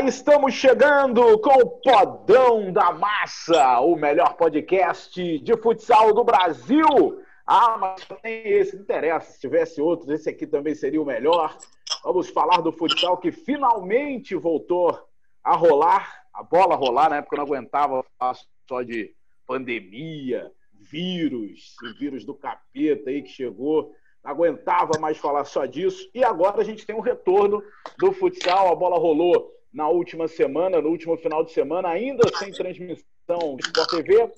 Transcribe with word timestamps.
Estamos 0.00 0.54
chegando 0.54 1.38
com 1.40 1.50
o 1.50 1.68
Podão 1.68 2.72
da 2.72 2.92
Massa, 2.92 3.80
o 3.80 3.94
melhor 3.94 4.34
podcast 4.34 5.38
de 5.38 5.56
futsal 5.58 6.14
do 6.14 6.24
Brasil. 6.24 7.22
Ah, 7.46 7.76
mas 7.78 8.06
nem 8.24 8.48
esse, 8.48 8.74
interessa. 8.74 9.32
Se 9.32 9.40
tivesse 9.40 9.80
outros, 9.80 10.08
esse 10.08 10.30
aqui 10.30 10.46
também 10.46 10.74
seria 10.74 11.00
o 11.00 11.04
melhor. 11.04 11.56
Vamos 12.02 12.30
falar 12.30 12.62
do 12.62 12.72
futsal 12.72 13.18
que 13.18 13.30
finalmente 13.30 14.34
voltou 14.34 14.98
a 15.44 15.54
rolar, 15.54 16.24
a 16.32 16.42
bola 16.42 16.74
rolar, 16.74 17.10
na 17.10 17.16
época 17.16 17.36
eu 17.36 17.38
não 17.38 17.46
aguentava 17.46 18.04
falar 18.18 18.36
só 18.66 18.82
de 18.82 19.14
pandemia, 19.46 20.50
vírus, 20.72 21.76
o 21.82 21.98
vírus 21.98 22.24
do 22.24 22.34
capeta 22.34 23.10
aí 23.10 23.22
que 23.22 23.30
chegou 23.30 23.92
não 24.24 24.30
aguentava 24.30 24.98
mais 24.98 25.18
falar 25.18 25.44
só 25.44 25.66
disso. 25.66 26.08
E 26.14 26.24
agora 26.24 26.60
a 26.60 26.64
gente 26.64 26.86
tem 26.86 26.96
um 26.96 27.00
retorno 27.00 27.62
do 27.98 28.12
futsal. 28.12 28.72
A 28.72 28.74
bola 28.74 28.98
rolou 28.98 29.52
na 29.72 29.88
última 29.88 30.28
semana, 30.28 30.80
no 30.80 30.88
último 30.88 31.16
final 31.16 31.44
de 31.44 31.52
semana, 31.52 31.88
ainda 31.88 32.22
sem 32.38 32.52
transmissão 32.52 33.56
de 33.56 33.66
Sport 33.66 33.90
TV, 33.90 34.30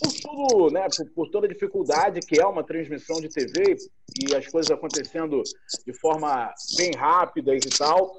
por 0.00 0.12
tudo, 0.22 0.72
né, 0.72 0.86
por, 0.96 1.10
por, 1.10 1.30
toda 1.30 1.46
a 1.46 1.48
dificuldade 1.48 2.20
que 2.20 2.40
é 2.40 2.46
uma 2.46 2.64
transmissão 2.64 3.20
de 3.20 3.28
TV 3.28 3.76
e 4.20 4.34
as 4.34 4.46
coisas 4.46 4.70
acontecendo 4.70 5.42
de 5.86 5.92
forma 6.00 6.52
bem 6.76 6.92
rápida 6.92 7.54
e 7.54 7.60
tal. 7.60 8.12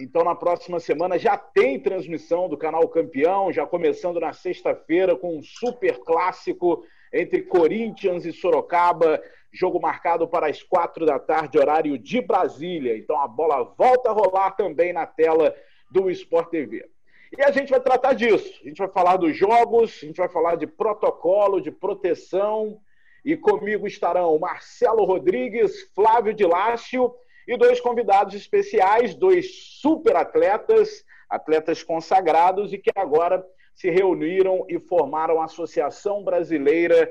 Então, 0.00 0.24
na 0.24 0.34
próxima 0.34 0.80
semana 0.80 1.18
já 1.18 1.36
tem 1.36 1.78
transmissão 1.78 2.48
do 2.48 2.56
canal 2.56 2.86
Campeão, 2.88 3.52
já 3.52 3.66
começando 3.66 4.18
na 4.18 4.32
sexta-feira 4.32 5.16
com 5.16 5.38
um 5.38 5.42
super 5.42 5.98
clássico 6.00 6.82
entre 7.12 7.42
Corinthians 7.42 8.24
e 8.24 8.32
Sorocaba, 8.32 9.20
jogo 9.52 9.80
marcado 9.80 10.28
para 10.28 10.48
as 10.48 10.62
quatro 10.62 11.04
da 11.04 11.18
tarde, 11.18 11.58
horário 11.58 11.98
de 11.98 12.20
Brasília. 12.20 12.96
Então 12.96 13.20
a 13.20 13.26
bola 13.26 13.74
volta 13.76 14.10
a 14.10 14.12
rolar 14.12 14.52
também 14.52 14.92
na 14.92 15.06
tela 15.06 15.54
do 15.90 16.10
Sport 16.10 16.50
TV. 16.50 16.88
E 17.36 17.42
a 17.42 17.50
gente 17.50 17.70
vai 17.70 17.80
tratar 17.80 18.12
disso. 18.12 18.60
A 18.62 18.68
gente 18.68 18.78
vai 18.78 18.88
falar 18.88 19.16
dos 19.16 19.36
jogos, 19.36 20.00
a 20.02 20.06
gente 20.06 20.16
vai 20.16 20.28
falar 20.28 20.56
de 20.56 20.66
protocolo, 20.66 21.60
de 21.60 21.70
proteção. 21.70 22.80
E 23.24 23.36
comigo 23.36 23.86
estarão 23.86 24.38
Marcelo 24.38 25.04
Rodrigues, 25.04 25.90
Flávio 25.94 26.32
de 26.32 26.44
Lácio 26.44 27.14
e 27.46 27.56
dois 27.56 27.80
convidados 27.80 28.34
especiais, 28.34 29.14
dois 29.14 29.78
super 29.80 30.16
atletas, 30.16 31.04
atletas 31.28 31.82
consagrados 31.82 32.72
e 32.72 32.78
que 32.78 32.90
agora 32.96 33.44
se 33.74 33.90
reuniram 33.90 34.64
e 34.68 34.78
formaram 34.78 35.40
a 35.40 35.44
Associação 35.44 36.22
Brasileira 36.24 37.10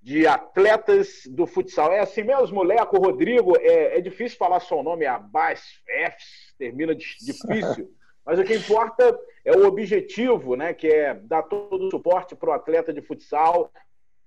de 0.00 0.26
Atletas 0.26 1.22
do 1.26 1.46
Futsal. 1.46 1.92
É 1.92 2.00
assim 2.00 2.22
mesmo, 2.22 2.62
Leco, 2.62 2.98
Rodrigo, 2.98 3.56
é, 3.58 3.98
é 3.98 4.00
difícil 4.00 4.38
falar 4.38 4.60
seu 4.60 4.82
nome, 4.82 5.04
é 5.04 5.08
Abbas, 5.08 5.60
F, 5.88 6.16
termina 6.56 6.94
de, 6.94 7.04
difícil, 7.20 7.90
mas 8.28 8.38
o 8.38 8.44
que 8.44 8.54
importa 8.54 9.18
é 9.42 9.56
o 9.56 9.66
objetivo, 9.66 10.54
né, 10.54 10.74
que 10.74 10.86
é 10.86 11.14
dar 11.14 11.44
todo 11.44 11.86
o 11.86 11.90
suporte 11.90 12.36
para 12.36 12.50
o 12.50 12.52
atleta 12.52 12.92
de 12.92 13.00
futsal, 13.00 13.72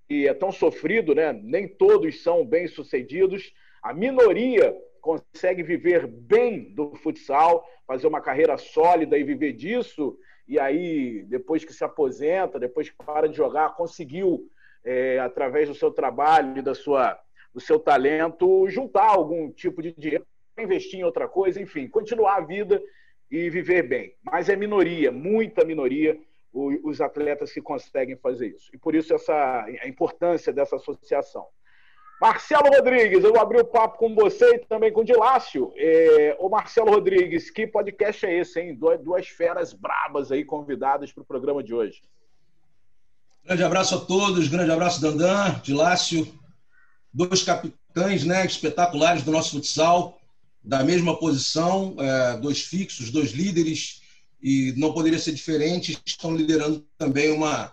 que 0.10 0.28
é 0.28 0.34
tão 0.34 0.52
sofrido, 0.52 1.14
né, 1.14 1.32
nem 1.32 1.68
todos 1.68 2.24
são 2.24 2.44
bem-sucedidos, 2.44 3.54
a 3.80 3.94
minoria 3.94 4.76
consegue 5.00 5.62
viver 5.62 6.08
bem 6.08 6.74
do 6.74 6.96
futsal, 6.96 7.64
fazer 7.86 8.08
uma 8.08 8.20
carreira 8.20 8.58
sólida 8.58 9.20
e 9.20 9.24
viver 9.24 9.54
disso, 9.54 10.18
e 10.48 10.60
aí, 10.60 11.22
depois 11.28 11.64
que 11.64 11.72
se 11.72 11.84
aposenta, 11.84 12.60
depois 12.60 12.90
que 12.90 12.96
para 13.06 13.30
de 13.30 13.38
jogar, 13.38 13.76
conseguiu, 13.76 14.50
é, 14.84 15.20
através 15.20 15.70
do 15.70 15.76
seu 15.76 15.92
trabalho 15.92 16.58
e 16.58 16.64
da 16.64 16.74
sua, 16.74 17.20
do 17.54 17.60
seu 17.60 17.78
talento, 17.80 18.68
juntar 18.68 19.10
algum 19.10 19.52
tipo 19.52 19.80
de 19.80 19.94
dinheiro, 19.94 20.26
investir 20.58 21.00
em 21.00 21.04
outra 21.04 21.28
coisa, 21.28 21.62
enfim, 21.62 21.88
continuar 21.88 22.38
a 22.38 22.42
vida 22.42 22.82
e 23.32 23.50
viver 23.50 23.88
bem. 23.88 24.14
Mas 24.22 24.50
é 24.50 24.56
minoria, 24.56 25.12
muita 25.12 25.64
minoria, 25.64 26.20
os 26.54 27.00
atletas 27.00 27.54
que 27.54 27.62
conseguem 27.62 28.18
fazer 28.18 28.50
isso. 28.50 28.70
E 28.74 28.78
por 28.78 28.94
isso 28.94 29.14
essa, 29.14 29.64
a 29.64 29.88
importância 29.88 30.52
dessa 30.52 30.76
associação. 30.76 31.48
Marcelo 32.20 32.70
Rodrigues, 32.70 33.24
eu 33.24 33.32
vou 33.32 33.42
abrir 33.42 33.62
o 33.62 33.66
papo 33.66 33.98
com 33.98 34.14
você 34.14 34.56
e 34.56 34.60
também 34.60 34.92
com 34.92 35.02
o 35.02 35.06
Dilácio. 35.06 35.74
É, 35.76 36.36
ô 36.40 36.50
Marcelo 36.50 36.92
Rodrigues, 36.92 37.50
que 37.50 37.66
podcast 37.66 38.26
é 38.26 38.38
esse, 38.38 38.60
hein? 38.60 38.76
Duas, 38.76 39.02
duas 39.02 39.28
feras 39.28 39.74
brabas 39.74 40.32
aí 40.32 40.46
convidadas 40.46 41.12
para 41.12 41.24
o 41.24 41.26
programa 41.26 41.64
de 41.64 41.74
hoje. 41.74 42.02
Grande 43.44 43.64
abraço 43.64 43.96
a 43.96 44.00
todos, 44.02 44.48
grande 44.50 44.70
abraço, 44.70 45.02
Dandan, 45.02 45.60
Dilácio, 45.64 46.28
dois 47.12 47.42
capitães 47.42 48.24
né, 48.24 48.46
espetaculares 48.46 49.24
do 49.24 49.32
nosso 49.32 49.56
futsal, 49.56 50.21
da 50.64 50.84
mesma 50.84 51.18
posição, 51.18 51.96
é, 52.00 52.38
dois 52.38 52.62
fixos, 52.62 53.10
dois 53.10 53.32
líderes, 53.32 54.02
e 54.42 54.74
não 54.78 54.94
poderia 54.94 55.20
ser 55.20 55.34
diferente, 55.34 56.00
estão 56.06 56.36
liderando 56.36 56.86
também 56.98 57.32
uma, 57.32 57.72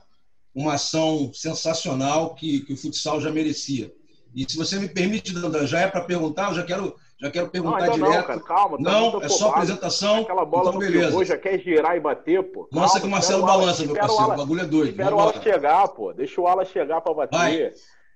uma 0.55 0.75
ação 0.75 1.31
sensacional 1.33 2.35
que, 2.35 2.61
que 2.61 2.73
o 2.73 2.77
futsal 2.77 3.21
já 3.21 3.31
merecia. 3.31 3.93
E 4.35 4.49
se 4.49 4.57
você 4.57 4.79
me 4.79 4.89
permite, 4.89 5.33
Dandan, 5.33 5.67
já 5.67 5.81
é 5.81 5.89
para 5.89 6.03
perguntar, 6.03 6.51
eu 6.51 6.55
já 6.55 6.63
quero, 6.63 6.95
já 7.21 7.31
quero 7.31 7.49
perguntar 7.49 7.87
não, 7.87 7.95
direto. 7.95 8.13
Não, 8.13 8.23
cara, 8.23 8.41
calma. 8.41 8.77
Tá 8.77 8.83
não, 8.83 9.23
é 9.23 9.29
só 9.29 9.51
apresentação. 9.51 10.23
Aquela 10.23 10.45
bola 10.45 10.69
então, 10.69 10.79
beleza. 10.79 11.25
Já 11.25 11.39
quer 11.39 11.59
girar 11.59 11.97
e 11.97 12.01
bater, 12.01 12.43
pô. 12.43 12.65
Calma, 12.65 12.87
Nossa, 12.87 13.01
que 13.01 13.07
o 13.07 13.11
Marcelo 13.11 13.47
balança, 13.47 13.85
meu 13.85 13.95
parceiro. 13.95 14.33
O, 14.33 14.37
bagulho 14.37 14.61
é 14.61 14.67
doido. 14.67 14.91
Espera 14.91 15.15
o 15.15 15.21
Ala 15.21 15.43
chegar, 15.43 15.89
pô. 15.89 16.13
Deixa 16.13 16.41
o 16.41 16.47
Ala 16.47 16.65
chegar 16.65 17.01
para 17.01 17.15
bater. 17.15 17.37
Vai. 17.37 17.73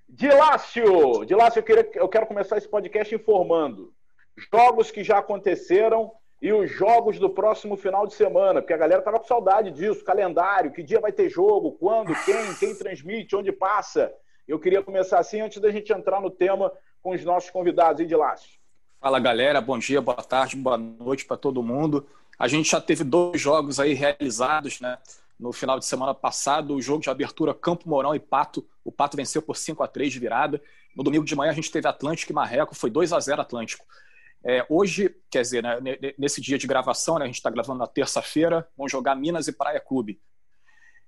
Dilácio! 0.07 1.25
Dilácio, 1.25 1.59
eu, 1.59 1.63
queria, 1.63 1.89
eu 1.95 2.07
quero 2.07 2.27
começar 2.27 2.57
esse 2.57 2.67
podcast 2.67 3.13
informando. 3.15 3.92
Jogos 4.51 4.91
que 4.91 5.03
já 5.03 5.19
aconteceram 5.19 6.11
e 6.41 6.51
os 6.51 6.69
jogos 6.69 7.19
do 7.19 7.29
próximo 7.29 7.77
final 7.77 8.05
de 8.05 8.13
semana, 8.13 8.61
porque 8.61 8.73
a 8.73 8.77
galera 8.77 9.01
tava 9.01 9.19
com 9.19 9.25
saudade 9.25 9.71
disso, 9.71 10.03
calendário, 10.03 10.71
que 10.71 10.83
dia 10.83 10.99
vai 10.99 11.11
ter 11.11 11.29
jogo, 11.29 11.71
quando, 11.73 12.13
quem, 12.25 12.55
quem 12.55 12.75
transmite, 12.75 13.35
onde 13.35 13.51
passa. 13.51 14.11
Eu 14.45 14.59
queria 14.59 14.83
começar 14.83 15.19
assim 15.19 15.39
antes 15.39 15.61
da 15.61 15.71
gente 15.71 15.93
entrar 15.93 16.19
no 16.19 16.29
tema 16.29 16.69
com 17.01 17.11
os 17.11 17.23
nossos 17.23 17.49
convidados, 17.49 18.01
hein, 18.01 18.07
de 18.07 18.15
Lácio? 18.15 18.59
Fala 18.99 19.19
galera, 19.19 19.61
bom 19.61 19.77
dia, 19.77 20.01
boa 20.01 20.17
tarde, 20.17 20.55
boa 20.55 20.77
noite 20.77 21.25
para 21.25 21.37
todo 21.37 21.63
mundo. 21.63 22.07
A 22.37 22.47
gente 22.47 22.71
já 22.71 22.81
teve 22.81 23.03
dois 23.03 23.39
jogos 23.39 23.79
aí 23.79 23.93
realizados, 23.93 24.81
né? 24.81 24.97
No 25.39 25.51
final 25.51 25.79
de 25.79 25.85
semana 25.85 26.13
passado, 26.13 26.75
o 26.75 26.81
jogo 26.81 27.01
de 27.01 27.09
abertura 27.09 27.53
Campo 27.53 27.89
Mourão 27.89 28.15
e 28.15 28.19
Pato. 28.19 28.65
O 28.83 28.91
Pato 28.91 29.17
venceu 29.17 29.41
por 29.41 29.57
5 29.57 29.83
a 29.83 29.87
3 29.87 30.11
de 30.11 30.19
virada. 30.19 30.61
No 30.95 31.03
domingo 31.03 31.25
de 31.25 31.35
manhã 31.35 31.51
a 31.51 31.55
gente 31.55 31.71
teve 31.71 31.87
Atlântico 31.87 32.31
e 32.31 32.35
Marreco, 32.35 32.75
foi 32.75 32.89
2 32.89 33.11
a 33.13 33.19
0 33.19 33.41
Atlântico. 33.41 33.85
É, 34.45 34.65
hoje, 34.69 35.15
quer 35.31 35.41
dizer, 35.41 35.63
né, 35.63 35.77
nesse 36.17 36.41
dia 36.41 36.57
de 36.57 36.67
gravação, 36.67 37.17
né, 37.17 37.23
a 37.23 37.27
gente 37.27 37.37
está 37.37 37.49
gravando 37.49 37.79
na 37.79 37.87
terça-feira, 37.87 38.67
vão 38.77 38.89
jogar 38.89 39.15
Minas 39.15 39.47
e 39.47 39.53
Praia 39.53 39.79
Clube. 39.79 40.21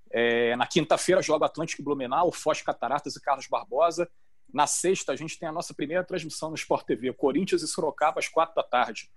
É, 0.10 0.56
na 0.56 0.66
quinta-feira 0.66 1.22
joga 1.22 1.46
Atlântico 1.46 1.84
Blumenau, 1.84 2.32
Foz 2.32 2.62
Cataratas 2.62 3.16
e 3.16 3.22
Carlos 3.22 3.48
Barbosa. 3.48 4.10
Na 4.54 4.66
sexta, 4.66 5.12
a 5.12 5.16
gente 5.16 5.38
tem 5.38 5.50
a 5.50 5.52
nossa 5.52 5.74
primeira 5.74 6.04
transmissão 6.04 6.50
no 6.50 6.56
Sport 6.56 6.86
TV, 6.86 7.12
Corinthians 7.12 7.62
e 7.62 7.68
Sorocaba, 7.68 8.20
às 8.20 8.30
quatro 8.30 8.56
da 8.56 8.64
tarde. 8.64 9.12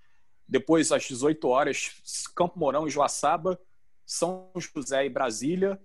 Depois, 0.49 0.91
às 0.91 1.05
18 1.05 1.47
horas, 1.47 1.93
Campo 2.35 2.59
Mourão 2.59 2.89
e 2.89 2.91
Joaçaba, 2.91 3.61
São 4.05 4.51
José 4.57 5.07
e 5.07 5.09
Brasília. 5.09 5.81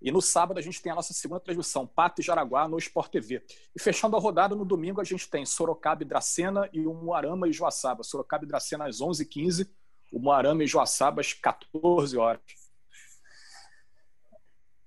E 0.00 0.10
no 0.10 0.22
sábado 0.22 0.58
a 0.58 0.62
gente 0.62 0.80
tem 0.80 0.90
a 0.90 0.94
nossa 0.94 1.12
segunda 1.12 1.40
transmissão, 1.40 1.86
Pato 1.86 2.20
e 2.20 2.24
Jaraguá, 2.24 2.66
no 2.66 2.78
Sport 2.78 3.10
TV. 3.10 3.42
E 3.74 3.80
fechando 3.80 4.16
a 4.16 4.20
rodada, 4.20 4.54
no 4.54 4.64
domingo 4.64 5.00
a 5.00 5.04
gente 5.04 5.28
tem 5.28 5.44
Sorocaba 5.44 6.02
e 6.02 6.06
Dracena 6.06 6.68
e 6.72 6.86
o 6.86 6.94
Moarama 6.94 7.48
e 7.48 7.52
Joaçaba. 7.52 8.02
Sorocaba 8.02 8.44
e 8.44 8.48
Dracena 8.48 8.86
às 8.86 9.00
11h15, 9.00 9.68
o 10.12 10.18
Moarama 10.18 10.64
e 10.64 10.66
Joaçaba 10.66 11.20
às 11.20 11.32
14 11.32 12.16
horas. 12.16 12.40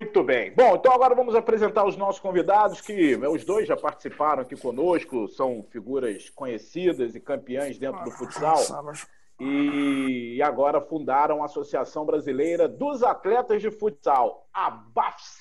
Muito 0.03 0.23
bem. 0.23 0.53
Bom, 0.53 0.75
então 0.75 0.91
agora 0.91 1.15
vamos 1.15 1.33
apresentar 1.33 1.85
os 1.85 1.95
nossos 1.95 2.19
convidados, 2.19 2.81
que 2.81 3.15
né, 3.15 3.27
os 3.27 3.45
dois 3.45 3.65
já 3.65 3.77
participaram 3.77 4.41
aqui 4.41 4.55
conosco, 4.55 5.29
são 5.29 5.65
figuras 5.71 6.29
conhecidas 6.29 7.15
e 7.15 7.21
campeãs 7.21 7.77
dentro 7.77 8.03
do 8.03 8.11
futsal. 8.11 8.57
E 9.39 10.41
agora 10.41 10.79
fundaram 10.79 11.41
a 11.41 11.45
Associação 11.45 12.05
Brasileira 12.05 12.67
dos 12.67 13.03
Atletas 13.03 13.61
de 13.61 13.71
Futsal, 13.71 14.47
a 14.53 14.69
BAFS. 14.69 15.37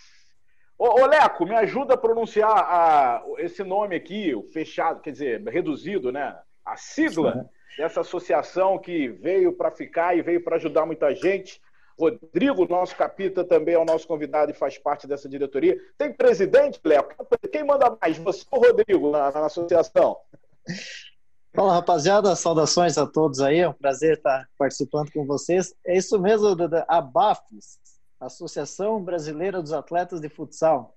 Ô, 0.79 1.03
ô 1.03 1.06
Leco, 1.06 1.44
me 1.44 1.55
ajuda 1.55 1.94
a 1.94 1.99
pronunciar 1.99 2.50
a, 2.50 3.23
esse 3.39 3.62
nome 3.62 3.94
aqui, 3.94 4.35
o 4.35 4.43
fechado, 4.43 5.00
quer 5.00 5.12
dizer, 5.12 5.43
reduzido, 5.44 6.11
né? 6.11 6.37
A 6.65 6.77
sigla 6.77 7.49
dessa 7.77 8.00
associação 8.00 8.79
que 8.79 9.09
veio 9.09 9.53
para 9.53 9.71
ficar 9.71 10.17
e 10.17 10.23
veio 10.23 10.43
para 10.43 10.56
ajudar 10.56 10.87
muita 10.87 11.15
gente. 11.15 11.61
Rodrigo, 11.99 12.67
nosso 12.67 12.97
capita, 12.97 13.44
também 13.44 13.75
é 13.75 13.79
o 13.79 13.85
nosso 13.85 14.09
convidado 14.09 14.50
e 14.50 14.55
faz 14.55 14.79
parte 14.79 15.06
dessa 15.06 15.29
diretoria. 15.29 15.79
Tem 15.97 16.12
presidente, 16.12 16.81
Léo? 16.85 17.06
Quem 17.53 17.65
manda 17.65 17.97
mais? 18.00 18.19
Você 18.19 18.44
ou 18.50 18.61
Rodrigo 18.61 19.11
na, 19.11 19.31
na 19.31 19.47
associação? 19.47 20.19
Fala, 21.54 21.75
rapaziada. 21.75 22.34
Saudações 22.34 22.96
a 22.96 23.06
todos 23.06 23.40
aí. 23.40 23.58
É 23.58 23.69
um 23.69 23.75
prazer 23.75 24.16
estar 24.16 24.49
participando 24.56 25.12
com 25.12 25.26
vocês. 25.26 25.75
É 25.84 25.96
isso 25.96 26.19
mesmo, 26.19 26.46
a 26.88 27.00
BAFES, 27.00 27.78
Associação 28.19 29.02
Brasileira 29.04 29.60
dos 29.60 29.72
Atletas 29.72 30.20
de 30.20 30.31
Futsal. 30.31 30.96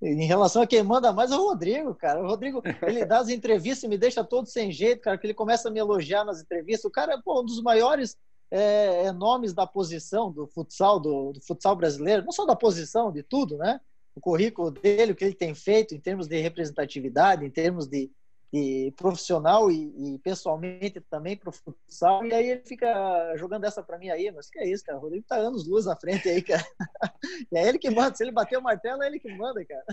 Em 0.00 0.24
relação 0.24 0.62
a 0.62 0.66
quem 0.66 0.82
manda 0.82 1.12
mais 1.12 1.30
é 1.30 1.36
o 1.36 1.48
Rodrigo, 1.48 1.94
cara. 1.94 2.22
O 2.22 2.26
Rodrigo, 2.26 2.62
ele 2.82 3.04
dá 3.04 3.18
as 3.18 3.28
entrevistas 3.28 3.84
e 3.84 3.88
me 3.88 3.98
deixa 3.98 4.24
todo 4.24 4.46
sem 4.46 4.72
jeito, 4.72 5.02
cara, 5.02 5.18
que 5.18 5.26
ele 5.26 5.34
começa 5.34 5.68
a 5.68 5.70
me 5.70 5.80
elogiar 5.80 6.24
nas 6.24 6.40
entrevistas. 6.40 6.86
O 6.86 6.90
cara 6.90 7.14
é 7.14 7.20
pô, 7.22 7.42
um 7.42 7.44
dos 7.44 7.62
maiores 7.62 8.16
é, 8.50 9.04
é, 9.04 9.12
nomes 9.12 9.52
da 9.52 9.66
posição 9.66 10.32
do 10.32 10.46
futsal, 10.46 10.98
do, 10.98 11.32
do, 11.32 11.40
futsal 11.42 11.76
brasileiro, 11.76 12.24
não 12.24 12.32
só 12.32 12.46
da 12.46 12.56
posição, 12.56 13.12
de 13.12 13.22
tudo, 13.22 13.58
né? 13.58 13.80
O 14.14 14.20
currículo 14.20 14.70
dele, 14.70 15.12
o 15.12 15.14
que 15.14 15.24
ele 15.24 15.34
tem 15.34 15.54
feito 15.54 15.94
em 15.94 16.00
termos 16.00 16.26
de 16.26 16.40
representatividade, 16.40 17.44
em 17.44 17.50
termos 17.50 17.86
de, 17.86 18.10
de 18.54 18.92
profissional 18.96 19.68
e, 19.68 20.14
e, 20.14 20.18
pessoalmente 20.20 21.00
também 21.10 21.36
para 21.36 21.48
o 21.48 21.52
futsal. 21.52 22.24
E 22.24 22.32
aí 22.32 22.50
ele 22.50 22.62
fica 22.64 23.34
jogando 23.36 23.64
essa 23.64 23.82
para 23.82 23.98
mim 23.98 24.10
aí, 24.10 24.30
mas 24.30 24.48
que 24.48 24.60
é 24.60 24.68
isso, 24.68 24.84
cara? 24.84 24.96
O 24.96 25.00
Rodrigo 25.00 25.26
tá 25.28 25.34
anos 25.34 25.66
luz 25.66 25.86
na 25.86 25.96
frente 25.96 26.28
aí, 26.28 26.40
cara. 26.40 26.64
e 27.50 27.58
é 27.58 27.68
ele 27.68 27.80
que 27.80 27.90
manda. 27.90 28.14
Se 28.14 28.22
ele 28.22 28.30
bater 28.30 28.56
o 28.56 28.62
martelo, 28.62 29.02
é 29.02 29.08
ele 29.08 29.18
que 29.18 29.28
manda, 29.34 29.64
cara. 29.64 29.84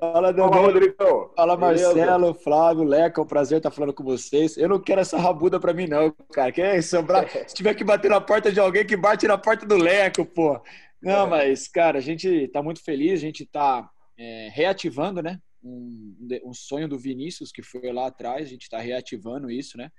Fala, 0.00 0.32
Rodrigo. 0.32 1.32
Fala, 1.36 1.56
Marcelo? 1.56 2.34
Flávio, 2.34 2.82
Leca. 2.82 3.20
É 3.20 3.24
um 3.24 3.26
prazer 3.26 3.58
estar 3.58 3.70
falando 3.70 3.94
com 3.94 4.02
vocês. 4.02 4.56
Eu 4.56 4.68
não 4.68 4.80
quero 4.80 5.00
essa 5.00 5.16
rabuda 5.16 5.60
pra 5.60 5.72
mim, 5.72 5.86
não, 5.86 6.10
cara. 6.32 6.50
Quer 6.50 6.82
sobrar? 6.82 7.28
Se 7.46 7.54
tiver 7.54 7.74
que 7.74 7.84
bater 7.84 8.10
na 8.10 8.20
porta 8.20 8.50
de 8.50 8.58
alguém, 8.58 8.84
que 8.84 8.96
bate 8.96 9.28
na 9.28 9.38
porta 9.38 9.64
do 9.64 9.76
Leco, 9.76 10.26
pô. 10.26 10.60
Não, 11.00 11.26
é. 11.26 11.30
mas, 11.30 11.68
cara, 11.68 11.98
a 11.98 12.02
gente 12.02 12.48
tá 12.48 12.60
muito 12.64 12.82
feliz, 12.82 13.12
a 13.12 13.22
gente 13.22 13.46
tá 13.46 13.88
é, 14.18 14.48
reativando, 14.52 15.22
né? 15.22 15.38
Um, 15.68 16.28
um 16.44 16.54
sonho 16.54 16.88
do 16.88 16.98
Vinícius, 16.98 17.52
que 17.52 17.62
foi 17.62 17.92
lá 17.92 18.06
atrás, 18.06 18.46
a 18.46 18.50
gente 18.50 18.62
está 18.62 18.78
reativando 18.78 19.50
isso, 19.50 19.76
né? 19.76 19.90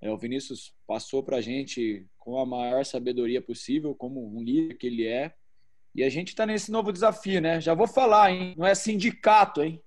É, 0.00 0.10
o 0.10 0.18
Vinícius 0.18 0.74
passou 0.86 1.22
para 1.22 1.38
a 1.38 1.40
gente 1.40 2.06
com 2.18 2.38
a 2.38 2.46
maior 2.46 2.84
sabedoria 2.84 3.40
possível, 3.40 3.94
como 3.94 4.24
um 4.26 4.42
líder 4.42 4.74
que 4.74 4.86
ele 4.86 5.06
é, 5.06 5.32
e 5.96 6.04
a 6.04 6.10
gente 6.10 6.28
está 6.28 6.44
nesse 6.44 6.70
novo 6.70 6.92
desafio, 6.92 7.40
né? 7.40 7.58
Já 7.58 7.72
vou 7.72 7.88
falar, 7.88 8.30
hein? 8.30 8.54
Não 8.58 8.66
é 8.66 8.74
sindicato, 8.74 9.62
hein? 9.62 9.82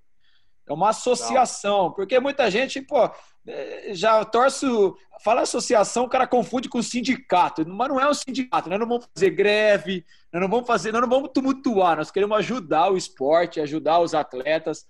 É 0.67 0.73
uma 0.73 0.89
associação, 0.89 1.85
não. 1.85 1.93
porque 1.93 2.19
muita 2.19 2.49
gente, 2.49 2.81
pô, 2.81 3.09
é, 3.47 3.93
já 3.93 4.25
torço. 4.25 4.95
Fala 5.21 5.41
associação, 5.41 6.05
o 6.05 6.09
cara 6.09 6.25
confunde 6.25 6.69
com 6.69 6.81
sindicato, 6.81 7.67
mas 7.67 7.89
não 7.89 7.99
é 7.99 8.09
um 8.09 8.13
sindicato, 8.13 8.69
nós 8.69 8.79
não 8.79 8.87
vamos 8.87 9.05
fazer 9.13 9.31
greve, 9.31 10.05
nós 10.31 10.41
não 10.41 10.47
vamos 10.47 10.65
fazer, 10.65 10.93
nós 10.93 11.01
não 11.01 11.09
vamos 11.09 11.31
tumultuar, 11.33 11.97
nós 11.97 12.09
queremos 12.09 12.37
ajudar 12.37 12.89
o 12.89 12.95
esporte, 12.95 13.59
ajudar 13.59 13.99
os 13.99 14.13
atletas. 14.13 14.85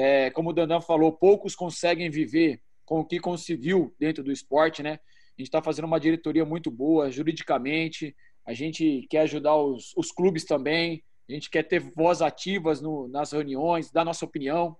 É, 0.00 0.30
como 0.30 0.50
o 0.50 0.52
Dandan 0.52 0.80
falou, 0.80 1.10
poucos 1.10 1.56
conseguem 1.56 2.08
viver 2.08 2.62
com 2.84 3.00
o 3.00 3.04
que 3.04 3.18
conseguiu 3.18 3.92
dentro 3.98 4.22
do 4.22 4.30
esporte, 4.30 4.80
né? 4.80 4.92
A 4.92 5.40
gente 5.40 5.48
está 5.48 5.60
fazendo 5.60 5.86
uma 5.86 5.98
diretoria 5.98 6.44
muito 6.44 6.70
boa, 6.70 7.10
juridicamente, 7.10 8.14
a 8.46 8.54
gente 8.54 9.08
quer 9.10 9.22
ajudar 9.22 9.56
os, 9.56 9.92
os 9.96 10.12
clubes 10.12 10.44
também, 10.44 11.02
a 11.28 11.32
gente 11.32 11.50
quer 11.50 11.64
ter 11.64 11.80
voz 11.80 12.22
ativas 12.22 12.80
no, 12.80 13.08
nas 13.08 13.32
reuniões, 13.32 13.90
dar 13.90 14.04
nossa 14.04 14.24
opinião, 14.24 14.76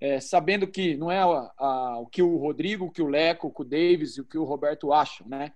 é, 0.00 0.20
sabendo 0.20 0.68
que 0.68 0.96
não 0.96 1.10
é 1.10 1.18
a, 1.18 1.52
a, 1.58 1.98
o 1.98 2.06
que 2.06 2.22
o 2.22 2.36
Rodrigo, 2.36 2.84
o 2.84 2.92
que 2.92 3.02
o 3.02 3.08
Leco, 3.08 3.48
o 3.48 3.52
que 3.52 3.62
o 3.62 3.64
Davis 3.64 4.18
e 4.18 4.20
o 4.20 4.24
que 4.24 4.38
o 4.38 4.44
Roberto 4.44 4.92
acham, 4.92 5.26
né? 5.26 5.52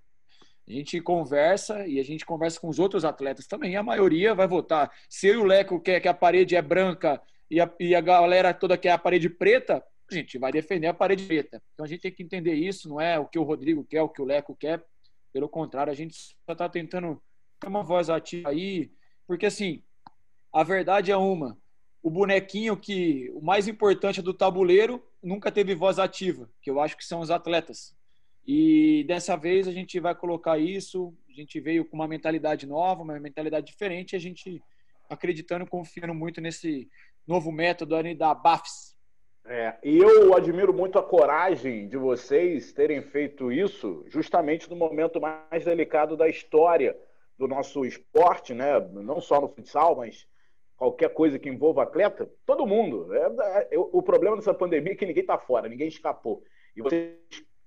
A 0.67 0.71
gente 0.73 0.99
conversa 0.99 1.87
e 1.87 2.01
a 2.01 2.03
gente 2.03 2.25
conversa 2.25 2.59
com 2.59 2.67
os 2.67 2.79
outros 2.79 3.05
atletas 3.05 3.47
também. 3.47 3.77
A 3.77 3.83
maioria 3.83 4.35
vai 4.35 4.47
votar. 4.47 4.91
Se 5.07 5.27
eu 5.27 5.35
e 5.35 5.37
o 5.37 5.45
Leco 5.45 5.79
quer 5.79 6.01
que 6.01 6.07
a 6.07 6.13
parede 6.13 6.55
é 6.55 6.61
branca 6.61 7.21
e 7.49 7.59
a, 7.59 7.71
e 7.79 7.95
a 7.95 8.01
galera 8.01 8.53
toda 8.53 8.77
quer 8.77 8.91
a 8.91 8.97
parede 8.97 9.29
preta, 9.29 9.83
a 10.09 10.13
gente 10.13 10.37
vai 10.37 10.51
defender 10.51 10.87
a 10.87 10.93
parede 10.93 11.25
preta. 11.25 11.61
Então 11.73 11.85
a 11.85 11.89
gente 11.89 12.01
tem 12.01 12.11
que 12.11 12.23
entender 12.23 12.53
isso, 12.53 12.87
não 12.87 13.01
é 13.01 13.19
o 13.19 13.25
que 13.25 13.39
o 13.39 13.43
Rodrigo 13.43 13.83
quer, 13.83 14.01
o 14.01 14.09
que 14.09 14.21
o 14.21 14.25
Leco 14.25 14.55
quer. 14.55 14.83
Pelo 15.33 15.49
contrário, 15.49 15.91
a 15.91 15.95
gente 15.95 16.15
só 16.15 16.51
está 16.51 16.69
tentando 16.69 17.21
ter 17.59 17.67
uma 17.67 17.83
voz 17.83 18.09
ativa 18.09 18.49
aí, 18.49 18.91
porque 19.27 19.45
assim, 19.45 19.83
a 20.53 20.63
verdade 20.63 21.11
é 21.11 21.17
uma. 21.17 21.57
O 22.01 22.09
bonequinho 22.09 22.77
que 22.77 23.31
o 23.33 23.41
mais 23.41 23.67
importante 23.67 24.21
do 24.21 24.33
tabuleiro 24.33 25.03
nunca 25.21 25.51
teve 25.51 25.73
voz 25.73 25.97
ativa, 25.97 26.49
que 26.61 26.69
eu 26.69 26.79
acho 26.79 26.95
que 26.95 27.03
são 27.03 27.19
os 27.19 27.31
atletas. 27.31 27.95
E 28.47 29.03
dessa 29.07 29.35
vez 29.35 29.67
a 29.67 29.71
gente 29.71 29.99
vai 29.99 30.13
colocar 30.13 30.59
isso, 30.59 31.13
a 31.27 31.33
gente 31.33 31.59
veio 31.59 31.83
com 31.83 31.95
uma 31.95 32.07
mentalidade 32.07 32.67
nova, 32.67 33.01
uma 33.01 33.19
mentalidade 33.19 33.65
diferente, 33.65 34.15
a 34.15 34.19
gente 34.19 34.61
acreditando, 35.09 35.65
confiando 35.65 36.13
muito 36.13 36.39
nesse 36.39 36.87
novo 37.27 37.51
método 37.51 37.95
ali 37.95 38.15
da 38.15 38.33
BAFS. 38.33 38.95
É, 39.47 39.77
e 39.83 39.97
eu 39.99 40.33
admiro 40.35 40.73
muito 40.73 40.97
a 40.97 41.03
coragem 41.03 41.87
de 41.87 41.97
vocês 41.97 42.73
terem 42.73 43.01
feito 43.03 43.51
isso 43.51 44.03
justamente 44.07 44.67
no 44.67 44.75
momento 44.75 45.21
mais 45.21 45.63
delicado 45.63 46.17
da 46.17 46.27
história 46.27 46.97
do 47.37 47.47
nosso 47.47 47.85
esporte, 47.85 48.55
né? 48.55 48.79
não 48.91 49.21
só 49.21 49.39
no 49.39 49.47
futsal, 49.47 49.97
mas 49.97 50.27
qualquer 50.75 51.09
coisa 51.13 51.37
que 51.37 51.47
envolva 51.47 51.83
atleta, 51.83 52.27
todo 52.45 52.65
mundo. 52.65 53.13
É, 53.13 53.67
é, 53.71 53.77
o 53.77 54.01
problema 54.01 54.35
dessa 54.35 54.53
pandemia 54.53 54.93
é 54.93 54.95
que 54.95 55.05
ninguém 55.05 55.21
está 55.21 55.37
fora, 55.37 55.69
ninguém 55.69 55.87
escapou. 55.87 56.43
E 56.75 56.81
vocês 56.81 57.15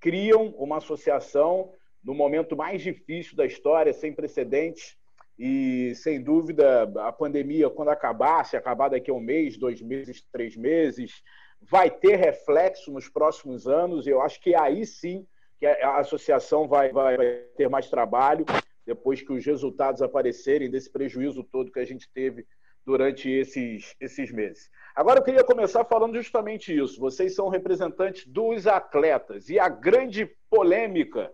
criam 0.01 0.49
uma 0.59 0.79
associação 0.79 1.73
no 2.03 2.15
momento 2.15 2.57
mais 2.57 2.83
difícil 2.83 3.37
da 3.37 3.47
história, 3.47 3.93
sem 3.93 4.13
precedentes, 4.13 4.97
e 5.39 5.95
sem 5.95 6.21
dúvida 6.21 6.83
a 6.99 7.13
pandemia, 7.13 7.71
quando 7.71 7.91
acabar, 7.91 8.45
se 8.45 8.57
acabar 8.57 8.89
daqui 8.89 9.11
a 9.11 9.15
um 9.15 9.21
mês, 9.21 9.57
dois 9.57 9.81
meses, 9.81 10.25
três 10.33 10.57
meses, 10.57 11.23
vai 11.63 11.91
ter 11.91 12.17
reflexo 12.17 12.91
nos 12.91 13.09
próximos 13.09 13.67
anos, 13.67 14.07
eu 14.07 14.21
acho 14.21 14.41
que 14.41 14.55
aí 14.55 14.85
sim 14.85 15.27
que 15.59 15.67
a 15.67 15.99
associação 15.99 16.69
vai, 16.69 16.93
vai, 16.93 17.17
vai 17.17 17.27
ter 17.57 17.69
mais 17.69 17.91
trabalho 17.91 18.45
depois 18.87 19.21
que 19.21 19.33
os 19.33 19.45
resultados 19.45 20.01
aparecerem 20.01 20.71
desse 20.71 20.91
prejuízo 20.91 21.45
todo 21.45 21.71
que 21.71 21.81
a 21.81 21.85
gente 21.85 22.09
teve 22.13 22.47
durante 22.87 23.29
esses, 23.29 23.95
esses 24.01 24.33
meses. 24.33 24.71
Agora 24.97 25.21
eu 25.21 25.25
queria 25.25 25.45
começar 25.45 25.85
falando 25.85 26.15
justamente 26.17 26.75
isso. 26.75 26.99
Vocês 26.99 27.35
são 27.35 27.49
representantes 27.49 28.27
dos 28.27 28.67
atletas 28.67 29.51
e 29.51 29.59
a 29.59 29.69
grande 29.69 30.25
polêmica, 30.49 31.31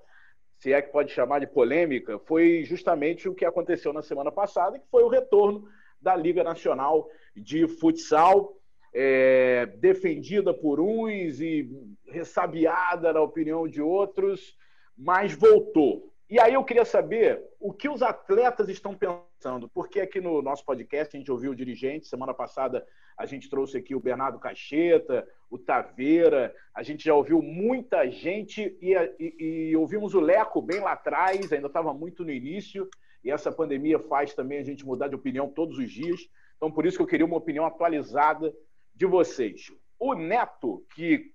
se 0.64 0.72
é 0.72 0.80
que 0.80 0.90
pode 0.90 1.12
chamar 1.12 1.40
de 1.40 1.46
polêmica, 1.46 2.18
foi 2.20 2.64
justamente 2.64 3.28
o 3.28 3.34
que 3.34 3.44
aconteceu 3.44 3.92
na 3.92 4.00
semana 4.00 4.32
passada, 4.32 4.78
que 4.78 4.88
foi 4.90 5.02
o 5.02 5.08
retorno 5.08 5.68
da 6.00 6.16
Liga 6.16 6.42
Nacional 6.42 7.06
de 7.36 7.68
Futsal, 7.68 8.56
é, 8.90 9.66
defendida 9.76 10.54
por 10.54 10.80
uns 10.80 11.38
e 11.38 11.70
ressabiada 12.06 13.12
na 13.12 13.20
opinião 13.20 13.68
de 13.68 13.82
outros, 13.82 14.56
mas 14.96 15.34
voltou. 15.34 16.13
E 16.28 16.40
aí 16.40 16.54
eu 16.54 16.64
queria 16.64 16.86
saber 16.86 17.42
o 17.60 17.72
que 17.72 17.88
os 17.88 18.02
atletas 18.02 18.68
estão 18.70 18.96
pensando, 18.96 19.68
porque 19.68 20.00
aqui 20.00 20.20
no 20.20 20.40
nosso 20.40 20.64
podcast 20.64 21.14
a 21.14 21.18
gente 21.18 21.30
ouviu 21.30 21.52
o 21.52 21.54
dirigente, 21.54 22.06
semana 22.06 22.32
passada 22.32 22.84
a 23.16 23.26
gente 23.26 23.48
trouxe 23.48 23.76
aqui 23.76 23.94
o 23.94 24.00
Bernardo 24.00 24.38
Cacheta, 24.38 25.28
o 25.50 25.58
Taveira, 25.58 26.54
a 26.74 26.82
gente 26.82 27.04
já 27.04 27.14
ouviu 27.14 27.42
muita 27.42 28.10
gente 28.10 28.76
e, 28.80 28.94
e, 29.20 29.70
e 29.70 29.76
ouvimos 29.76 30.14
o 30.14 30.20
Leco 30.20 30.62
bem 30.62 30.80
lá 30.80 30.92
atrás, 30.92 31.52
ainda 31.52 31.66
estava 31.66 31.92
muito 31.92 32.24
no 32.24 32.32
início, 32.32 32.88
e 33.22 33.30
essa 33.30 33.52
pandemia 33.52 33.98
faz 33.98 34.34
também 34.34 34.58
a 34.58 34.64
gente 34.64 34.84
mudar 34.84 35.08
de 35.08 35.14
opinião 35.14 35.48
todos 35.48 35.78
os 35.78 35.90
dias. 35.90 36.28
Então, 36.56 36.70
por 36.70 36.86
isso 36.86 36.96
que 36.96 37.02
eu 37.02 37.06
queria 37.06 37.26
uma 37.26 37.36
opinião 37.36 37.66
atualizada 37.66 38.52
de 38.94 39.06
vocês. 39.06 39.70
O 39.98 40.14
Neto, 40.14 40.84
que 40.94 41.33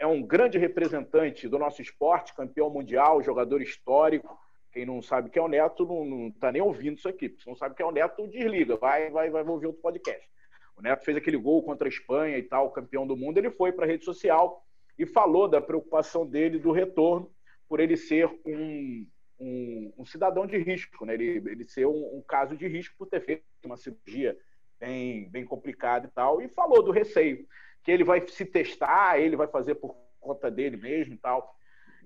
é 0.00 0.06
um 0.06 0.22
grande 0.22 0.56
representante 0.56 1.46
do 1.46 1.58
nosso 1.58 1.82
esporte, 1.82 2.34
campeão 2.34 2.70
mundial, 2.70 3.22
jogador 3.22 3.60
histórico. 3.60 4.40
Quem 4.72 4.86
não 4.86 5.02
sabe 5.02 5.28
quem 5.28 5.42
é 5.42 5.44
o 5.44 5.48
Neto 5.48 5.84
não 5.84 6.28
está 6.28 6.50
nem 6.50 6.62
ouvindo 6.62 6.96
isso 6.96 7.08
aqui. 7.08 7.28
Se 7.38 7.46
não 7.46 7.54
sabe 7.54 7.74
quem 7.74 7.84
é 7.84 7.88
o 7.88 7.92
Neto, 7.92 8.26
desliga, 8.26 8.76
vai, 8.76 9.10
vai, 9.10 9.28
vai 9.28 9.44
ouvir 9.44 9.66
outro 9.66 9.82
podcast. 9.82 10.26
O 10.74 10.80
Neto 10.80 11.04
fez 11.04 11.18
aquele 11.18 11.36
gol 11.36 11.62
contra 11.62 11.86
a 11.86 11.90
Espanha 11.90 12.38
e 12.38 12.42
tal, 12.42 12.70
campeão 12.70 13.06
do 13.06 13.14
mundo. 13.14 13.36
Ele 13.36 13.50
foi 13.50 13.72
para 13.72 13.84
a 13.84 13.88
rede 13.88 14.06
social 14.06 14.64
e 14.98 15.04
falou 15.04 15.46
da 15.46 15.60
preocupação 15.60 16.26
dele 16.26 16.58
do 16.58 16.72
retorno 16.72 17.30
por 17.68 17.78
ele 17.78 17.94
ser 17.94 18.26
um, 18.46 19.06
um, 19.38 19.92
um 19.98 20.06
cidadão 20.06 20.46
de 20.46 20.56
risco, 20.56 21.04
né? 21.04 21.12
ele, 21.12 21.42
ele 21.46 21.64
ser 21.64 21.86
um, 21.86 22.16
um 22.16 22.22
caso 22.26 22.56
de 22.56 22.66
risco 22.66 22.94
por 22.96 23.06
ter 23.06 23.20
feito 23.20 23.44
uma 23.66 23.76
cirurgia 23.76 24.34
bem, 24.78 25.28
bem 25.28 25.44
complicada 25.44 26.06
e 26.06 26.10
tal, 26.10 26.40
e 26.40 26.48
falou 26.48 26.82
do 26.82 26.90
receio 26.90 27.46
que 27.82 27.90
ele 27.90 28.04
vai 28.04 28.26
se 28.26 28.44
testar, 28.44 29.18
ele 29.18 29.36
vai 29.36 29.46
fazer 29.46 29.74
por 29.76 29.96
conta 30.20 30.50
dele 30.50 30.76
mesmo 30.76 31.14
e 31.14 31.16
tal. 31.16 31.54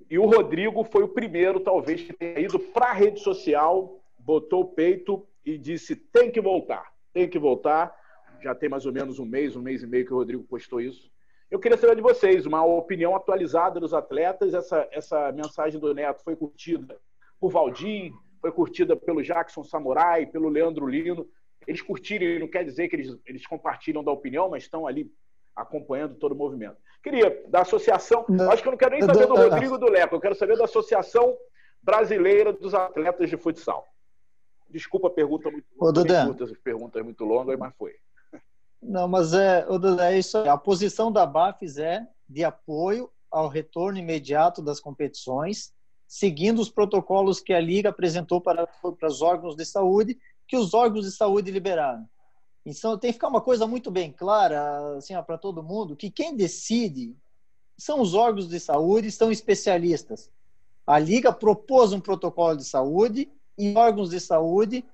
E 0.08 0.18
o 0.18 0.26
Rodrigo 0.26 0.84
foi 0.84 1.02
o 1.02 1.08
primeiro, 1.08 1.60
talvez, 1.60 2.02
que 2.02 2.12
tenha 2.12 2.40
ido 2.40 2.58
para 2.58 2.90
a 2.90 2.92
rede 2.92 3.20
social, 3.20 4.00
botou 4.18 4.62
o 4.62 4.68
peito 4.68 5.26
e 5.44 5.58
disse: 5.58 5.96
tem 5.96 6.30
que 6.30 6.40
voltar, 6.40 6.92
tem 7.12 7.28
que 7.28 7.38
voltar. 7.38 7.94
Já 8.42 8.54
tem 8.54 8.68
mais 8.68 8.84
ou 8.84 8.92
menos 8.92 9.18
um 9.18 9.24
mês, 9.24 9.56
um 9.56 9.62
mês 9.62 9.82
e 9.82 9.86
meio 9.86 10.04
que 10.04 10.12
o 10.12 10.16
Rodrigo 10.16 10.44
postou 10.44 10.80
isso. 10.80 11.10
Eu 11.50 11.58
queria 11.58 11.78
saber 11.78 11.96
de 11.96 12.02
vocês 12.02 12.46
uma 12.46 12.64
opinião 12.64 13.14
atualizada 13.14 13.78
dos 13.78 13.94
atletas. 13.94 14.52
Essa, 14.52 14.88
essa 14.90 15.32
mensagem 15.32 15.80
do 15.80 15.94
Neto 15.94 16.22
foi 16.22 16.36
curtida 16.36 16.98
por 17.40 17.50
Valdir, 17.50 18.12
foi 18.40 18.52
curtida 18.52 18.96
pelo 18.96 19.22
Jackson 19.22 19.62
Samurai, 19.62 20.26
pelo 20.26 20.48
Leandro 20.48 20.86
Lino. 20.86 21.26
Eles 21.66 21.80
curtirem 21.80 22.38
não 22.38 22.48
quer 22.48 22.64
dizer 22.64 22.88
que 22.88 22.96
eles, 22.96 23.16
eles 23.24 23.46
compartilham 23.46 24.04
da 24.04 24.12
opinião, 24.12 24.50
mas 24.50 24.64
estão 24.64 24.86
ali 24.86 25.10
acompanhando 25.54 26.14
todo 26.16 26.32
o 26.32 26.36
movimento. 26.36 26.76
Queria, 27.02 27.44
da 27.48 27.60
associação, 27.60 28.24
não, 28.28 28.50
acho 28.50 28.62
que 28.62 28.68
eu 28.68 28.72
não 28.72 28.78
quero 28.78 28.92
nem 28.92 29.02
saber 29.02 29.26
do 29.26 29.34
Rodrigo 29.34 29.78
do 29.78 29.86
Leco, 29.86 30.14
eu 30.14 30.20
quero 30.20 30.34
saber 30.34 30.56
da 30.56 30.64
Associação 30.64 31.36
Brasileira 31.82 32.52
dos 32.52 32.74
Atletas 32.74 33.28
de 33.28 33.36
Futsal. 33.36 33.86
Desculpa 34.70 35.08
a 35.08 35.10
pergunta 35.10 35.50
muito 35.50 35.66
longa, 35.78 36.44
as 36.44 36.58
perguntas 36.58 37.04
muito 37.04 37.24
longas, 37.24 37.58
mas 37.58 37.74
foi. 37.76 37.94
Não, 38.82 39.06
mas 39.06 39.32
é, 39.32 39.66
é 40.00 40.18
isso 40.18 40.38
aí. 40.38 40.48
A 40.48 40.56
posição 40.56 41.12
da 41.12 41.24
BAFES 41.24 41.78
é 41.78 42.06
de 42.28 42.42
apoio 42.44 43.10
ao 43.30 43.48
retorno 43.48 43.98
imediato 43.98 44.62
das 44.62 44.80
competições, 44.80 45.72
seguindo 46.06 46.60
os 46.60 46.70
protocolos 46.70 47.40
que 47.40 47.52
a 47.52 47.60
Liga 47.60 47.88
apresentou 47.88 48.40
para, 48.40 48.66
para 48.66 49.08
os 49.08 49.22
órgãos 49.22 49.56
de 49.56 49.64
saúde, 49.64 50.18
que 50.46 50.56
os 50.56 50.74
órgãos 50.74 51.04
de 51.04 51.12
saúde 51.12 51.50
liberaram. 51.50 52.06
Então, 52.64 52.96
tem 52.96 53.10
que 53.10 53.14
ficar 53.14 53.28
uma 53.28 53.40
coisa 53.40 53.66
muito 53.66 53.90
bem 53.90 54.10
clara 54.10 54.96
assim, 54.96 55.14
para 55.22 55.36
todo 55.36 55.62
mundo, 55.62 55.96
que 55.96 56.10
quem 56.10 56.34
decide 56.34 57.14
são 57.76 58.00
os 58.00 58.14
órgãos 58.14 58.48
de 58.48 58.58
saúde, 58.58 59.10
são 59.10 59.30
especialistas. 59.30 60.30
A 60.86 60.98
Liga 60.98 61.32
propôs 61.32 61.92
um 61.92 62.00
protocolo 62.00 62.56
de 62.56 62.64
saúde 62.64 63.30
e 63.58 63.74
órgãos 63.76 64.10
de 64.10 64.20
saúde, 64.20 64.84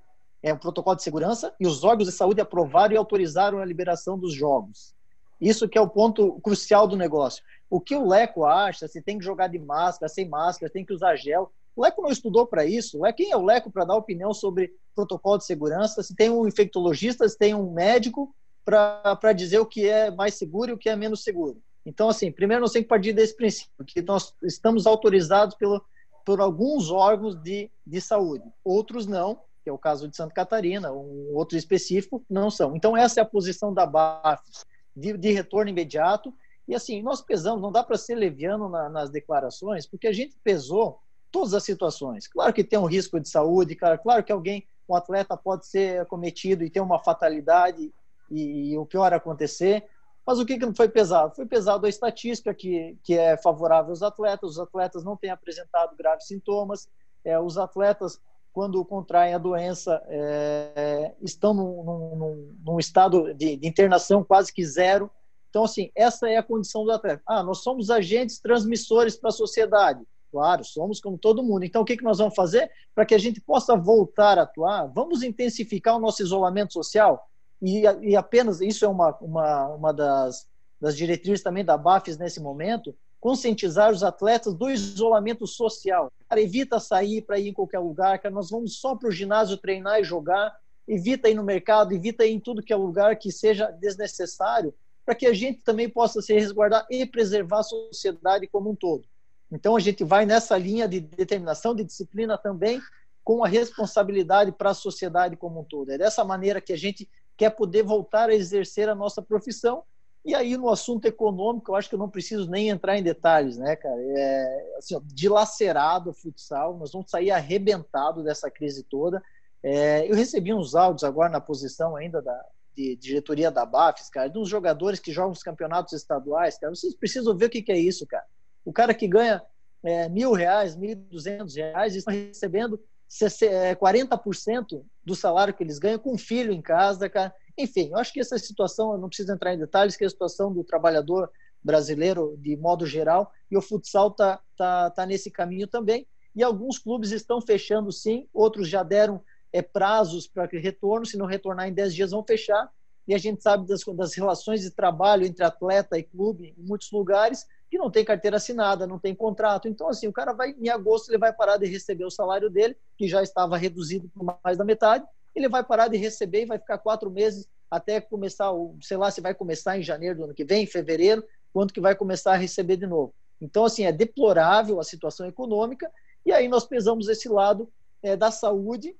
é 0.43 0.53
um 0.53 0.57
protocolo 0.57 0.95
de 0.95 1.03
segurança, 1.03 1.53
e 1.59 1.67
os 1.67 1.83
órgãos 1.83 2.07
de 2.09 2.13
saúde 2.13 2.41
aprovaram 2.41 2.93
e 2.93 2.97
autorizaram 2.97 3.59
a 3.59 3.65
liberação 3.65 4.17
dos 4.17 4.33
jogos. 4.33 4.93
Isso 5.39 5.67
que 5.67 5.77
é 5.77 5.81
o 5.81 5.89
ponto 5.89 6.39
crucial 6.41 6.87
do 6.87 6.97
negócio. 6.97 7.43
O 7.69 7.79
que 7.79 7.95
o 7.95 8.07
Leco 8.07 8.45
acha, 8.45 8.87
se 8.87 9.01
tem 9.01 9.17
que 9.17 9.25
jogar 9.25 9.47
de 9.47 9.57
máscara, 9.57 10.09
sem 10.09 10.27
máscara, 10.27 10.71
tem 10.71 10.85
que 10.85 10.93
usar 10.93 11.15
gel, 11.15 11.51
o 11.75 11.83
Leco 11.83 12.01
não 12.01 12.09
estudou 12.09 12.45
para 12.45 12.65
isso. 12.65 12.99
Quem 13.15 13.31
é 13.31 13.37
o 13.37 13.45
Leco 13.45 13.71
para 13.71 13.85
dar 13.85 13.95
opinião 13.95 14.33
sobre 14.33 14.73
protocolo 14.93 15.37
de 15.37 15.45
segurança? 15.45 16.03
Se 16.03 16.15
tem 16.15 16.29
um 16.29 16.47
infectologista, 16.47 17.27
se 17.27 17.37
tem 17.37 17.53
um 17.53 17.71
médico 17.71 18.33
para 18.65 19.33
dizer 19.33 19.59
o 19.59 19.65
que 19.65 19.87
é 19.87 20.11
mais 20.11 20.35
seguro 20.35 20.71
e 20.71 20.73
o 20.73 20.77
que 20.77 20.89
é 20.89 20.95
menos 20.95 21.23
seguro. 21.23 21.61
Então, 21.85 22.09
assim, 22.09 22.31
primeiro 22.31 22.61
nós 22.61 22.71
temos 22.71 22.85
que 22.85 22.89
partir 22.89 23.13
desse 23.13 23.35
princípio, 23.35 23.85
que 23.85 24.01
nós 24.01 24.35
estamos 24.43 24.85
autorizados 24.85 25.55
pelo, 25.55 25.83
por 26.25 26.39
alguns 26.39 26.91
órgãos 26.91 27.35
de, 27.41 27.71
de 27.85 27.99
saúde, 27.99 28.45
outros 28.63 29.07
não, 29.07 29.39
que 29.63 29.69
é 29.69 29.73
o 29.73 29.77
caso 29.77 30.07
de 30.07 30.15
Santa 30.15 30.33
Catarina, 30.33 30.91
um 30.91 31.33
outro 31.33 31.57
específico, 31.57 32.23
não 32.29 32.49
são. 32.49 32.75
Então, 32.75 32.95
essa 32.95 33.19
é 33.19 33.23
a 33.23 33.25
posição 33.25 33.73
da 33.73 33.85
BAFES, 33.85 34.65
de, 34.95 35.17
de 35.17 35.31
retorno 35.31 35.69
imediato. 35.69 36.33
E, 36.67 36.75
assim, 36.75 37.01
nós 37.01 37.21
pesamos, 37.21 37.61
não 37.61 37.71
dá 37.71 37.83
para 37.83 37.97
ser 37.97 38.15
leviano 38.15 38.69
na, 38.69 38.89
nas 38.89 39.09
declarações, 39.09 39.85
porque 39.85 40.07
a 40.07 40.13
gente 40.13 40.35
pesou 40.43 40.99
todas 41.31 41.53
as 41.53 41.63
situações. 41.63 42.27
Claro 42.27 42.53
que 42.53 42.63
tem 42.63 42.77
um 42.77 42.85
risco 42.85 43.19
de 43.19 43.29
saúde, 43.29 43.75
cara, 43.75 43.97
claro 43.97 44.23
que 44.23 44.31
alguém, 44.31 44.67
um 44.87 44.95
atleta 44.95 45.37
pode 45.37 45.65
ser 45.65 46.01
acometido 46.01 46.63
e 46.63 46.69
ter 46.69 46.81
uma 46.81 46.99
fatalidade 46.99 47.93
e, 48.29 48.71
e 48.71 48.77
o 48.77 48.85
pior 48.85 49.13
acontecer, 49.13 49.85
mas 50.25 50.39
o 50.39 50.45
que, 50.45 50.57
que 50.57 50.73
foi 50.73 50.87
pesado? 50.87 51.35
Foi 51.35 51.45
pesado 51.45 51.85
a 51.85 51.89
estatística 51.89 52.53
que, 52.53 52.97
que 53.03 53.17
é 53.17 53.35
favorável 53.37 53.89
aos 53.91 54.03
atletas, 54.03 54.51
os 54.51 54.59
atletas 54.59 55.03
não 55.03 55.17
têm 55.17 55.31
apresentado 55.31 55.95
graves 55.95 56.27
sintomas, 56.27 56.87
é, 57.23 57.39
os 57.39 57.57
atletas, 57.57 58.19
quando 58.53 58.83
contraem 58.85 59.33
a 59.33 59.37
doença, 59.37 60.01
é, 60.07 61.13
estão 61.21 61.53
num, 61.53 61.83
num, 61.83 62.55
num 62.63 62.79
estado 62.79 63.33
de, 63.33 63.55
de, 63.55 63.67
internação 63.67 64.23
quase 64.23 64.53
que 64.53 64.65
zero. 64.65 65.09
Então, 65.49 65.63
assim, 65.63 65.91
essa 65.95 66.29
é 66.29 66.37
a 66.37 66.43
condição 66.43 66.83
do 66.83 66.91
atleta. 66.91 67.21
Ah, 67.25 67.43
nós 67.43 67.59
somos 67.59 67.89
agentes 67.89 68.39
transmissores 68.39 69.15
para 69.15 69.29
a 69.29 69.33
sociedade. 69.33 70.05
Claro, 70.31 70.63
somos 70.63 71.01
como 71.01 71.17
todo 71.17 71.43
mundo. 71.43 71.65
Então, 71.65 71.81
o 71.81 71.85
que, 71.85 71.97
que 71.97 72.03
nós 72.03 72.19
vamos 72.19 72.33
fazer 72.33 72.71
para 72.95 73.05
que 73.05 73.13
a 73.13 73.17
gente 73.17 73.41
possa 73.41 73.75
voltar 73.75 74.39
a 74.39 74.43
atuar? 74.43 74.87
Vamos 74.87 75.23
intensificar 75.23 75.97
o 75.97 75.99
nosso 75.99 76.21
isolamento 76.21 76.71
social? 76.71 77.27
E, 77.61 77.81
e 78.01 78.15
apenas, 78.15 78.61
isso 78.61 78.85
é 78.85 78.87
uma, 78.87 79.15
uma, 79.19 79.67
uma 79.67 79.93
das, 79.93 80.47
das 80.79 80.95
diretrizes 80.95 81.43
também 81.43 81.65
da 81.65 81.77
BAFES 81.77 82.17
nesse 82.17 82.39
momento, 82.39 82.95
conscientizar 83.19 83.91
os 83.91 84.03
atletas 84.03 84.55
do 84.55 84.69
isolamento 84.69 85.45
social. 85.45 86.11
Cara, 86.27 86.41
evita 86.41 86.79
sair 86.79 87.21
para 87.21 87.37
ir 87.37 87.49
em 87.49 87.53
qualquer 87.53 87.79
lugar, 87.79 88.17
cara, 88.17 88.33
nós 88.33 88.49
vamos 88.49 88.79
só 88.79 88.95
para 88.95 89.09
o 89.09 89.11
ginásio 89.11 89.57
treinar 89.57 89.99
e 89.99 90.03
jogar, 90.03 90.55
evita 90.87 91.29
ir 91.29 91.35
no 91.35 91.43
mercado, 91.43 91.93
evita 91.93 92.25
ir 92.25 92.31
em 92.31 92.39
tudo 92.39 92.63
que 92.63 92.73
é 92.73 92.75
lugar 92.75 93.17
que 93.17 93.31
seja 93.31 93.69
desnecessário, 93.69 94.73
para 95.05 95.13
que 95.13 95.27
a 95.27 95.33
gente 95.33 95.61
também 95.61 95.89
possa 95.89 96.21
se 96.21 96.33
resguardar 96.33 96.87
e 96.89 97.05
preservar 97.05 97.59
a 97.59 97.63
sociedade 97.63 98.47
como 98.47 98.71
um 98.71 98.75
todo. 98.75 99.03
Então, 99.51 99.75
a 99.75 99.79
gente 99.79 100.03
vai 100.03 100.25
nessa 100.25 100.57
linha 100.57 100.87
de 100.87 100.99
determinação, 100.99 101.75
de 101.75 101.83
disciplina 101.83 102.37
também, 102.37 102.81
com 103.23 103.43
a 103.43 103.47
responsabilidade 103.47 104.51
para 104.51 104.71
a 104.71 104.75
sociedade 104.75 105.35
como 105.35 105.61
um 105.61 105.63
todo. 105.63 105.91
É 105.91 105.97
dessa 105.97 106.23
maneira 106.23 106.61
que 106.61 106.73
a 106.73 106.77
gente 106.77 107.09
quer 107.37 107.49
poder 107.51 107.83
voltar 107.83 108.29
a 108.29 108.33
exercer 108.33 108.89
a 108.89 108.95
nossa 108.95 109.21
profissão. 109.21 109.83
E 110.23 110.35
aí, 110.35 110.55
no 110.55 110.69
assunto 110.69 111.05
econômico, 111.05 111.71
eu 111.71 111.75
acho 111.75 111.89
que 111.89 111.95
eu 111.95 111.99
não 111.99 112.09
preciso 112.09 112.49
nem 112.49 112.69
entrar 112.69 112.97
em 112.97 113.03
detalhes, 113.03 113.57
né, 113.57 113.75
cara? 113.75 113.99
É, 113.99 114.75
assim, 114.77 114.95
ó, 114.95 115.01
dilacerado 115.03 116.11
o 116.11 116.13
futsal, 116.13 116.77
nós 116.77 116.91
vamos 116.91 117.09
sair 117.09 117.31
arrebentado 117.31 118.23
dessa 118.23 118.49
crise 118.49 118.83
toda. 118.83 119.21
É, 119.63 120.09
eu 120.09 120.15
recebi 120.15 120.53
uns 120.53 120.75
áudios 120.75 121.03
agora 121.03 121.29
na 121.29 121.41
posição 121.41 121.95
ainda 121.95 122.21
da 122.21 122.39
de, 122.75 122.95
diretoria 122.95 123.51
da 123.51 123.65
BAFES, 123.65 124.09
cara, 124.09 124.29
de 124.29 124.37
uns 124.37 124.49
jogadores 124.49 124.99
que 124.99 125.11
jogam 125.11 125.31
os 125.31 125.43
campeonatos 125.43 125.93
estaduais, 125.93 126.57
cara. 126.57 126.73
Vocês 126.73 126.95
precisam 126.95 127.35
ver 127.35 127.45
o 127.45 127.49
que, 127.49 127.61
que 127.61 127.71
é 127.71 127.77
isso, 127.77 128.05
cara. 128.07 128.25
O 128.63 128.71
cara 128.71 128.93
que 128.93 129.07
ganha 129.07 129.41
é, 129.83 130.07
mil 130.09 130.31
reais, 130.33 130.75
mil 130.75 130.95
duzentos 130.95 131.55
reais, 131.55 131.95
estão 131.95 132.13
recebendo 132.13 132.79
40% 133.09 134.79
é, 134.79 134.81
do 135.03 135.15
salário 135.15 135.53
que 135.53 135.63
eles 135.63 135.79
ganham 135.79 135.99
com 135.99 136.13
um 136.13 136.17
filho 136.17 136.51
em 136.51 136.61
casa, 136.61 137.09
cara. 137.09 137.33
Enfim, 137.57 137.89
eu 137.91 137.97
acho 137.97 138.13
que 138.13 138.19
essa 138.19 138.37
situação, 138.37 138.93
eu 138.93 138.97
não 138.97 139.09
preciso 139.09 139.33
entrar 139.33 139.53
em 139.53 139.59
detalhes, 139.59 139.97
que 139.97 140.03
é 140.03 140.07
a 140.07 140.09
situação 140.09 140.53
do 140.53 140.63
trabalhador 140.63 141.29
brasileiro 141.63 142.35
de 142.39 142.55
modo 142.55 142.85
geral, 142.85 143.31
e 143.49 143.57
o 143.57 143.61
futsal 143.61 144.09
está 144.09 144.39
tá, 144.57 144.89
tá 144.89 145.05
nesse 145.05 145.29
caminho 145.29 145.67
também. 145.67 146.07
E 146.35 146.41
alguns 146.41 146.79
clubes 146.79 147.11
estão 147.11 147.41
fechando 147.41 147.91
sim, 147.91 148.27
outros 148.33 148.69
já 148.69 148.83
deram 148.83 149.21
é, 149.51 149.61
prazos 149.61 150.27
para 150.27 150.45
retorno, 150.45 151.05
se 151.05 151.17
não 151.17 151.25
retornar 151.25 151.67
em 151.67 151.73
10 151.73 151.93
dias 151.93 152.11
vão 152.11 152.23
fechar. 152.23 152.71
E 153.07 153.13
a 153.13 153.17
gente 153.17 153.43
sabe 153.43 153.67
das, 153.67 153.81
das 153.83 154.13
relações 154.13 154.61
de 154.61 154.71
trabalho 154.71 155.25
entre 155.25 155.43
atleta 155.43 155.97
e 155.97 156.03
clube 156.03 156.55
em 156.57 156.63
muitos 156.63 156.91
lugares, 156.91 157.45
que 157.71 157.77
não 157.77 157.89
tem 157.89 158.03
carteira 158.03 158.35
assinada, 158.35 158.85
não 158.85 158.99
tem 158.99 159.15
contrato. 159.15 159.65
Então, 159.65 159.87
assim, 159.87 160.05
o 160.05 160.11
cara 160.11 160.33
vai, 160.33 160.53
em 160.59 160.67
agosto, 160.67 161.09
ele 161.09 161.17
vai 161.17 161.31
parar 161.31 161.55
de 161.55 161.65
receber 161.65 162.03
o 162.03 162.11
salário 162.11 162.49
dele, 162.49 162.75
que 162.97 163.07
já 163.07 163.23
estava 163.23 163.55
reduzido 163.55 164.09
por 164.09 164.37
mais 164.43 164.57
da 164.57 164.65
metade, 164.65 165.05
ele 165.33 165.47
vai 165.47 165.63
parar 165.63 165.87
de 165.87 165.95
receber 165.95 166.41
e 166.41 166.45
vai 166.45 166.59
ficar 166.59 166.77
quatro 166.79 167.09
meses 167.09 167.47
até 167.71 168.01
começar, 168.01 168.51
sei 168.81 168.97
lá, 168.97 169.09
se 169.09 169.21
vai 169.21 169.33
começar 169.33 169.79
em 169.79 169.81
janeiro 169.81 170.17
do 170.17 170.23
ano 170.25 170.33
que 170.33 170.43
vem, 170.43 170.63
em 170.63 170.67
fevereiro, 170.67 171.23
quando 171.53 171.71
que 171.71 171.79
vai 171.79 171.95
começar 171.95 172.33
a 172.33 172.35
receber 172.35 172.75
de 172.75 172.85
novo. 172.85 173.13
Então, 173.39 173.63
assim, 173.63 173.85
é 173.85 173.91
deplorável 173.93 174.77
a 174.77 174.83
situação 174.83 175.25
econômica, 175.25 175.89
e 176.25 176.33
aí 176.33 176.49
nós 176.49 176.65
pesamos 176.65 177.07
esse 177.07 177.29
lado 177.29 177.71
é, 178.03 178.17
da 178.17 178.31
saúde, 178.31 178.93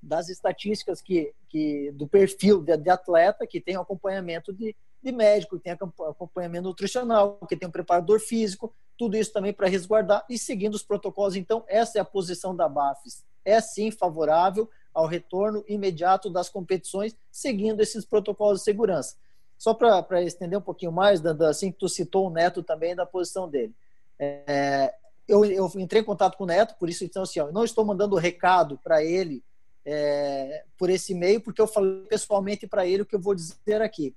das 0.00 0.28
estatísticas 0.28 1.02
que, 1.02 1.34
que 1.48 1.90
do 1.90 2.06
perfil 2.06 2.62
de, 2.62 2.76
de 2.76 2.90
atleta, 2.90 3.44
que 3.44 3.60
tem 3.60 3.74
acompanhamento 3.74 4.52
de, 4.52 4.76
de 5.02 5.12
médico, 5.12 5.56
que 5.56 5.64
tem 5.64 5.72
acompanhamento 5.72 6.68
nutricional, 6.68 7.38
que 7.48 7.56
tem 7.56 7.68
um 7.68 7.72
preparador 7.72 8.20
físico, 8.20 8.74
tudo 8.96 9.16
isso 9.16 9.32
também 9.32 9.52
para 9.52 9.68
resguardar 9.68 10.24
e 10.28 10.36
seguindo 10.36 10.74
os 10.74 10.82
protocolos. 10.82 11.36
Então, 11.36 11.64
essa 11.68 11.98
é 11.98 12.00
a 12.00 12.04
posição 12.04 12.54
da 12.54 12.68
BAFES. 12.68 13.24
É 13.44 13.60
sim 13.60 13.90
favorável 13.90 14.68
ao 14.92 15.06
retorno 15.06 15.64
imediato 15.68 16.28
das 16.28 16.48
competições, 16.48 17.16
seguindo 17.30 17.80
esses 17.80 18.04
protocolos 18.04 18.58
de 18.58 18.64
segurança. 18.64 19.16
Só 19.56 19.72
para 19.72 20.22
estender 20.22 20.58
um 20.58 20.62
pouquinho 20.62 20.92
mais, 20.92 21.20
Dando, 21.20 21.44
assim 21.44 21.70
que 21.70 21.78
tu 21.78 21.88
citou 21.88 22.26
o 22.26 22.30
Neto 22.30 22.62
também 22.62 22.94
da 22.94 23.06
posição 23.06 23.48
dele. 23.48 23.74
É, 24.18 24.92
eu, 25.26 25.44
eu, 25.44 25.70
entrei 25.76 26.02
em 26.02 26.04
contato 26.04 26.36
com 26.36 26.44
o 26.44 26.46
Neto, 26.46 26.74
por 26.78 26.88
isso, 26.88 27.04
então, 27.04 27.22
assim, 27.22 27.38
ó, 27.38 27.46
eu 27.46 27.52
não 27.52 27.64
estou 27.64 27.84
mandando 27.84 28.16
recado 28.16 28.78
para 28.82 29.04
ele 29.04 29.42
é, 29.84 30.64
por 30.76 30.90
esse 30.90 31.12
e-mail, 31.12 31.40
porque 31.40 31.60
eu 31.60 31.66
falei 31.66 32.04
pessoalmente 32.08 32.66
para 32.66 32.86
ele 32.86 33.02
o 33.02 33.06
que 33.06 33.14
eu 33.14 33.20
vou 33.20 33.34
dizer 33.34 33.80
aqui 33.80 34.14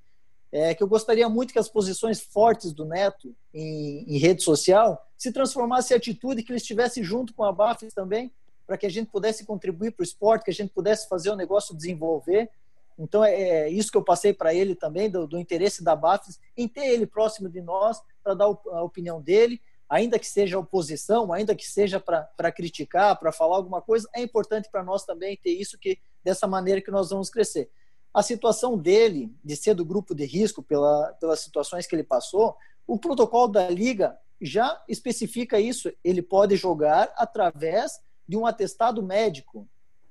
é 0.51 0.75
que 0.75 0.83
eu 0.83 0.87
gostaria 0.87 1.29
muito 1.29 1.53
que 1.53 1.59
as 1.59 1.69
posições 1.69 2.19
fortes 2.19 2.73
do 2.73 2.83
Neto 2.83 3.33
em, 3.53 4.03
em 4.07 4.17
rede 4.17 4.43
social 4.43 5.07
se 5.17 5.31
transformasse 5.31 5.93
em 5.93 5.97
atitude 5.97 6.43
que 6.43 6.51
ele 6.51 6.57
estivesse 6.57 7.01
junto 7.03 7.33
com 7.33 7.43
a 7.43 7.51
BAFES 7.51 7.93
também, 7.93 8.31
para 8.67 8.77
que 8.77 8.85
a 8.85 8.89
gente 8.89 9.09
pudesse 9.09 9.45
contribuir 9.45 9.91
para 9.91 10.01
o 10.01 10.05
esporte, 10.05 10.43
que 10.43 10.51
a 10.51 10.53
gente 10.53 10.71
pudesse 10.71 11.07
fazer 11.07 11.29
o 11.29 11.35
negócio 11.35 11.75
desenvolver. 11.75 12.49
Então, 12.97 13.23
é, 13.23 13.33
é 13.33 13.69
isso 13.69 13.91
que 13.91 13.97
eu 13.97 14.03
passei 14.03 14.33
para 14.33 14.53
ele 14.53 14.75
também, 14.75 15.09
do, 15.09 15.25
do, 15.25 15.39
interesse 15.39 15.83
da 15.83 15.95
BAFES, 15.95 16.39
em 16.57 16.67
ter 16.67 16.87
ele 16.87 17.05
próximo 17.05 17.49
de 17.49 17.61
nós, 17.61 18.01
para 18.23 18.33
dar 18.33 18.45
a 18.45 18.83
opinião 18.83 19.21
dele, 19.21 19.61
ainda 19.89 20.19
que 20.19 20.27
seja 20.27 20.59
oposição, 20.59 21.31
ainda 21.31 21.55
que 21.55 21.67
seja 21.67 21.99
para 21.99 22.51
criticar, 22.51 23.17
para 23.17 23.31
falar 23.31 23.55
alguma 23.55 23.81
coisa, 23.81 24.07
é 24.13 24.21
importante 24.21 24.69
para 24.69 24.83
nós 24.83 25.05
também 25.05 25.37
ter 25.37 25.51
isso, 25.51 25.77
que 25.77 25.97
dessa 26.23 26.47
maneira 26.47 26.81
que 26.81 26.91
nós 26.91 27.09
vamos 27.09 27.29
crescer. 27.29 27.69
A 28.13 28.21
situação 28.21 28.77
dele, 28.77 29.33
de 29.43 29.55
ser 29.55 29.73
do 29.73 29.85
grupo 29.85 30.13
de 30.13 30.25
risco, 30.25 30.61
pela, 30.61 31.13
pelas 31.19 31.39
situações 31.39 31.87
que 31.87 31.95
ele 31.95 32.03
passou, 32.03 32.55
o 32.85 32.97
protocolo 32.97 33.47
da 33.47 33.69
Liga 33.69 34.17
já 34.41 34.81
especifica 34.87 35.59
isso. 35.59 35.91
Ele 36.03 36.21
pode 36.21 36.55
jogar 36.55 37.13
através 37.15 38.01
de 38.27 38.35
um 38.35 38.45
atestado 38.45 39.01
médico. 39.01 39.67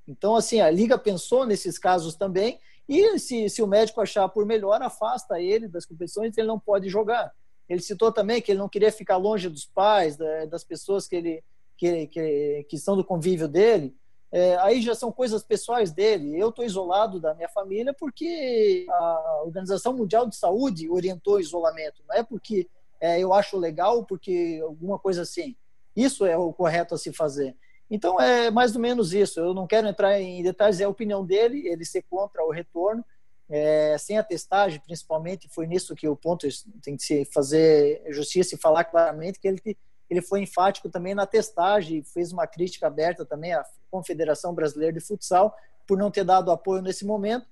Então, 0.07 0.35
assim, 0.35 0.61
a 0.61 0.71
Liga 0.71 0.99
pensou 0.99 1.45
nesses 1.45 1.79
casos 1.79 2.15
também, 2.15 2.59
e 2.89 3.19
se, 3.19 3.49
se 3.49 3.63
o 3.63 3.67
médico 3.67 4.01
achar 4.01 4.29
por 4.29 4.45
melhor, 4.45 4.83
afasta 4.83 5.41
ele 5.41 5.69
das 5.69 5.87
competições, 5.87 6.37
ele 6.37 6.49
não 6.49 6.59
pode 6.59 6.89
jogar. 6.89 7.33
Ele 7.69 7.81
citou 7.81 8.11
também 8.11 8.43
que 8.43 8.51
ele 8.51 8.59
não 8.59 8.69
queria 8.69 8.91
ficar 8.91 9.17
longe 9.17 9.49
dos 9.49 9.65
pais, 9.65 10.17
das 10.49 10.65
pessoas 10.65 11.07
que 11.07 11.15
ele 11.15 11.45
que, 11.81 12.09
que, 12.09 12.67
que 12.69 12.79
são 12.79 12.95
do 12.95 13.03
convívio 13.03 13.49
dele, 13.49 13.97
é, 14.33 14.57
aí 14.59 14.81
já 14.81 14.95
são 14.95 15.11
coisas 15.11 15.43
pessoais 15.43 15.91
dele. 15.91 16.39
Eu 16.39 16.51
estou 16.51 16.65
isolado 16.65 17.19
da 17.19 17.35
minha 17.35 17.49
família 17.49 17.93
porque 17.93 18.87
a 18.89 19.43
Organização 19.45 19.93
Mundial 19.93 20.27
de 20.27 20.37
Saúde 20.37 20.89
orientou 20.89 21.35
o 21.35 21.41
isolamento. 21.41 22.03
Não 22.09 22.15
é 22.15 22.23
porque 22.23 22.69
é, 23.01 23.19
eu 23.19 23.33
acho 23.33 23.57
legal, 23.57 24.05
porque 24.05 24.61
alguma 24.63 24.99
coisa 24.99 25.23
assim. 25.23 25.57
Isso 25.97 26.25
é 26.25 26.37
o 26.37 26.53
correto 26.53 26.95
a 26.95 26.99
se 26.99 27.13
fazer. 27.13 27.57
Então, 27.91 28.21
é 28.21 28.51
mais 28.51 28.77
ou 28.77 28.81
menos 28.81 29.13
isso. 29.13 29.41
Eu 29.41 29.53
não 29.53 29.67
quero 29.67 29.89
entrar 29.89 30.21
em 30.21 30.43
detalhes, 30.43 30.81
é 30.81 30.85
a 30.85 30.89
opinião 30.89 31.25
dele, 31.25 31.67
ele 31.67 31.85
ser 31.85 32.03
contra 32.03 32.45
o 32.45 32.51
retorno, 32.51 33.05
é, 33.49 33.99
sem 33.99 34.17
a 34.17 34.23
testagem, 34.23 34.81
principalmente, 34.81 35.49
foi 35.49 35.67
nisso 35.67 35.97
que 35.97 36.07
o 36.07 36.15
ponto 36.15 36.47
tem 36.81 36.97
que 36.97 37.03
se 37.03 37.25
fazer 37.25 38.01
justiça 38.11 38.55
e 38.55 38.59
falar 38.59 38.85
claramente 38.85 39.41
que 39.41 39.49
ele, 39.49 39.77
ele 40.11 40.21
foi 40.21 40.43
enfático 40.43 40.91
também 40.91 41.15
na 41.15 41.25
testagem, 41.25 42.03
fez 42.03 42.33
uma 42.33 42.47
crítica 42.47 42.89
aberta 42.89 43.25
também 43.25 43.53
à 43.53 43.65
Confederação 43.91 44.53
Brasileira 44.53 44.93
de 44.93 45.01
Futsal 45.01 45.57
por 45.87 45.97
não 45.97 46.11
ter 46.11 46.25
dado 46.25 46.51
apoio 46.51 46.83
nesse 46.83 47.07
momento. 47.07 47.47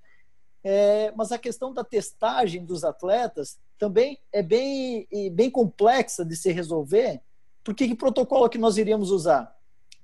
É, 0.63 1.13
mas 1.17 1.31
a 1.33 1.39
questão 1.39 1.73
da 1.73 1.85
testagem 1.85 2.65
dos 2.65 2.85
atletas 2.85 3.59
também 3.79 4.19
é 4.33 4.43
bem, 4.43 5.07
bem 5.33 5.51
complexa 5.51 6.25
de 6.25 6.37
se 6.37 6.51
resolver, 6.51 7.23
porque 7.63 7.87
que 7.87 7.95
protocolo 7.95 8.49
que 8.49 8.59
nós 8.59 8.77
iríamos 8.77 9.11
usar? 9.11 9.57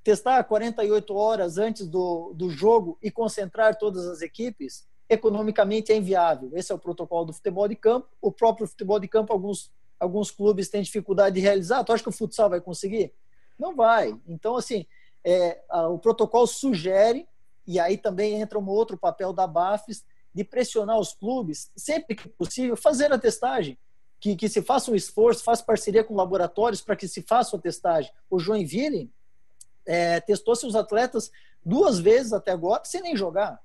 testar 0.05 0.45
48 0.45 1.15
horas 1.17 1.57
antes 1.57 1.89
do, 1.89 2.35
do 2.35 2.51
jogo 2.51 2.99
e 3.03 3.11
concentrar 3.11 3.77
todas 3.77 4.07
as 4.07 4.21
equipes, 4.21 4.87
economicamente 5.09 5.91
é 5.91 5.97
inviável. 5.97 6.51
Esse 6.53 6.71
é 6.71 6.75
o 6.75 6.79
protocolo 6.79 7.25
do 7.25 7.33
futebol 7.33 7.67
de 7.67 7.75
campo. 7.75 8.07
O 8.21 8.31
próprio 8.31 8.67
futebol 8.69 9.01
de 9.01 9.09
campo, 9.09 9.33
alguns, 9.33 9.73
alguns 9.99 10.31
clubes 10.31 10.69
têm 10.69 10.83
dificuldade 10.83 11.35
de 11.35 11.41
realizar. 11.41 11.85
Tu 11.85 11.93
acha 11.93 12.03
que 12.03 12.09
o 12.09 12.13
futsal 12.13 12.51
vai 12.51 12.61
conseguir? 12.61 13.13
Não 13.59 13.75
vai. 13.75 14.15
Então, 14.27 14.57
assim, 14.57 14.87
é, 15.25 15.61
o 15.89 15.99
protocolo 15.99 16.47
sugere, 16.47 17.27
e 17.67 17.81
aí 17.81 17.97
também 17.97 18.41
entra 18.41 18.59
um 18.59 18.69
outro 18.69 18.97
papel 18.99 19.33
da 19.33 19.47
BAFES, 19.47 20.05
de 20.35 20.43
pressionar 20.43 20.99
os 20.99 21.15
clubes, 21.15 21.71
sempre 21.77 22.17
que 22.17 22.29
possível, 22.29 22.77
fazer 22.77 23.13
a 23.13 23.19
testagem. 23.19 23.79
Que, 24.19 24.35
que 24.35 24.49
se 24.49 24.63
faça 24.63 24.91
um 24.91 24.95
esforço, 24.95 25.45
faça 25.45 25.63
parceria 25.63 26.03
com 26.03 26.15
laboratórios 26.15 26.81
para 26.81 26.97
que 26.97 27.07
se 27.07 27.23
faça 27.23 27.57
a 27.57 27.61
testagem. 27.61 28.11
O 28.31 28.39
Joinville 28.39 29.13
é, 29.85 30.19
testou 30.21 30.57
seus 30.57 30.75
atletas 30.75 31.31
duas 31.65 31.99
vezes 31.99 32.33
até 32.33 32.51
agora 32.51 32.83
sem 32.85 33.03
nem 33.03 33.15
jogar. 33.17 33.61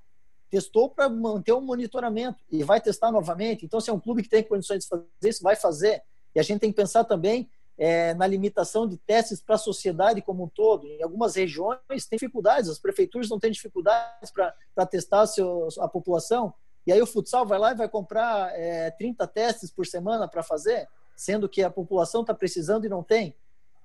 Testou 0.50 0.90
para 0.90 1.08
manter 1.08 1.54
o 1.54 1.62
monitoramento 1.62 2.44
e 2.52 2.62
vai 2.62 2.82
testar 2.82 3.12
novamente. 3.12 3.66
Então, 3.66 3.80
se 3.80 3.90
é 3.90 3.94
um 3.94 4.00
clube 4.00 4.22
que 4.22 4.30
tem 4.30 4.44
condições 4.44 4.84
de 4.84 4.90
fazer 4.90 5.08
isso, 5.24 5.42
vai 5.42 5.56
fazer. 5.56 6.04
E 6.34 6.40
a 6.40 6.44
gente 6.44 6.60
tem 6.60 6.72
que 6.72 6.76
pensar 6.76 7.04
também 7.04 7.50
é, 7.78 8.14
na 8.14 8.28
limitação 8.28 8.88
de 8.88 8.98
testes 8.98 9.42
para 9.42 9.56
a 9.56 9.58
sociedade 9.58 10.22
como 10.22 10.44
um 10.44 10.48
todo. 10.48 10.86
Em 10.86 11.02
algumas 11.02 11.36
regiões 11.36 11.80
tem 11.88 12.18
dificuldades, 12.18 12.70
as 12.70 12.78
prefeituras 12.78 13.30
não 13.30 13.40
têm 13.40 13.52
dificuldades 13.52 14.32
para 14.32 14.86
testar 14.86 15.26
seu, 15.28 15.70
a 15.80 15.88
população. 15.88 16.54
E 16.86 16.92
aí 16.92 17.02
o 17.02 17.08
futsal 17.08 17.46
vai 17.46 17.58
lá 17.58 17.72
e 17.72 17.76
vai 17.76 17.88
comprar 17.88 18.54
é, 18.54 18.92
30 18.92 19.26
testes 19.28 19.72
por 19.72 19.86
semana 19.86 20.28
para 20.28 20.44
fazer, 20.44 20.88
sendo 21.16 21.48
que 21.48 21.64
a 21.64 21.70
população 21.70 22.22
está 22.22 22.34
precisando 22.34 22.86
e 22.86 22.90
não 22.90 23.04
tem. 23.04 23.36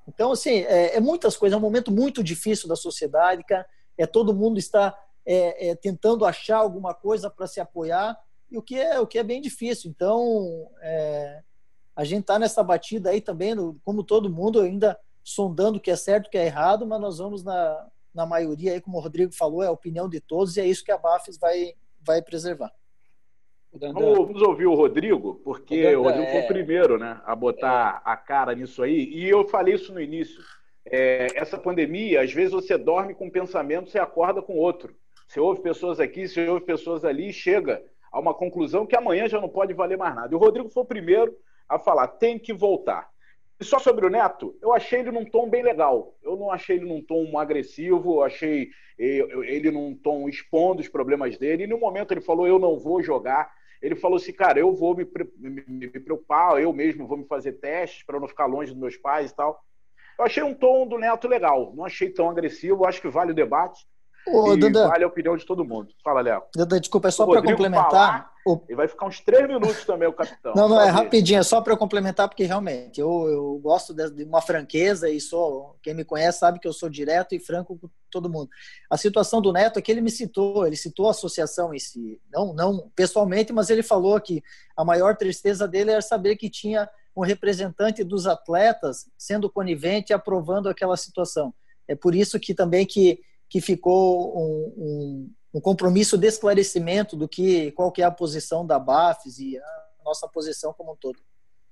Então, 0.09 0.33
assim, 0.33 0.61
é, 0.65 0.97
é, 0.97 1.01
muitas 1.01 1.37
coisas, 1.37 1.55
é 1.55 1.59
um 1.59 1.63
momento 1.63 1.91
muito 1.91 2.23
difícil 2.23 2.69
da 2.69 2.77
sociedade, 2.77 3.45
cara. 3.45 3.67
É, 3.97 4.07
todo 4.07 4.35
mundo 4.35 4.59
está 4.59 4.99
é, 5.25 5.69
é, 5.69 5.75
tentando 5.75 6.25
achar 6.25 6.59
alguma 6.59 6.93
coisa 6.93 7.31
para 7.31 7.47
se 7.47 7.61
apoiar, 7.61 8.19
e 8.51 8.59
o 8.59 8.63
que 8.63 8.79
é, 8.79 9.01
o 9.01 9.07
que 9.07 9.19
é 9.19 9.23
bem 9.23 9.41
difícil. 9.41 9.91
Então, 9.91 10.69
é, 10.81 11.43
a 11.97 12.05
gente 12.05 12.23
está 12.23 12.39
nessa 12.39 12.63
batida 12.63 13.11
aí 13.11 13.21
também, 13.21 13.55
no, 13.55 13.79
como 13.85 14.03
todo 14.03 14.31
mundo, 14.31 14.61
ainda 14.61 14.99
sondando 15.23 15.79
o 15.79 15.81
que 15.81 15.91
é 15.91 15.97
certo 15.97 16.27
o 16.27 16.31
que 16.31 16.39
é 16.39 16.47
errado, 16.47 16.87
mas 16.87 17.01
nós 17.01 17.19
vamos 17.19 17.43
na, 17.45 17.87
na 18.15 18.27
maioria 18.27 18.73
aí, 18.73 18.81
como 18.81 18.99
o 18.99 19.01
Rodrigo 19.01 19.33
falou, 19.33 19.63
é 19.63 19.67
a 19.67 19.73
opinião 19.73 20.09
de 20.09 20.21
todos, 20.21 20.57
e 20.57 20.61
é 20.61 20.67
isso 20.67 20.85
que 20.85 20.93
a 20.93 20.99
BAFES 20.99 21.39
vai, 21.39 21.73
vai 22.05 22.21
preservar. 22.21 22.73
Vamos 23.73 24.41
ouvir 24.41 24.67
o 24.67 24.75
Rodrigo, 24.75 25.41
porque 25.43 25.95
o, 25.97 26.01
o 26.01 26.03
Rodrigo 26.05 26.27
é... 26.27 26.33
foi 26.33 26.41
o 26.43 26.47
primeiro 26.47 26.97
né, 26.97 27.21
a 27.25 27.35
botar 27.35 28.03
é... 28.07 28.11
a 28.11 28.17
cara 28.17 28.55
nisso 28.55 28.83
aí. 28.83 29.05
E 29.13 29.29
eu 29.29 29.49
falei 29.49 29.75
isso 29.75 29.93
no 29.93 30.01
início. 30.01 30.41
É, 30.87 31.27
essa 31.35 31.59
pandemia, 31.59 32.23
às 32.23 32.33
vezes 32.33 32.53
você 32.53 32.79
dorme 32.79 33.15
com 33.15 33.27
um 33.27 33.31
pensamento, 33.31 33.91
você 33.91 33.99
acorda 33.99 34.41
com 34.41 34.57
outro. 34.57 34.95
Você 35.27 35.41
ouve 35.41 35.61
pessoas 35.61 35.99
aqui, 35.99 36.29
você 36.29 36.47
ouve 36.47 36.65
pessoas 36.65 37.05
ali 37.05 37.31
e 37.31 37.33
chega 37.33 37.83
a 38.13 38.21
uma 38.21 38.33
conclusão 38.33 38.87
que 38.87 38.97
amanhã 38.97 39.29
já 39.29 39.41
não 39.41 39.49
pode 39.49 39.73
valer 39.73 39.99
mais 39.99 40.15
nada. 40.15 40.33
E 40.33 40.37
o 40.37 40.39
Rodrigo 40.39 40.69
foi 40.69 40.83
o 40.85 40.87
primeiro 40.87 41.35
a 41.69 41.79
falar: 41.79 42.09
tem 42.09 42.39
que 42.39 42.53
voltar. 42.53 43.09
E 43.61 43.65
só 43.65 43.79
sobre 43.79 44.05
o 44.05 44.11
Neto, 44.11 44.57
eu 44.61 44.73
achei 44.73 45.01
ele 45.01 45.13
num 45.13 45.25
tom 45.25 45.49
bem 45.49 45.63
legal. 45.63 46.17
Eu 46.23 46.37
não 46.37 46.51
achei 46.51 46.77
ele 46.77 46.87
num 46.87 47.03
tom 47.03 47.39
agressivo, 47.39 48.15
eu 48.15 48.23
achei 48.23 48.71
ele 48.99 49.71
num 49.71 49.95
tom 49.95 50.29
expondo 50.29 50.81
os 50.81 50.89
problemas 50.89 51.39
dele. 51.39 51.65
E 51.65 51.69
no 51.69 51.79
momento 51.79 52.13
ele 52.13 52.21
falou: 52.21 52.47
eu 52.47 52.59
não 52.59 52.79
vou 52.79 53.03
jogar 53.03 53.53
ele 53.85 53.97
falou 53.97 54.17
assim, 54.17 54.33
cara, 54.33 54.59
eu 54.59 54.75
vou 54.75 54.97
me, 54.97 55.07
me, 55.37 55.63
me 55.69 55.89
preocupar, 55.89 56.59
eu 56.59 56.73
mesmo 56.73 57.07
vou 57.07 57.19
me 57.19 57.27
fazer 57.27 57.53
testes 57.53 58.03
para 58.03 58.19
não 58.19 58.27
ficar 58.27 58.47
longe 58.47 58.73
dos 58.73 58.81
meus 58.81 58.97
pais 58.97 59.31
e 59.31 59.37
tal. 59.37 59.63
Eu 60.19 60.25
achei 60.25 60.43
um 60.43 60.55
tom 60.55 60.87
do 60.87 60.97
Neto 60.97 61.29
legal, 61.29 61.75
não 61.77 61.85
achei 61.85 62.09
tão 62.09 62.31
agressivo, 62.31 62.87
acho 62.87 63.03
que 63.03 63.09
vale 63.09 63.33
o 63.33 63.35
debate. 63.35 63.87
Ô, 64.27 64.57
Duda, 64.57 64.89
vale 64.89 65.05
a 65.05 65.07
opinião 65.07 65.37
de 65.37 65.45
todo 65.45 65.65
mundo. 65.65 65.89
Fala, 66.03 66.21
Léo. 66.21 66.43
Duda, 66.55 66.81
desculpa, 66.81 67.09
é 67.09 67.11
só 67.11 67.27
para 67.27 67.43
complementar. 67.43 67.91
Falar, 67.91 68.33
o... 68.47 68.61
E 68.69 68.75
vai 68.75 68.89
ficar 68.89 69.07
uns 69.07 69.21
três 69.21 69.47
minutos 69.47 69.85
também 69.85 70.09
o 70.09 70.13
capitão. 70.13 70.53
Não, 70.55 70.69
não, 70.69 70.81
é 70.81 70.89
rapidinho, 70.89 71.41
é 71.41 71.43
só 71.43 71.61
para 71.61 71.77
complementar, 71.77 72.29
porque 72.29 72.45
realmente 72.45 73.01
eu, 73.01 73.29
eu 73.29 73.59
gosto 73.63 73.95
de 73.95 74.25
uma 74.25 74.41
franqueza 74.41 75.09
e 75.11 75.21
sou. 75.21 75.77
Quem 75.83 75.95
me 75.95 76.05
conhece 76.05 76.39
sabe 76.39 76.59
que 76.59 76.69
eu 76.69 76.73
sou 76.73 76.89
direto 76.89 77.35
e 77.35 77.39
franco 77.39 77.79
com 77.79 77.89
todo 78.11 78.31
mundo. 78.31 78.49
A 78.91 78.97
situação 78.97 79.41
do 79.41 79.53
Neto 79.53 79.79
é 79.79 79.83
que 79.83 79.91
ele 79.91 80.01
me 80.01 80.11
citou, 80.11 80.67
ele 80.67 80.77
citou 80.77 81.09
a 81.09 81.11
associação 81.11 81.75
em 81.75 81.79
si, 81.79 82.21
não, 82.33 82.53
não 82.55 82.91
pessoalmente, 82.95 83.53
mas 83.53 83.71
ele 83.71 83.83
falou 83.83 84.21
que 84.21 84.43
a 84.77 84.85
maior 84.85 85.17
tristeza 85.17 85.67
dele 85.67 85.91
era 85.91 86.03
saber 86.03 86.37
que 86.37 86.49
tinha 86.49 86.89
um 87.17 87.23
representante 87.23 88.03
dos 88.03 88.27
atletas 88.27 89.07
sendo 89.17 89.51
conivente 89.51 90.13
e 90.13 90.15
aprovando 90.15 90.69
aquela 90.69 90.97
situação. 90.97 91.55
É 91.87 91.95
por 91.95 92.15
isso 92.15 92.39
que 92.41 92.55
também 92.55 92.85
que 92.87 93.21
que 93.55 93.61
ficou 93.61 94.37
um, 94.37 94.75
um, 94.77 95.31
um, 95.55 95.61
compromisso 95.61 96.19
de 96.19 96.27
esclarecimento 96.27 97.15
do 97.15 97.29
que 97.29 97.71
qual 97.71 97.93
que 97.93 98.03
é 98.03 98.05
a 98.05 98.11
posição 98.11 98.67
da 98.67 98.81
BAFES 98.81 99.39
e 99.39 99.57
a 99.57 99.85
nossa 100.05 100.27
posição 100.27 100.73
como 100.73 100.95
um 100.95 100.97
todo. 100.97 101.21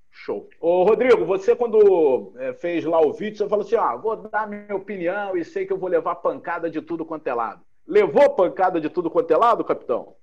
Show. 0.08 0.48
Ô, 0.60 0.84
Rodrigo, 0.84 1.26
você 1.26 1.56
quando 1.56 2.34
é, 2.38 2.52
fez 2.54 2.84
lá 2.84 3.00
o 3.00 3.12
vídeo, 3.12 3.36
você 3.36 3.48
falou 3.48 3.64
assim, 3.64 3.74
ah, 3.74 3.96
vou 3.96 4.14
dar 4.14 4.46
minha 4.46 4.76
opinião 4.76 5.36
e 5.36 5.44
sei 5.44 5.66
que 5.66 5.72
eu 5.72 5.76
vou 5.76 5.88
levar 5.88 6.14
pancada 6.14 6.70
de 6.70 6.80
tudo 6.80 7.04
quanto 7.04 7.26
é 7.26 7.34
lado. 7.34 7.64
Levou 7.84 8.30
pancada 8.30 8.80
de 8.80 8.88
tudo 8.88 9.10
quanto 9.10 9.32
é 9.32 9.36
lado, 9.36 9.64
capitão? 9.64 10.14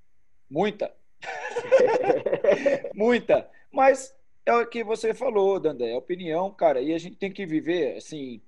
Muita. 0.49 0.93
Muita. 2.95 3.49
Mas 3.69 4.15
é 4.45 4.55
o 4.55 4.65
que 4.65 4.81
você 4.81 5.13
falou, 5.13 5.59
Dandé, 5.59 5.91
é 5.91 5.97
opinião, 5.97 6.49
cara, 6.51 6.79
e 6.79 6.93
a 6.93 6.97
gente 6.97 7.17
tem 7.17 7.29
que 7.29 7.45
viver, 7.45 7.97
assim, 7.97 8.41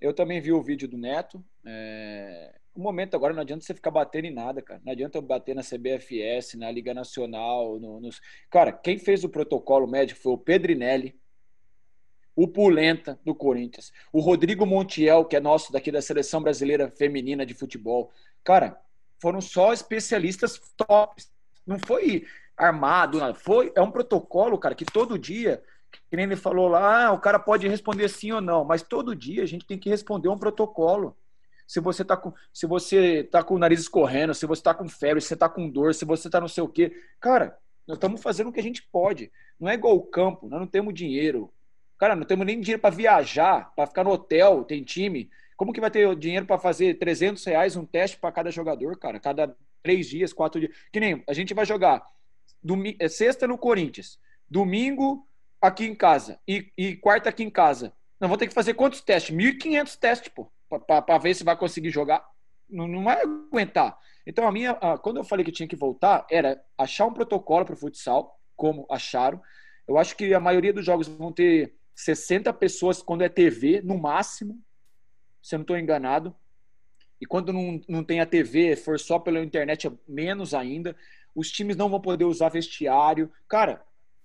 eu 0.00 0.14
também 0.14 0.40
vi 0.40 0.52
o 0.52 0.62
vídeo 0.62 0.86
do 0.86 0.96
Neto, 0.96 1.44
é... 1.64 2.54
O 2.74 2.80
momento 2.80 3.14
agora 3.14 3.34
não 3.34 3.42
adianta 3.42 3.64
você 3.64 3.74
ficar 3.74 3.90
batendo 3.90 4.24
em 4.24 4.32
nada, 4.32 4.62
cara. 4.62 4.80
Não 4.82 4.92
adianta 4.92 5.18
eu 5.18 5.22
bater 5.22 5.54
na 5.54 5.62
CBFS, 5.62 6.54
na 6.54 6.70
Liga 6.70 6.94
Nacional. 6.94 7.78
No. 7.78 8.08
Cara, 8.50 8.72
quem 8.72 8.98
fez 8.98 9.24
o 9.24 9.28
protocolo 9.28 9.86
médico 9.86 10.20
foi 10.20 10.32
o 10.32 10.38
Pedrinelli, 10.38 11.14
o 12.34 12.48
Pulenta, 12.48 13.20
do 13.22 13.34
Corinthians, 13.34 13.92
o 14.10 14.20
Rodrigo 14.20 14.64
Montiel, 14.64 15.26
que 15.26 15.36
é 15.36 15.40
nosso 15.40 15.70
daqui 15.70 15.92
da 15.92 16.00
Seleção 16.00 16.42
Brasileira 16.42 16.90
Feminina 16.90 17.44
de 17.44 17.52
Futebol. 17.52 18.10
Cara, 18.42 18.80
foram 19.20 19.42
só 19.42 19.74
especialistas 19.74 20.58
tops. 20.74 21.30
Não 21.66 21.78
foi 21.78 22.24
armado. 22.56 23.18
Foi, 23.34 23.70
é 23.76 23.82
um 23.82 23.90
protocolo, 23.90 24.58
cara, 24.58 24.74
que 24.74 24.86
todo 24.86 25.18
dia, 25.18 25.62
que 26.08 26.16
nem 26.16 26.24
ele 26.24 26.36
falou 26.36 26.68
lá, 26.68 27.08
ah, 27.08 27.12
o 27.12 27.20
cara 27.20 27.38
pode 27.38 27.68
responder 27.68 28.08
sim 28.08 28.32
ou 28.32 28.40
não, 28.40 28.64
mas 28.64 28.82
todo 28.82 29.14
dia 29.14 29.42
a 29.42 29.46
gente 29.46 29.66
tem 29.66 29.78
que 29.78 29.90
responder 29.90 30.30
um 30.30 30.38
protocolo 30.38 31.14
se 31.72 31.80
você 31.80 32.04
tá 32.04 32.18
com, 32.18 32.34
se 32.52 32.66
você 32.66 33.24
tá 33.24 33.42
com 33.42 33.54
o 33.54 33.58
nariz 33.58 33.80
escorrendo, 33.80 34.34
se 34.34 34.44
você 34.44 34.62
tá 34.62 34.74
com 34.74 34.86
febre, 34.86 35.22
se 35.22 35.28
você 35.28 35.36
tá 35.36 35.48
com 35.48 35.70
dor, 35.70 35.94
se 35.94 36.04
você 36.04 36.28
tá 36.28 36.38
não 36.38 36.46
sei 36.46 36.62
o 36.62 36.68
quê. 36.68 36.92
Cara, 37.18 37.56
nós 37.88 37.96
estamos 37.96 38.20
fazendo 38.20 38.50
o 38.50 38.52
que 38.52 38.60
a 38.60 38.62
gente 38.62 38.82
pode. 38.82 39.32
Não 39.58 39.70
é 39.70 39.72
igual 39.72 39.96
o 39.96 40.02
campo, 40.02 40.46
nós 40.50 40.60
não 40.60 40.66
temos 40.66 40.92
dinheiro. 40.92 41.50
Cara, 41.96 42.14
não 42.14 42.26
temos 42.26 42.44
nem 42.44 42.60
dinheiro 42.60 42.78
para 42.78 42.94
viajar, 42.94 43.72
para 43.74 43.86
ficar 43.86 44.04
no 44.04 44.10
hotel, 44.10 44.64
tem 44.64 44.82
time. 44.82 45.30
Como 45.56 45.72
que 45.72 45.80
vai 45.80 45.90
ter 45.90 46.14
dinheiro 46.14 46.44
para 46.44 46.58
fazer 46.58 46.98
300 46.98 47.42
reais 47.42 47.74
um 47.74 47.86
teste 47.86 48.18
para 48.18 48.30
cada 48.30 48.50
jogador, 48.50 48.98
cara? 48.98 49.18
Cada 49.18 49.56
três 49.82 50.06
dias, 50.06 50.30
quatro 50.30 50.60
dias. 50.60 50.76
Que 50.92 51.00
nem 51.00 51.24
a 51.26 51.32
gente 51.32 51.54
vai 51.54 51.64
jogar 51.64 52.04
domingo, 52.62 52.98
é 53.00 53.08
sexta 53.08 53.46
no 53.46 53.56
Corinthians, 53.56 54.20
domingo 54.46 55.26
aqui 55.58 55.86
em 55.86 55.94
casa 55.94 56.38
e, 56.46 56.70
e 56.76 56.96
quarta 56.96 57.30
aqui 57.30 57.42
em 57.42 57.50
casa. 57.50 57.94
Nós 58.20 58.28
vamos 58.28 58.36
ter 58.36 58.48
que 58.48 58.54
fazer 58.54 58.74
quantos 58.74 59.00
testes? 59.00 59.34
1.500 59.34 59.96
testes, 59.96 60.28
pô 60.28 60.52
para 60.78 61.18
ver 61.18 61.34
se 61.34 61.44
vai 61.44 61.56
conseguir 61.56 61.90
jogar. 61.90 62.24
Não, 62.68 62.86
não 62.88 63.04
vai 63.04 63.22
aguentar. 63.22 63.98
Então, 64.26 64.46
a 64.46 64.52
minha, 64.52 64.74
quando 65.02 65.18
eu 65.18 65.24
falei 65.24 65.44
que 65.44 65.52
tinha 65.52 65.68
que 65.68 65.76
voltar, 65.76 66.26
era 66.30 66.62
achar 66.78 67.06
um 67.06 67.12
protocolo 67.12 67.64
para 67.64 67.74
o 67.74 67.78
futsal, 67.78 68.38
como 68.56 68.86
acharam. 68.90 69.40
Eu 69.86 69.98
acho 69.98 70.16
que 70.16 70.32
a 70.32 70.40
maioria 70.40 70.72
dos 70.72 70.84
jogos 70.84 71.08
vão 71.08 71.32
ter 71.32 71.74
60 71.94 72.52
pessoas 72.54 73.02
quando 73.02 73.22
é 73.22 73.28
TV, 73.28 73.82
no 73.82 73.98
máximo, 73.98 74.60
se 75.42 75.54
eu 75.54 75.58
não 75.58 75.62
estou 75.62 75.76
enganado. 75.76 76.34
E 77.20 77.26
quando 77.26 77.52
não, 77.52 77.80
não 77.88 78.04
tem 78.04 78.20
a 78.20 78.26
TV, 78.26 78.76
for 78.76 78.98
só 78.98 79.18
pela 79.18 79.40
internet, 79.40 79.86
é 79.86 79.92
menos 80.08 80.54
ainda. 80.54 80.96
Os 81.34 81.50
times 81.50 81.76
não 81.76 81.88
vão 81.88 82.00
poder 82.00 82.24
usar 82.24 82.48
vestiário. 82.48 83.30
Cara, 83.48 83.84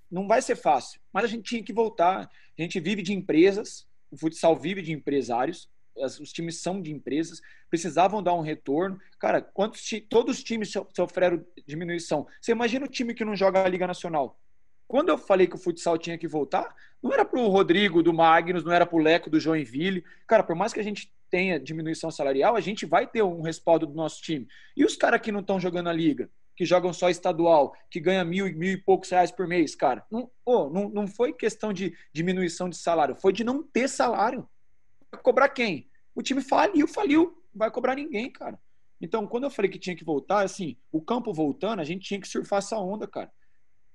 não 0.10 0.28
vai 0.28 0.42
ser 0.42 0.56
fácil. 0.56 1.00
Mas 1.12 1.26
a 1.26 1.28
gente 1.28 1.44
tinha 1.44 1.64
que 1.64 1.74
voltar. 1.74 2.30
A 2.58 2.62
gente 2.62 2.80
vive 2.80 3.02
de 3.02 3.14
empresas 3.14 3.88
o 4.12 4.18
futsal 4.18 4.56
vive 4.56 4.82
de 4.82 4.92
empresários, 4.92 5.70
os 5.98 6.32
times 6.32 6.62
são 6.62 6.82
de 6.82 6.92
empresas, 6.92 7.42
precisavam 7.70 8.22
dar 8.24 8.34
um 8.34 8.42
retorno. 8.42 9.00
Cara, 9.20 9.42
quantos 9.42 9.90
todos 10.10 10.38
os 10.38 10.44
times 10.44 10.72
sofreram 10.96 11.46
diminuição. 11.66 12.28
Você 12.42 12.52
imagina 12.52 12.86
o 12.86 12.90
time 12.90 13.14
que 13.14 13.26
não 13.26 13.36
joga 13.36 13.64
a 13.64 13.68
Liga 13.68 13.88
Nacional? 13.88 14.40
Quando 14.88 15.10
eu 15.10 15.18
falei 15.18 15.48
que 15.48 15.56
o 15.56 15.60
futsal 15.60 15.98
tinha 15.98 16.18
que 16.18 16.28
voltar, 16.28 16.74
não 17.04 17.12
era 17.12 17.26
para 17.26 17.40
o 17.40 17.50
Rodrigo 17.50 18.02
do 18.02 18.14
Magnus, 18.14 18.64
não 18.64 18.72
era 18.72 18.86
para 18.86 18.96
o 18.96 19.02
Leco 19.02 19.30
do 19.30 19.40
Joinville. 19.40 20.04
Cara, 20.26 20.44
por 20.44 20.56
mais 20.56 20.72
que 20.72 20.80
a 20.80 20.84
gente 20.84 21.12
tenha 21.30 21.60
diminuição 21.60 22.10
salarial, 22.10 22.56
a 22.56 22.62
gente 22.62 22.86
vai 22.86 23.06
ter 23.06 23.22
um 23.22 23.42
respaldo 23.42 23.86
do 23.86 23.94
nosso 23.94 24.22
time. 24.22 24.48
E 24.76 24.86
os 24.86 24.96
caras 24.96 25.20
que 25.20 25.32
não 25.32 25.42
estão 25.42 25.60
jogando 25.60 25.90
a 25.90 25.94
liga, 25.94 26.30
que 26.56 26.66
jogam 26.66 26.94
só 26.94 27.10
estadual, 27.10 27.76
que 27.92 28.00
ganham 28.00 28.26
mil, 28.26 28.46
mil 28.56 28.72
e 28.72 28.78
poucos 28.78 29.10
reais 29.10 29.30
por 29.30 29.46
mês, 29.46 29.76
cara, 29.76 30.06
não, 30.10 30.32
oh, 30.46 30.70
não, 30.70 30.90
não 30.90 31.08
foi 31.08 31.34
questão 31.34 31.74
de 31.74 31.96
diminuição 32.14 32.70
de 32.70 32.78
salário, 32.78 33.16
foi 33.16 33.34
de 33.34 33.44
não 33.44 33.62
ter 33.62 33.90
salário. 33.90 34.48
Cobrar 35.22 35.50
quem? 35.50 35.87
O 36.18 36.24
time 36.24 36.42
faliu, 36.42 36.88
faliu. 36.88 37.26
Não 37.54 37.60
vai 37.60 37.70
cobrar 37.70 37.94
ninguém, 37.94 38.32
cara. 38.32 38.60
Então, 39.00 39.28
quando 39.28 39.44
eu 39.44 39.52
falei 39.52 39.70
que 39.70 39.78
tinha 39.78 39.96
que 39.96 40.04
voltar, 40.04 40.44
assim, 40.44 40.76
o 40.92 41.00
campo 41.00 41.32
voltando, 41.32 41.80
a 41.80 41.84
gente 41.84 42.08
tinha 42.08 42.20
que 42.20 42.28
surfar 42.28 42.58
essa 42.58 42.76
onda, 42.80 43.06
cara. 43.06 43.32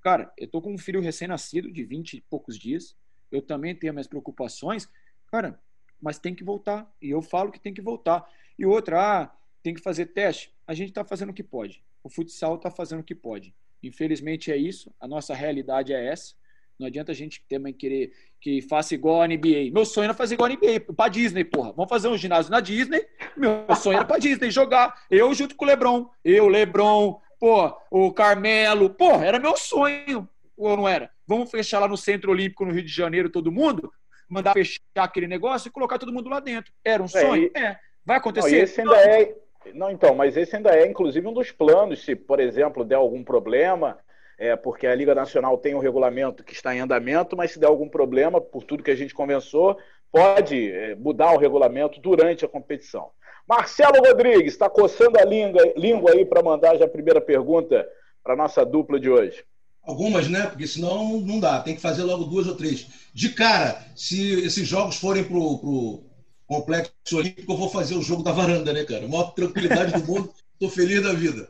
Cara, 0.00 0.32
eu 0.38 0.46
tô 0.46 0.62
com 0.62 0.72
um 0.72 0.78
filho 0.78 1.00
recém-nascido 1.00 1.72
de 1.72 1.82
20 1.82 2.18
e 2.18 2.20
poucos 2.20 2.56
dias. 2.56 2.96
Eu 3.28 3.42
também 3.42 3.74
tenho 3.74 3.92
minhas 3.92 4.06
preocupações. 4.06 4.88
Cara, 5.32 5.60
mas 6.00 6.20
tem 6.20 6.32
que 6.32 6.44
voltar. 6.44 6.88
E 7.02 7.10
eu 7.10 7.20
falo 7.22 7.50
que 7.50 7.58
tem 7.58 7.74
que 7.74 7.82
voltar. 7.82 8.24
E 8.56 8.64
outra, 8.64 9.22
ah, 9.24 9.36
tem 9.60 9.74
que 9.74 9.80
fazer 9.80 10.06
teste. 10.06 10.54
A 10.64 10.74
gente 10.74 10.90
está 10.90 11.04
fazendo 11.04 11.30
o 11.30 11.34
que 11.34 11.42
pode. 11.42 11.82
O 12.04 12.08
futsal 12.08 12.54
está 12.54 12.70
fazendo 12.70 13.00
o 13.00 13.04
que 13.04 13.16
pode. 13.16 13.52
Infelizmente 13.82 14.52
é 14.52 14.56
isso. 14.56 14.94
A 15.00 15.08
nossa 15.08 15.34
realidade 15.34 15.92
é 15.92 16.06
essa. 16.06 16.36
Não 16.78 16.86
adianta 16.86 17.12
a 17.12 17.14
gente 17.14 17.44
também 17.48 17.72
querer 17.72 18.12
que 18.40 18.60
faça 18.62 18.94
igual 18.94 19.22
a 19.22 19.28
NBA. 19.28 19.70
Meu 19.72 19.84
sonho 19.84 20.06
era 20.06 20.14
fazer 20.14 20.34
igual 20.34 20.50
a 20.50 20.54
NBA, 20.54 20.92
pra 20.96 21.08
Disney, 21.08 21.44
porra. 21.44 21.72
Vamos 21.72 21.88
fazer 21.88 22.08
um 22.08 22.18
ginásio 22.18 22.50
na 22.50 22.60
Disney. 22.60 23.04
Meu 23.36 23.64
sonho 23.76 23.96
era 23.96 24.04
pra 24.04 24.18
Disney 24.18 24.50
jogar. 24.50 24.94
Eu 25.10 25.32
junto 25.32 25.54
com 25.54 25.64
o 25.64 25.68
Lebron. 25.68 26.08
Eu, 26.24 26.48
Lebron, 26.48 27.20
pô, 27.38 27.72
o 27.90 28.12
Carmelo. 28.12 28.90
Porra, 28.90 29.26
era 29.26 29.38
meu 29.38 29.56
sonho. 29.56 30.28
Ou 30.56 30.76
não 30.76 30.88
era? 30.88 31.10
Vamos 31.26 31.50
fechar 31.50 31.78
lá 31.78 31.88
no 31.88 31.96
Centro 31.96 32.32
Olímpico, 32.32 32.64
no 32.64 32.72
Rio 32.72 32.82
de 32.82 32.92
Janeiro, 32.92 33.30
todo 33.30 33.52
mundo? 33.52 33.92
Mandar 34.28 34.52
fechar 34.52 34.80
aquele 34.96 35.26
negócio 35.26 35.68
e 35.68 35.72
colocar 35.72 35.98
todo 35.98 36.12
mundo 36.12 36.28
lá 36.28 36.40
dentro. 36.40 36.72
Era 36.84 37.02
um 37.02 37.08
sonho? 37.08 37.50
É. 37.54 37.60
é. 37.60 37.76
Vai 38.04 38.16
acontecer? 38.16 38.50
Não, 38.50 38.58
esse 38.58 38.80
ainda 38.80 38.96
é. 38.96 39.36
Não, 39.74 39.90
então, 39.90 40.14
mas 40.14 40.36
esse 40.36 40.56
ainda 40.56 40.74
é, 40.74 40.86
inclusive, 40.86 41.26
um 41.26 41.32
dos 41.32 41.52
planos. 41.52 42.04
Se, 42.04 42.16
por 42.16 42.40
exemplo, 42.40 42.84
der 42.84 42.96
algum 42.96 43.22
problema, 43.22 43.98
é, 44.42 44.56
porque 44.56 44.88
a 44.88 44.94
Liga 44.94 45.14
Nacional 45.14 45.56
tem 45.56 45.72
um 45.72 45.78
regulamento 45.78 46.42
que 46.42 46.52
está 46.52 46.74
em 46.74 46.80
andamento, 46.80 47.36
mas 47.36 47.52
se 47.52 47.60
der 47.60 47.68
algum 47.68 47.88
problema, 47.88 48.40
por 48.40 48.64
tudo 48.64 48.82
que 48.82 48.90
a 48.90 48.96
gente 48.96 49.14
conversou, 49.14 49.78
pode 50.10 50.68
é, 50.72 50.96
mudar 50.96 51.32
o 51.32 51.38
regulamento 51.38 52.00
durante 52.00 52.44
a 52.44 52.48
competição. 52.48 53.10
Marcelo 53.48 54.04
Rodrigues 54.04 54.54
está 54.54 54.68
coçando 54.68 55.16
a 55.16 55.24
língua, 55.24 55.62
língua 55.76 56.10
aí 56.10 56.24
para 56.24 56.42
mandar 56.42 56.76
já 56.76 56.86
a 56.86 56.88
primeira 56.88 57.20
pergunta 57.20 57.86
para 58.20 58.32
a 58.32 58.36
nossa 58.36 58.66
dupla 58.66 58.98
de 58.98 59.08
hoje. 59.08 59.44
Algumas, 59.84 60.28
né? 60.28 60.46
Porque 60.48 60.66
senão 60.66 61.20
não 61.20 61.38
dá, 61.38 61.60
tem 61.60 61.76
que 61.76 61.80
fazer 61.80 62.02
logo 62.02 62.24
duas 62.24 62.48
ou 62.48 62.56
três. 62.56 62.88
De 63.14 63.28
cara, 63.28 63.80
se 63.94 64.44
esses 64.44 64.66
jogos 64.66 64.96
forem 64.96 65.22
para 65.22 65.36
o 65.36 66.02
Complexo 66.48 66.92
Olímpico, 67.16 67.52
eu 67.52 67.56
vou 67.56 67.68
fazer 67.68 67.94
o 67.94 68.02
jogo 68.02 68.24
da 68.24 68.32
varanda, 68.32 68.72
né, 68.72 68.84
cara? 68.84 69.06
Maior 69.06 69.34
tranquilidade 69.34 69.92
do 69.92 70.04
mundo, 70.04 70.34
estou 70.54 70.68
feliz 70.68 71.00
da 71.00 71.12
vida. 71.12 71.48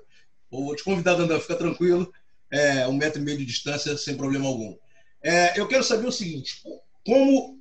Vou 0.50 0.76
te 0.76 0.85
convidar, 0.85 1.14
Dandão, 1.14 1.40
fica 1.40 1.57
tranquilo, 1.57 2.12
é, 2.52 2.86
um 2.86 2.92
metro 2.92 3.20
e 3.20 3.24
meio 3.24 3.38
de 3.38 3.46
distância 3.46 3.96
sem 3.96 4.14
problema 4.14 4.46
algum. 4.46 4.76
É, 5.22 5.58
eu 5.58 5.66
quero 5.66 5.82
saber 5.82 6.06
o 6.06 6.12
seguinte: 6.12 6.62
como 7.04 7.58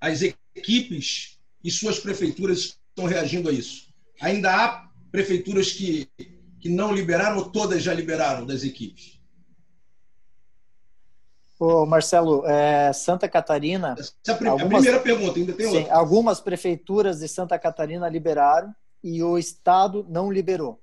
as 0.00 0.22
equipes 0.22 1.38
e 1.62 1.70
suas 1.70 1.98
prefeituras 1.98 2.78
estão 2.88 3.04
reagindo 3.04 3.50
a 3.50 3.52
isso? 3.52 3.88
Ainda 4.20 4.50
há 4.50 4.88
prefeituras 5.12 5.72
que, 5.72 6.08
que 6.58 6.68
não 6.68 6.92
liberaram 6.92 7.36
ou 7.36 7.50
todas 7.50 7.82
já 7.82 7.92
liberaram 7.92 8.46
das 8.46 8.64
equipes? 8.64 9.18
Ô, 11.60 11.84
Marcelo, 11.84 12.46
é, 12.46 12.92
Santa 12.92 13.28
Catarina. 13.28 13.96
Essa 13.98 14.14
é 14.26 14.32
a, 14.32 14.50
algumas, 14.50 14.62
a 14.62 14.68
primeira 14.68 15.00
pergunta, 15.00 15.38
ainda 15.38 15.52
tem 15.52 15.68
sim, 15.68 15.78
outra. 15.78 15.94
Algumas 15.94 16.40
prefeituras 16.40 17.18
de 17.18 17.28
Santa 17.28 17.58
Catarina 17.58 18.08
liberaram 18.08 18.72
e 19.02 19.22
o 19.22 19.36
Estado 19.36 20.06
não 20.08 20.30
liberou. 20.30 20.80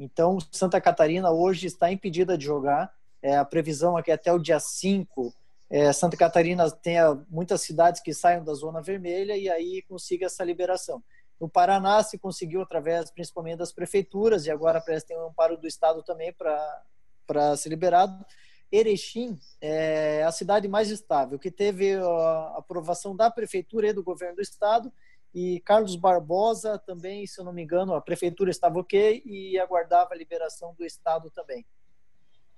Então, 0.00 0.38
Santa 0.50 0.80
Catarina 0.80 1.30
hoje 1.30 1.66
está 1.66 1.92
impedida 1.92 2.38
de 2.38 2.46
jogar. 2.46 2.90
É, 3.22 3.36
a 3.36 3.44
previsão 3.44 3.98
é 3.98 4.02
que 4.02 4.10
até 4.10 4.32
o 4.32 4.38
dia 4.38 4.58
5, 4.58 5.30
é, 5.68 5.92
Santa 5.92 6.16
Catarina 6.16 6.70
tenha 6.70 7.14
muitas 7.28 7.60
cidades 7.60 8.00
que 8.00 8.14
saiam 8.14 8.42
da 8.42 8.54
zona 8.54 8.80
vermelha 8.80 9.36
e 9.36 9.50
aí 9.50 9.82
consiga 9.82 10.24
essa 10.24 10.42
liberação. 10.42 11.02
No 11.38 11.50
Paraná 11.50 12.02
se 12.02 12.16
conseguiu 12.16 12.62
através 12.62 13.10
principalmente 13.10 13.58
das 13.58 13.72
prefeituras 13.72 14.46
e 14.46 14.50
agora 14.50 14.80
parece 14.80 15.04
que 15.04 15.12
tem 15.12 15.22
um 15.22 15.26
amparo 15.26 15.58
do 15.58 15.66
Estado 15.66 16.02
também 16.02 16.32
para 16.32 17.56
ser 17.58 17.68
liberado. 17.68 18.24
Erechim 18.72 19.38
é 19.60 20.22
a 20.22 20.32
cidade 20.32 20.66
mais 20.66 20.90
estável, 20.90 21.38
que 21.38 21.50
teve 21.50 21.94
a 21.96 22.54
aprovação 22.56 23.14
da 23.14 23.30
prefeitura 23.30 23.88
e 23.88 23.92
do 23.92 24.02
governo 24.02 24.36
do 24.36 24.42
estado, 24.42 24.90
e 25.34 25.60
Carlos 25.60 25.96
Barbosa 25.96 26.78
também, 26.78 27.26
se 27.26 27.40
eu 27.40 27.44
não 27.44 27.52
me 27.52 27.62
engano, 27.62 27.94
a 27.94 28.00
prefeitura 28.00 28.50
estava 28.50 28.78
ok 28.78 29.22
e 29.24 29.58
aguardava 29.58 30.12
a 30.12 30.16
liberação 30.16 30.74
do 30.74 30.84
estado 30.84 31.30
também. 31.30 31.64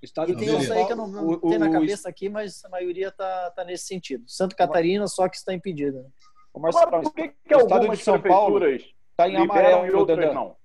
Estado 0.01 0.31
e 0.31 0.35
tem 0.35 0.57
isso 0.57 0.73
aí 0.73 0.85
que 0.85 0.91
eu 0.91 0.97
não, 0.97 1.07
não 1.07 1.27
o, 1.27 1.37
tenho 1.39 1.59
na 1.59 1.71
cabeça 1.71 2.09
aqui, 2.09 2.27
mas 2.27 2.63
a 2.65 2.69
maioria 2.69 3.07
está 3.07 3.51
tá 3.51 3.63
nesse 3.63 3.85
sentido. 3.85 4.25
Santa 4.27 4.55
Catarina 4.55 5.07
só 5.07 5.29
que 5.29 5.37
está 5.37 5.53
impedida. 5.53 6.01
Né? 6.01 6.09
Mas, 6.57 6.75
por 6.75 7.13
que, 7.13 7.29
que 7.29 7.55
o 7.55 7.59
estado 7.59 7.89
de 7.89 7.97
São 7.97 8.21
Paulo 8.21 8.65
está 8.67 9.29
em 9.29 9.37
amarelo 9.37 9.85
e 9.85 9.91
outras 9.91 10.33
não? 10.33 10.55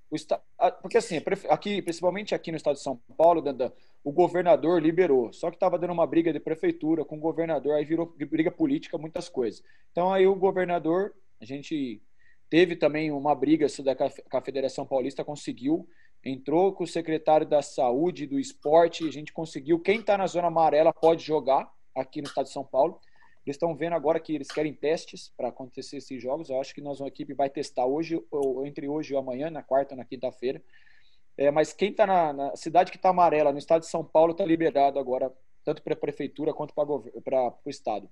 Porque 0.80 0.96
assim, 0.96 1.20
aqui, 1.50 1.82
principalmente 1.82 2.34
aqui 2.34 2.50
no 2.50 2.56
estado 2.56 2.76
de 2.76 2.82
São 2.82 2.98
Paulo, 3.16 3.42
Dandan, 3.42 3.70
o 4.02 4.10
governador 4.10 4.82
liberou. 4.82 5.32
Só 5.32 5.50
que 5.50 5.56
estava 5.56 5.78
dando 5.78 5.92
uma 5.92 6.06
briga 6.06 6.32
de 6.32 6.40
prefeitura 6.40 7.04
com 7.04 7.16
o 7.16 7.20
governador, 7.20 7.74
aí 7.74 7.84
virou 7.84 8.06
briga 8.06 8.50
política, 8.50 8.96
muitas 8.96 9.28
coisas. 9.28 9.62
Então 9.92 10.12
aí 10.12 10.26
o 10.26 10.34
governador, 10.34 11.12
a 11.40 11.44
gente 11.44 12.02
teve 12.50 12.76
também 12.76 13.10
uma 13.10 13.34
briga 13.34 13.66
da 13.84 14.38
a 14.38 14.40
Federação 14.40 14.86
Paulista 14.86 15.24
conseguiu, 15.24 15.88
entrou 16.24 16.72
com 16.72 16.84
o 16.84 16.86
secretário 16.86 17.46
da 17.46 17.62
Saúde, 17.62 18.26
do 18.26 18.38
Esporte, 18.38 19.06
a 19.06 19.12
gente 19.12 19.32
conseguiu. 19.32 19.78
Quem 19.78 20.00
está 20.00 20.18
na 20.18 20.26
zona 20.26 20.48
amarela 20.48 20.92
pode 20.92 21.24
jogar 21.24 21.70
aqui 21.94 22.20
no 22.20 22.28
estado 22.28 22.46
de 22.46 22.52
São 22.52 22.64
Paulo. 22.64 23.00
Eles 23.46 23.54
estão 23.54 23.74
vendo 23.74 23.94
agora 23.94 24.20
que 24.20 24.34
eles 24.34 24.48
querem 24.48 24.74
testes 24.74 25.32
para 25.36 25.48
acontecer 25.48 25.98
esses 25.98 26.20
jogos. 26.20 26.50
Eu 26.50 26.60
acho 26.60 26.74
que 26.74 26.82
nós, 26.82 27.00
uma 27.00 27.08
equipe, 27.08 27.32
vai 27.32 27.48
testar 27.48 27.86
hoje, 27.86 28.22
ou 28.30 28.66
entre 28.66 28.88
hoje 28.88 29.14
e 29.14 29.16
amanhã, 29.16 29.50
na 29.50 29.62
quarta 29.62 29.94
ou 29.94 29.98
na 29.98 30.04
quinta-feira. 30.04 30.62
É, 31.36 31.50
mas 31.50 31.72
quem 31.72 31.90
está 31.90 32.06
na, 32.06 32.32
na, 32.32 32.56
cidade 32.56 32.90
que 32.90 32.98
está 32.98 33.10
amarela, 33.10 33.52
no 33.52 33.58
estado 33.58 33.82
de 33.82 33.88
São 33.88 34.04
Paulo, 34.04 34.32
está 34.32 34.44
liberado 34.44 34.98
agora, 34.98 35.32
tanto 35.64 35.82
para 35.82 35.94
a 35.94 35.96
prefeitura 35.96 36.52
quanto 36.52 36.74
para 36.74 37.54
o 37.64 37.70
estado. 37.70 38.10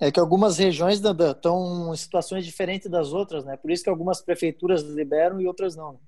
É 0.00 0.10
que 0.10 0.18
algumas 0.18 0.56
regiões 0.56 1.00
estão 1.00 1.92
em 1.92 1.96
situações 1.96 2.44
diferentes 2.44 2.90
das 2.90 3.12
outras, 3.12 3.44
né? 3.44 3.56
Por 3.56 3.70
isso 3.70 3.84
que 3.84 3.90
algumas 3.90 4.22
prefeituras 4.22 4.82
liberam 4.82 5.40
e 5.40 5.46
outras 5.46 5.76
não. 5.76 6.00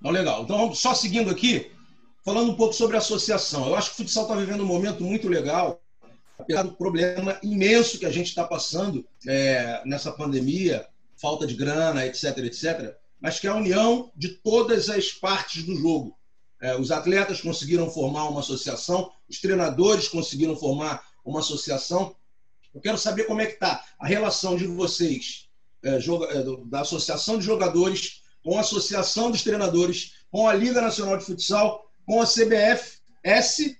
Não, 0.00 0.10
legal. 0.10 0.42
Então, 0.42 0.74
só 0.74 0.94
seguindo 0.94 1.30
aqui, 1.30 1.70
falando 2.24 2.50
um 2.50 2.56
pouco 2.56 2.74
sobre 2.74 2.96
a 2.96 2.98
associação. 2.98 3.68
Eu 3.68 3.76
acho 3.76 3.90
que 3.90 3.94
o 3.94 3.96
futsal 3.98 4.24
está 4.24 4.34
vivendo 4.34 4.62
um 4.62 4.66
momento 4.66 5.04
muito 5.04 5.28
legal 5.28 5.80
apesar 6.42 6.62
do 6.62 6.72
problema 6.72 7.38
imenso 7.42 7.98
que 7.98 8.06
a 8.06 8.10
gente 8.10 8.28
está 8.28 8.44
passando 8.44 9.06
é, 9.26 9.82
nessa 9.86 10.12
pandemia, 10.12 10.86
falta 11.16 11.46
de 11.46 11.54
grana, 11.54 12.04
etc, 12.04 12.38
etc, 12.38 12.96
mas 13.20 13.38
que 13.38 13.46
é 13.46 13.50
a 13.50 13.54
união 13.54 14.10
de 14.16 14.28
todas 14.28 14.90
as 14.90 15.12
partes 15.12 15.62
do 15.62 15.76
jogo. 15.76 16.16
É, 16.60 16.76
os 16.76 16.90
atletas 16.90 17.40
conseguiram 17.40 17.90
formar 17.90 18.28
uma 18.28 18.40
associação, 18.40 19.10
os 19.28 19.40
treinadores 19.40 20.08
conseguiram 20.08 20.56
formar 20.56 21.04
uma 21.24 21.40
associação. 21.40 22.14
Eu 22.74 22.80
quero 22.80 22.98
saber 22.98 23.24
como 23.24 23.40
é 23.40 23.46
que 23.46 23.54
está 23.54 23.84
a 23.98 24.06
relação 24.06 24.56
de 24.56 24.66
vocês, 24.66 25.48
é, 25.82 25.96
é 25.96 26.66
da 26.66 26.80
associação 26.80 27.38
de 27.38 27.44
jogadores, 27.44 28.22
com 28.42 28.56
a 28.56 28.60
associação 28.60 29.30
dos 29.30 29.42
treinadores, 29.42 30.14
com 30.30 30.48
a 30.48 30.54
Liga 30.54 30.80
Nacional 30.80 31.16
de 31.16 31.24
Futsal, 31.24 31.88
com 32.06 32.20
a 32.20 32.26
CBF, 32.26 32.98
S 33.22 33.78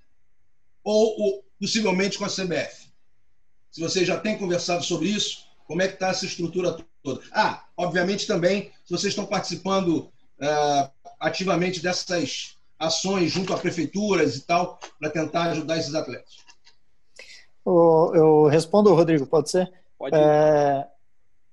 ou 0.85 1.45
possivelmente 1.59 2.19
com 2.19 2.25
a 2.25 2.29
CBF. 2.29 2.93
Se 3.71 3.81
você 3.81 4.05
já 4.05 4.19
tem 4.19 4.37
conversado 4.37 4.85
sobre 4.85 5.09
isso, 5.09 5.47
como 5.67 5.81
é 5.81 5.89
que 5.89 5.95
está 5.95 6.09
essa 6.09 6.27
estrutura 6.27 6.77
toda? 7.03 7.23
Ah, 7.33 7.65
obviamente 7.77 8.27
também, 8.27 8.71
se 8.85 8.91
vocês 8.91 9.13
estão 9.13 9.25
participando 9.25 10.13
uh, 10.41 10.91
ativamente 11.19 11.81
dessas 11.81 12.57
ações 12.79 13.31
junto 13.31 13.55
a 13.55 13.59
prefeituras 13.59 14.37
e 14.37 14.41
tal, 14.43 14.79
para 14.99 15.09
tentar 15.09 15.45
ajudar 15.53 15.79
esses 15.79 15.95
atletas. 15.95 16.37
Eu 17.65 18.47
respondo, 18.47 18.95
Rodrigo, 18.95 19.27
pode 19.27 19.51
ser? 19.51 19.73
Pode. 19.99 20.17
É, 20.17 20.87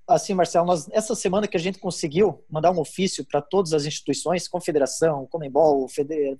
assim, 0.08 0.34
Marcelo, 0.34 0.66
nós, 0.66 0.90
essa 0.92 1.14
semana 1.14 1.48
que 1.48 1.56
a 1.56 1.60
gente 1.60 1.78
conseguiu 1.78 2.44
mandar 2.50 2.72
um 2.72 2.80
ofício 2.80 3.24
para 3.24 3.42
todas 3.42 3.74
as 3.74 3.86
instituições, 3.86 4.48
confederação, 4.48 5.28
Comembol, 5.28 5.88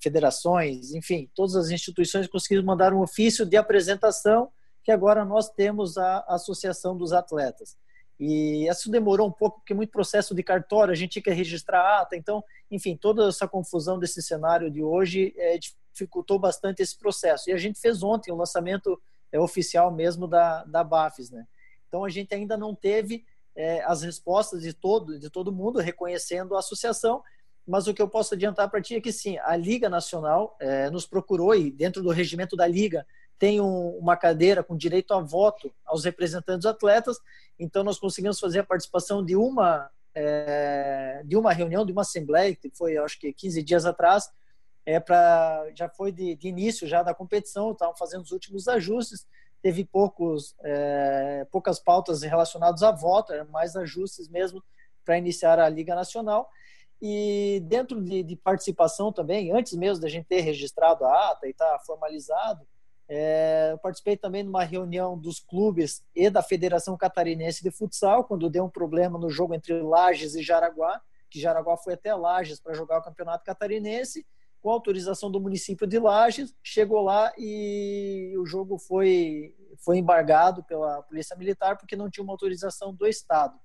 federações, 0.02 0.94
enfim, 0.94 1.30
todas 1.36 1.56
as 1.56 1.70
instituições 1.70 2.28
conseguiram 2.28 2.66
mandar 2.66 2.94
um 2.94 3.02
ofício 3.02 3.46
de 3.46 3.56
apresentação 3.56 4.50
que 4.84 4.92
agora 4.92 5.24
nós 5.24 5.50
temos 5.50 5.98
a 5.98 6.20
Associação 6.28 6.98
dos 6.98 7.14
Atletas. 7.14 7.78
E 8.20 8.68
isso 8.68 8.92
demorou 8.92 9.28
um 9.28 9.32
pouco, 9.32 9.60
porque 9.60 9.74
muito 9.74 9.92
processo 9.92 10.36
de 10.36 10.44
cartório, 10.44 10.92
a 10.92 10.96
gente 10.96 11.12
tinha 11.12 11.24
que 11.24 11.32
registrar 11.32 11.80
a 11.80 12.02
ata, 12.02 12.18
então, 12.18 12.44
enfim, 12.70 12.98
toda 12.98 13.30
essa 13.30 13.48
confusão 13.48 13.98
desse 13.98 14.22
cenário 14.22 14.70
de 14.70 14.84
hoje 14.84 15.34
é, 15.38 15.58
dificultou 15.58 16.38
bastante 16.38 16.82
esse 16.82 16.98
processo. 16.98 17.50
E 17.50 17.54
a 17.54 17.58
gente 17.58 17.80
fez 17.80 18.04
ontem 18.04 18.32
o 18.32 18.36
lançamento 18.36 19.00
é, 19.32 19.40
oficial 19.40 19.92
mesmo 19.92 20.28
da, 20.28 20.64
da 20.66 20.84
BAFES, 20.84 21.32
né? 21.32 21.46
Então, 21.88 22.06
a 22.06 22.10
gente 22.10 22.34
ainda 22.34 22.56
não 22.56 22.76
teve 22.76 23.26
é, 23.56 23.84
as 23.84 24.04
respostas 24.04 24.62
de 24.62 24.74
todo, 24.74 25.20
de 25.20 25.30
todo 25.30 25.52
mundo 25.52 25.80
reconhecendo 25.80 26.56
a 26.56 26.60
associação, 26.60 27.24
mas 27.68 27.88
o 27.88 27.94
que 27.94 28.02
eu 28.02 28.08
posso 28.08 28.34
adiantar 28.34 28.70
para 28.70 28.82
ti 28.82 28.96
é 28.96 29.02
que 29.02 29.12
sim, 29.12 29.38
a 29.40 29.56
Liga 29.56 29.90
Nacional 29.90 30.56
é, 30.60 30.90
nos 30.90 31.06
procurou 31.06 31.54
e 31.54 31.70
dentro 31.72 32.02
do 32.02 32.10
regimento 32.10 32.56
da 32.56 32.66
Liga 32.66 33.06
tem 33.38 33.62
um, 33.62 33.90
uma 33.98 34.18
cadeira 34.18 34.64
com 34.64 34.76
direito 34.76 35.14
a 35.14 35.20
voto 35.20 35.74
aos 35.86 36.04
representantes 36.04 36.66
atletas, 36.66 37.18
então 37.58 37.84
nós 37.84 38.00
conseguimos 38.00 38.40
fazer 38.40 38.60
a 38.60 38.64
participação 38.64 39.24
de 39.24 39.36
uma 39.36 39.90
é, 40.16 41.22
de 41.24 41.38
uma 41.38 41.54
reunião, 41.54 41.86
de 41.86 41.92
uma 41.92 42.02
assembleia 42.02 42.56
que 42.56 42.70
foi, 42.72 42.98
acho 42.98 43.20
que 43.20 43.32
15 43.32 43.64
dias 43.64 43.86
atrás, 43.86 44.30
é 44.90 45.00
para 45.00 45.70
já 45.76 45.88
foi 45.88 46.12
de, 46.12 46.36
de, 46.36 46.48
início 46.48 46.88
já 46.88 47.04
da 47.04 47.14
competição, 47.14 47.72
estavam 47.72 47.96
fazendo 47.96 48.24
os 48.24 48.32
últimos 48.32 48.68
ajustes, 48.68 49.28
teve 49.62 49.86
poucos 49.86 50.56
é, 50.64 51.46
poucas 51.52 51.80
pautas 51.80 52.24
relacionadas 52.24 52.82
a 52.82 52.92
voto, 52.92 53.34
mais 53.52 53.76
ajustes 53.76 54.28
mesmo 54.28 54.64
para 55.06 55.18
iniciar 55.18 55.60
a 55.60 55.70
Liga 55.70 55.94
Nacional. 55.94 56.50
E 57.02 57.62
dentro 57.66 58.02
de, 58.02 58.24
de, 58.24 58.36
participação 58.36 59.14
também, 59.14 59.52
antes 59.52 59.74
mesmo 59.74 60.02
da 60.02 60.10
gente 60.10 60.26
ter 60.26 60.42
registrado 60.42 61.06
a 61.06 61.32
ata 61.32 61.48
e 61.48 61.52
estar 61.52 61.72
tá 61.72 61.80
formalizado, 61.80 62.68
é, 63.08 63.70
eu 63.72 63.78
participei 63.78 64.18
também 64.18 64.44
de 64.44 64.50
uma 64.50 64.64
reunião 64.64 65.18
dos 65.18 65.40
clubes 65.40 66.04
e 66.16 66.30
da 66.30 66.42
Federação 66.42 66.98
Catarinense 66.98 67.64
de 67.64 67.72
Futsal, 67.72 68.24
quando 68.24 68.50
deu 68.50 68.66
um 68.66 68.70
problema 68.70 69.20
no 69.20 69.30
jogo 69.30 69.54
entre 69.54 69.82
Lages 69.82 70.36
e 70.36 70.42
Jaraguá, 70.42 71.00
que 71.30 71.40
Jaraguá 71.40 71.78
foi 71.78 71.94
até 71.94 72.14
Lages 72.14 72.60
para 72.60 72.74
jogar 72.74 73.00
o 73.00 73.04
Campeonato 73.04 73.46
Catarinense, 73.46 74.26
com 74.62 74.72
autorização 74.72 75.32
do 75.32 75.40
município 75.40 75.88
de 75.88 76.00
Lages, 76.00 76.54
chegou 76.62 77.02
lá 77.02 77.32
e 77.38 78.34
o 78.38 78.46
jogo 78.46 78.78
foi, 78.78 79.56
foi 79.78 79.98
embargado 79.98 80.64
pela 80.64 81.02
Polícia 81.04 81.36
Militar 81.36 81.78
porque 81.78 81.96
não 81.96 82.10
tinha 82.10 82.24
uma 82.24 82.34
autorização 82.34 82.94
do 82.94 83.08
Estado. 83.08 83.58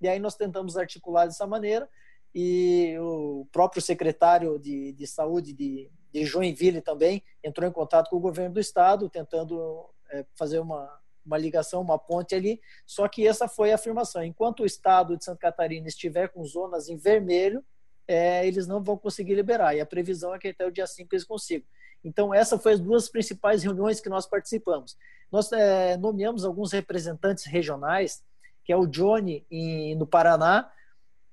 E 0.00 0.08
aí 0.08 0.18
nós 0.18 0.34
tentamos 0.34 0.76
articular 0.76 1.26
dessa 1.26 1.46
maneira 1.46 1.88
e 2.34 2.96
o 2.98 3.46
próprio 3.52 3.82
secretário 3.82 4.58
de, 4.58 4.92
de 4.92 5.06
saúde 5.06 5.52
de, 5.52 5.90
de 6.12 6.24
Joinville 6.24 6.80
também 6.80 7.22
entrou 7.42 7.68
em 7.68 7.72
contato 7.72 8.08
com 8.08 8.16
o 8.16 8.20
governo 8.20 8.54
do 8.54 8.60
estado, 8.60 9.08
tentando 9.08 9.88
é, 10.10 10.24
fazer 10.36 10.60
uma, 10.60 10.88
uma 11.24 11.36
ligação, 11.36 11.80
uma 11.80 11.98
ponte 11.98 12.34
ali. 12.34 12.60
Só 12.86 13.08
que 13.08 13.26
essa 13.26 13.48
foi 13.48 13.72
a 13.72 13.74
afirmação: 13.74 14.22
enquanto 14.22 14.60
o 14.60 14.66
estado 14.66 15.16
de 15.16 15.24
Santa 15.24 15.40
Catarina 15.40 15.88
estiver 15.88 16.28
com 16.28 16.44
zonas 16.44 16.88
em 16.88 16.96
vermelho, 16.96 17.64
é, 18.10 18.44
eles 18.44 18.66
não 18.66 18.82
vão 18.82 18.96
conseguir 18.96 19.36
liberar. 19.36 19.76
E 19.76 19.80
a 19.80 19.86
previsão 19.86 20.34
é 20.34 20.38
que 20.38 20.48
até 20.48 20.66
o 20.66 20.72
dia 20.72 20.86
5 20.86 21.08
eles 21.12 21.24
consigam. 21.24 21.66
Então, 22.02 22.34
essa 22.34 22.58
foi 22.58 22.72
as 22.72 22.80
duas 22.80 23.08
principais 23.08 23.62
reuniões 23.62 24.00
que 24.00 24.08
nós 24.08 24.26
participamos. 24.26 24.96
Nós 25.30 25.52
é, 25.52 25.96
nomeamos 25.96 26.44
alguns 26.44 26.72
representantes 26.72 27.44
regionais, 27.44 28.24
que 28.64 28.72
é 28.72 28.76
o 28.76 28.86
Johnny 28.86 29.46
em, 29.48 29.94
no 29.94 30.08
Paraná, 30.08 30.68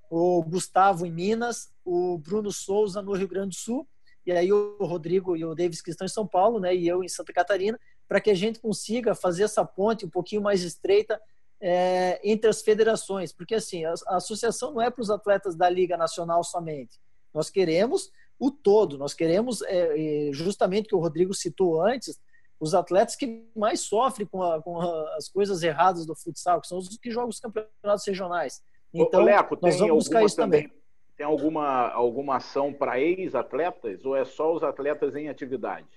o 0.08 0.44
Gustavo 0.44 1.04
em 1.04 1.12
Minas, 1.12 1.74
o 1.84 2.20
Bruno 2.20 2.52
Souza 2.52 3.02
no 3.02 3.14
Rio 3.14 3.28
Grande 3.28 3.50
do 3.50 3.60
Sul, 3.60 3.88
e 4.24 4.32
aí 4.32 4.54
o 4.54 4.78
Rodrigo 4.82 5.36
e 5.36 5.44
o 5.44 5.56
Davis 5.56 5.82
que 5.82 5.90
estão 5.90 6.06
em 6.06 6.10
São 6.10 6.28
Paulo, 6.28 6.60
né, 6.60 6.76
e 6.76 6.88
eu 6.88 7.04
em 7.04 7.10
Santa 7.10 7.34
Catarina, 7.34 7.80
para 8.08 8.22
que 8.22 8.30
a 8.30 8.36
gente 8.36 8.60
consiga 8.60 9.16
fazer 9.16 9.44
essa 9.44 9.66
ponte 9.66 10.06
um 10.06 10.10
pouquinho 10.10 10.42
mais 10.42 10.62
estreita 10.62 11.20
é, 11.60 12.20
entre 12.24 12.50
as 12.50 12.62
federações, 12.62 13.32
porque 13.34 13.56
assim 13.56 13.86
a, 13.86 13.94
a 14.08 14.18
associação 14.18 14.74
não 14.74 14.82
é 14.82 14.90
para 14.90 15.02
os 15.02 15.10
atletas 15.10 15.56
da 15.56 15.70
Liga 15.70 15.98
Nacional 15.98 16.44
somente. 16.44 17.00
Nós 17.34 17.50
queremos 17.50 18.12
o 18.40 18.52
todo, 18.52 18.98
nós 18.98 19.14
queremos 19.14 19.62
é, 19.64 20.30
justamente 20.32 20.88
que 20.88 20.96
o 20.96 21.00
Rodrigo 21.00 21.34
citou 21.34 21.82
antes, 21.82 22.20
os 22.60 22.74
atletas 22.74 23.16
que 23.16 23.46
mais 23.56 23.82
sofrem 23.82 24.28
com, 24.28 24.42
a, 24.42 24.62
com 24.62 24.80
a, 24.80 25.16
as 25.16 25.28
coisas 25.30 25.64
erradas 25.64 26.06
do 26.06 26.16
futsal, 26.16 26.62
que 26.62 26.68
são 26.68 26.78
os 26.78 26.98
que 26.98 27.12
jogam 27.12 27.30
os 27.30 27.40
campeonatos 27.40 28.06
regionais. 28.06 28.64
Então, 28.94 29.22
Ô, 29.22 29.26
Leco, 29.26 29.58
nós 29.62 29.78
vamos 29.80 30.06
buscar 30.06 30.24
isso 30.24 30.36
também. 30.36 30.64
também. 30.64 30.78
Tem 31.16 31.26
alguma, 31.26 31.90
alguma 31.90 32.38
ação 32.38 32.72
para 32.72 33.00
ex-atletas 33.00 34.06
ou 34.06 34.16
é 34.16 34.24
só 34.24 34.54
os 34.54 34.64
atletas 34.64 35.16
em 35.16 35.30
atividade? 35.30 35.88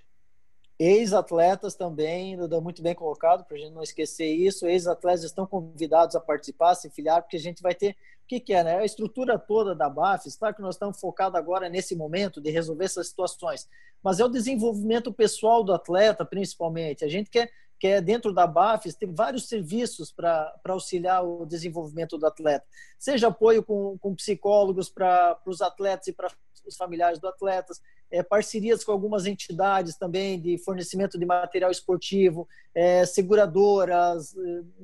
Ex-atletas 0.83 1.75
também, 1.75 2.39
muito 2.63 2.81
bem 2.81 2.95
colocado, 2.95 3.45
para 3.45 3.55
a 3.55 3.61
gente 3.61 3.75
não 3.75 3.83
esquecer 3.83 4.33
isso. 4.33 4.67
Ex-atletas 4.67 5.25
estão 5.25 5.47
convidados 5.47 6.17
a 6.17 6.21
participar, 6.21 6.75
se 6.75 6.89
filiar, 6.89 7.21
porque 7.21 7.37
a 7.37 7.41
gente 7.41 7.63
vai 7.63 7.75
ter. 7.75 7.91
O 7.91 8.27
que, 8.27 8.41
que 8.41 8.55
é, 8.55 8.65
né? 8.65 8.79
A 8.79 8.85
estrutura 8.87 9.39
toda 9.39 9.75
da 9.75 9.91
BAFES, 9.91 10.37
claro 10.37 10.55
que 10.55 10.63
nós 10.63 10.77
estamos 10.77 10.99
focados 10.99 11.39
agora 11.39 11.69
nesse 11.69 11.95
momento 11.95 12.41
de 12.41 12.51
resolver 12.51 12.87
essas 12.87 13.09
situações, 13.09 13.69
mas 14.03 14.21
é 14.21 14.25
o 14.25 14.29
desenvolvimento 14.29 15.13
pessoal 15.13 15.63
do 15.63 15.75
atleta, 15.75 16.25
principalmente. 16.25 17.05
A 17.05 17.09
gente 17.09 17.29
quer 17.29 17.51
que 17.79 17.87
é 17.87 18.01
dentro 18.01 18.33
da 18.33 18.47
BAFES, 18.47 18.95
tem 18.95 19.13
vários 19.13 19.49
serviços 19.49 20.11
para 20.11 20.55
auxiliar 20.65 21.23
o 21.27 21.45
desenvolvimento 21.45 22.17
do 22.17 22.27
atleta. 22.27 22.65
Seja 22.99 23.29
apoio 23.29 23.63
com, 23.63 23.99
com 23.99 24.15
psicólogos 24.15 24.89
para 24.89 25.39
os 25.45 25.61
atletas 25.61 26.09
e 26.09 26.13
para 26.13 26.31
os 26.67 26.77
familiares 26.77 27.19
do 27.19 27.27
atletas, 27.29 27.83
é, 28.11 28.23
parcerias 28.23 28.83
com 28.83 28.93
algumas 28.93 29.27
entidades 29.27 29.97
também 29.97 30.41
de 30.41 30.59
fornecimento 30.59 31.19
de 31.19 31.25
material 31.25 31.71
esportivo, 31.71 32.49
é, 32.75 33.07
seguradoras, 33.07 34.35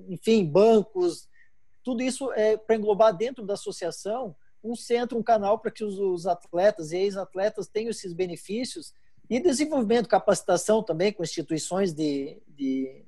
enfim, 0.09 0.45
bancos, 0.45 1.29
tudo 1.83 2.03
isso 2.03 2.33
é 2.33 2.57
para 2.57 2.77
englobar 2.77 3.17
dentro 3.17 3.45
da 3.45 3.55
associação 3.55 4.35
um 4.62 4.75
centro, 4.75 5.17
um 5.17 5.23
canal 5.23 5.59
para 5.59 5.71
que 5.71 5.85
os, 5.85 5.99
os 5.99 6.27
atletas 6.27 6.91
e 6.91 6.97
ex-atletas 6.97 7.69
tenham 7.69 7.91
esses 7.91 8.12
benefícios 8.12 8.93
e 9.29 9.41
desenvolvimento, 9.41 10.09
capacitação 10.09 10.83
também 10.83 11.12
com 11.12 11.23
instituições 11.23 11.93
de, 11.93 12.39
de 12.49 13.05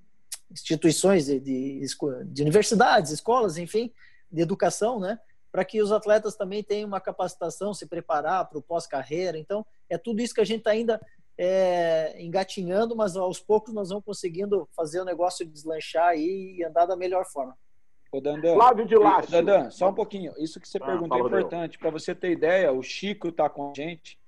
instituições 0.50 1.26
de, 1.26 1.40
de, 1.40 1.81
de, 2.26 2.42
universidades, 2.42 3.12
escolas, 3.12 3.59
enfim, 3.59 3.92
de 4.31 4.42
educação, 4.42 4.98
né? 4.98 5.18
Para 5.50 5.64
que 5.64 5.80
os 5.80 5.92
atletas 5.92 6.37
também 6.37 6.62
tenham 6.62 6.88
uma 6.88 7.00
capacitação, 7.00 7.72
se 7.72 7.87
preparar 7.87 8.48
para 8.48 8.58
o 8.58 8.62
pós-carreira. 8.62 9.38
Então, 9.38 9.64
é 9.88 9.96
tudo 9.96 10.20
isso 10.20 10.34
que 10.34 10.40
a 10.40 10.44
gente 10.44 10.58
está 10.58 10.70
ainda 10.70 11.00
é, 11.37 12.22
engatinhando, 12.22 12.94
mas 12.94 13.16
aos 13.16 13.40
poucos 13.40 13.72
nós 13.72 13.88
vamos 13.88 14.04
conseguindo 14.04 14.68
fazer 14.76 15.00
o 15.00 15.04
negócio 15.04 15.46
deslanchar 15.46 16.16
e 16.16 16.62
andar 16.64 16.87
da 16.87 16.96
melhor 16.96 17.24
forma. 17.24 17.56
Ô, 18.11 18.20
Dandan, 18.20 18.54
Flávio 18.54 18.87
de 18.87 18.96
Lácio. 18.96 19.30
Dandan, 19.30 19.70
só 19.70 19.90
um 19.90 19.94
pouquinho. 19.94 20.32
Isso 20.38 20.58
que 20.61 20.68
você 20.68 20.78
ah, 20.78 20.87
perguntou 20.87 21.18
é 21.18 21.20
importante. 21.20 21.78
Para 21.78 21.90
você 21.90 22.14
ter 22.14 22.30
ideia, 22.30 22.72
o 22.72 22.82
Chico 22.82 23.28
está 23.28 23.48
com 23.48 23.70
a 23.70 23.74
gente 23.74 24.18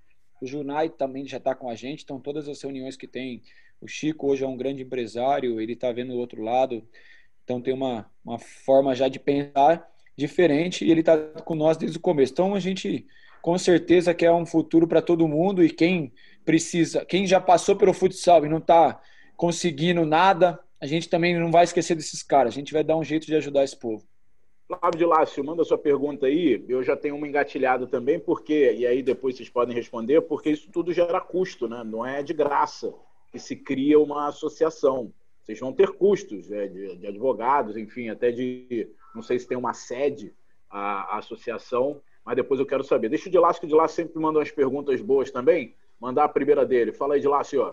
o 0.41 0.47
Junai 0.47 0.89
também 0.89 1.27
já 1.27 1.37
está 1.37 1.55
com 1.55 1.69
a 1.69 1.75
gente, 1.75 2.03
então 2.03 2.19
todas 2.19 2.49
as 2.49 2.61
reuniões 2.63 2.97
que 2.97 3.07
tem. 3.07 3.43
O 3.81 3.87
Chico 3.87 4.29
hoje 4.29 4.43
é 4.43 4.49
um 4.49 4.57
grande 4.57 4.83
empresário, 4.83 5.61
ele 5.61 5.75
está 5.75 5.93
vendo 5.93 6.13
o 6.13 6.19
outro 6.19 6.43
lado, 6.43 6.83
então 7.45 7.61
tem 7.61 7.75
uma, 7.75 8.11
uma 8.25 8.39
forma 8.39 8.95
já 8.95 9.09
de 9.09 9.19
pensar 9.19 9.89
diferente 10.21 10.85
e 10.85 10.91
ele 10.91 11.01
está 11.01 11.17
com 11.19 11.55
nós 11.55 11.77
desde 11.77 11.99
o 11.99 12.01
começo. 12.01 12.33
Então 12.33 12.55
a 12.55 12.61
gente 12.61 13.07
com 13.43 13.57
certeza 13.59 14.15
quer 14.15 14.31
um 14.31 14.47
futuro 14.47 14.87
para 14.87 15.03
todo 15.03 15.27
mundo 15.27 15.65
e 15.65 15.71
quem 15.71 16.13
precisa, 16.45 17.05
quem 17.05 17.27
já 17.27 17.41
passou 17.41 17.75
pelo 17.75 17.93
futsal 17.93 18.45
e 18.45 18.49
não 18.49 18.59
está 18.59 19.01
conseguindo 19.37 20.05
nada, 20.05 20.61
a 20.81 20.87
gente 20.87 21.09
também 21.09 21.39
não 21.39 21.51
vai 21.51 21.65
esquecer 21.65 21.95
desses 21.95 22.23
caras. 22.23 22.53
A 22.53 22.57
gente 22.57 22.73
vai 22.73 22.85
dar 22.85 22.97
um 22.97 23.05
jeito 23.05 23.27
de 23.27 23.35
ajudar 23.35 23.65
esse 23.65 23.77
povo. 23.77 24.05
Flávio 24.67 24.99
de 24.99 25.05
Lácio, 25.05 25.43
manda 25.43 25.65
sua 25.65 25.79
pergunta 25.79 26.27
aí. 26.27 26.65
Eu 26.69 26.83
já 26.83 26.97
tenho 26.97 27.17
uma 27.17 27.27
engatilhada 27.27 27.87
também, 27.87 28.21
porque, 28.21 28.73
e 28.73 28.87
aí 28.87 29.03
depois 29.03 29.37
vocês 29.37 29.49
podem 29.49 29.75
responder, 29.75 30.21
porque 30.23 30.51
isso 30.51 30.71
tudo 30.71 30.93
gera 30.93 31.21
custo, 31.21 31.69
né? 31.69 31.83
Não 31.85 32.07
é 32.07 32.23
de 32.23 32.33
graça 32.33 32.95
que 33.33 33.39
se 33.39 33.57
cria 33.57 33.99
uma 33.99 34.29
associação. 34.29 35.13
Vocês 35.43 35.59
vão 35.59 35.73
ter 35.73 35.89
custos 35.89 36.49
né? 36.49 36.69
de, 36.69 36.97
de, 36.97 37.07
advogados, 37.07 37.77
enfim, 37.77 38.09
até 38.09 38.31
de. 38.31 38.89
Não 39.15 39.23
sei 39.23 39.39
se 39.39 39.47
tem 39.47 39.59
uma 39.59 39.73
sede 39.73 40.35
a, 40.71 41.15
a 41.15 41.19
associação, 41.19 42.01
mas 42.25 42.37
depois 42.37 42.61
eu 42.61 42.67
quero 42.67 42.85
saber. 42.85 43.09
Deixa 43.09 43.29
o 43.29 43.33
de 43.33 43.39
Lácio, 43.39 43.61
que 43.61 43.67
o 43.67 43.69
de 43.69 43.75
Lácio 43.75 43.97
sempre 43.97 44.21
manda 44.21 44.39
umas 44.39 44.51
perguntas 44.51 45.01
boas 45.01 45.31
também. 45.31 45.75
Mandar 46.01 46.25
a 46.25 46.29
primeira 46.29 46.65
dele. 46.65 46.93
Fala 46.93 47.15
aí, 47.15 47.21
de 47.21 47.29
Lácio. 47.29 47.71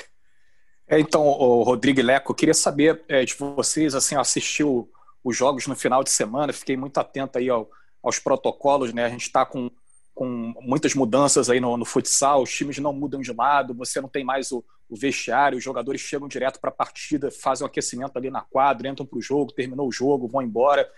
É, 0.87 0.99
então, 0.99 1.23
Rodrigo 1.63 2.01
Leco, 2.01 2.31
eu 2.31 2.35
queria 2.35 2.53
saber 2.53 3.03
é, 3.07 3.25
de 3.25 3.35
vocês, 3.35 3.93
assim, 3.93 4.15
assistiu 4.15 4.89
os 5.23 5.35
jogos 5.35 5.67
no 5.67 5.75
final 5.75 6.03
de 6.03 6.09
semana, 6.09 6.53
fiquei 6.53 6.77
muito 6.77 6.97
atento 6.97 7.37
aí 7.37 7.49
ao, 7.49 7.69
aos 8.01 8.19
protocolos, 8.19 8.93
né? 8.93 9.05
A 9.05 9.09
gente 9.09 9.23
está 9.23 9.45
com, 9.45 9.69
com 10.15 10.53
muitas 10.61 10.95
mudanças 10.95 11.49
aí 11.49 11.59
no, 11.59 11.75
no, 11.75 11.83
futsal, 11.83 12.41
os 12.41 12.53
times 12.53 12.77
não 12.77 12.93
mudam 12.93 13.19
de 13.19 13.33
lado, 13.33 13.73
você 13.73 13.99
não 13.99 14.07
tem 14.07 14.23
mais 14.23 14.51
o, 14.53 14.63
o 14.89 14.95
vestiário, 14.95 15.57
os 15.57 15.63
jogadores 15.63 15.99
chegam 15.99 16.29
direto 16.29 16.59
para 16.61 16.69
a 16.69 16.73
partida, 16.73 17.29
fazem 17.29 17.65
o 17.65 17.67
um 17.67 17.69
aquecimento 17.69 18.15
ali 18.15 18.29
na 18.29 18.41
quadra, 18.41 18.87
entram 18.87 19.05
para 19.05 19.19
o 19.19 19.21
jogo, 19.21 19.51
terminou 19.51 19.89
o 19.89 19.91
jogo, 19.91 20.27
vão 20.27 20.41
embora. 20.41 20.89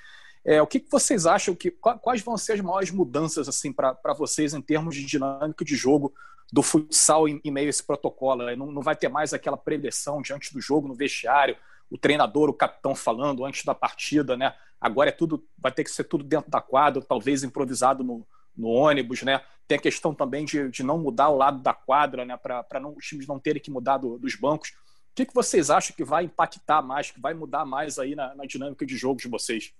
É, 0.46 0.62
o 0.62 0.68
que, 0.68 0.80
que 0.80 0.90
vocês 0.90 1.26
acham 1.26 1.54
que 1.54 1.70
quais 1.72 2.22
vão 2.22 2.38
ser 2.38 2.54
as 2.54 2.62
maiores 2.62 2.92
mudanças 2.92 3.50
assim 3.50 3.74
para 3.74 4.14
vocês 4.18 4.54
em 4.54 4.62
termos 4.62 4.96
de 4.96 5.06
dinâmica 5.06 5.66
de 5.66 5.76
jogo 5.76 6.14
do 6.52 6.64
futsal 6.64 7.28
em, 7.28 7.42
em 7.44 7.52
meio 7.52 7.68
a 7.68 7.70
esse 7.70 7.84
protocolo? 7.84 8.56
Não, 8.56 8.72
não 8.72 8.82
vai 8.82 8.96
ter 8.96 9.10
mais 9.10 9.34
aquela 9.34 9.58
preleção 9.58 10.22
diante 10.22 10.54
do 10.54 10.62
jogo 10.62 10.88
no 10.88 10.96
vestiário, 10.96 11.58
o 11.90 11.98
treinador, 11.98 12.50
o 12.50 12.54
capitão 12.54 12.96
falando 12.96 13.46
antes 13.46 13.66
da 13.66 13.76
partida, 13.76 14.38
né? 14.38 14.54
Agora 14.80 15.10
é 15.10 15.12
tudo, 15.12 15.44
vai 15.58 15.72
ter 15.72 15.84
que 15.84 15.92
ser 15.92 16.06
tudo 16.06 16.24
dentro 16.24 16.50
da 16.50 16.62
quadra, 16.62 17.02
talvez 17.02 17.44
improvisado 17.44 18.04
no, 18.04 18.26
no 18.56 18.68
ônibus, 18.68 19.24
né? 19.24 19.42
Tem 19.68 19.78
a 19.78 19.82
questão 19.82 20.14
também 20.14 20.46
de, 20.46 20.70
de 20.70 20.84
não 20.84 20.98
mudar 20.98 21.30
o 21.30 21.38
lado 21.38 21.62
da 21.62 21.74
quadra, 21.74 22.26
né? 22.26 22.38
Para 22.38 22.66
os 22.96 23.06
times 23.06 23.28
não 23.28 23.40
terem 23.40 23.62
que 23.62 23.70
mudar 23.70 23.98
do, 23.98 24.18
dos 24.18 24.36
bancos. 24.36 24.70
O 24.70 25.16
que, 25.16 25.26
que 25.26 25.34
vocês 25.34 25.70
acham 25.70 25.96
que 25.96 26.04
vai 26.04 26.24
impactar 26.24 26.82
mais, 26.82 27.12
que 27.12 27.20
vai 27.20 27.34
mudar 27.34 27.66
mais 27.66 28.00
aí 28.00 28.16
na, 28.16 28.34
na 28.36 28.46
dinâmica 28.46 28.86
de 28.86 28.96
jogo 28.96 29.20
de 29.20 29.28
vocês? 29.28 29.74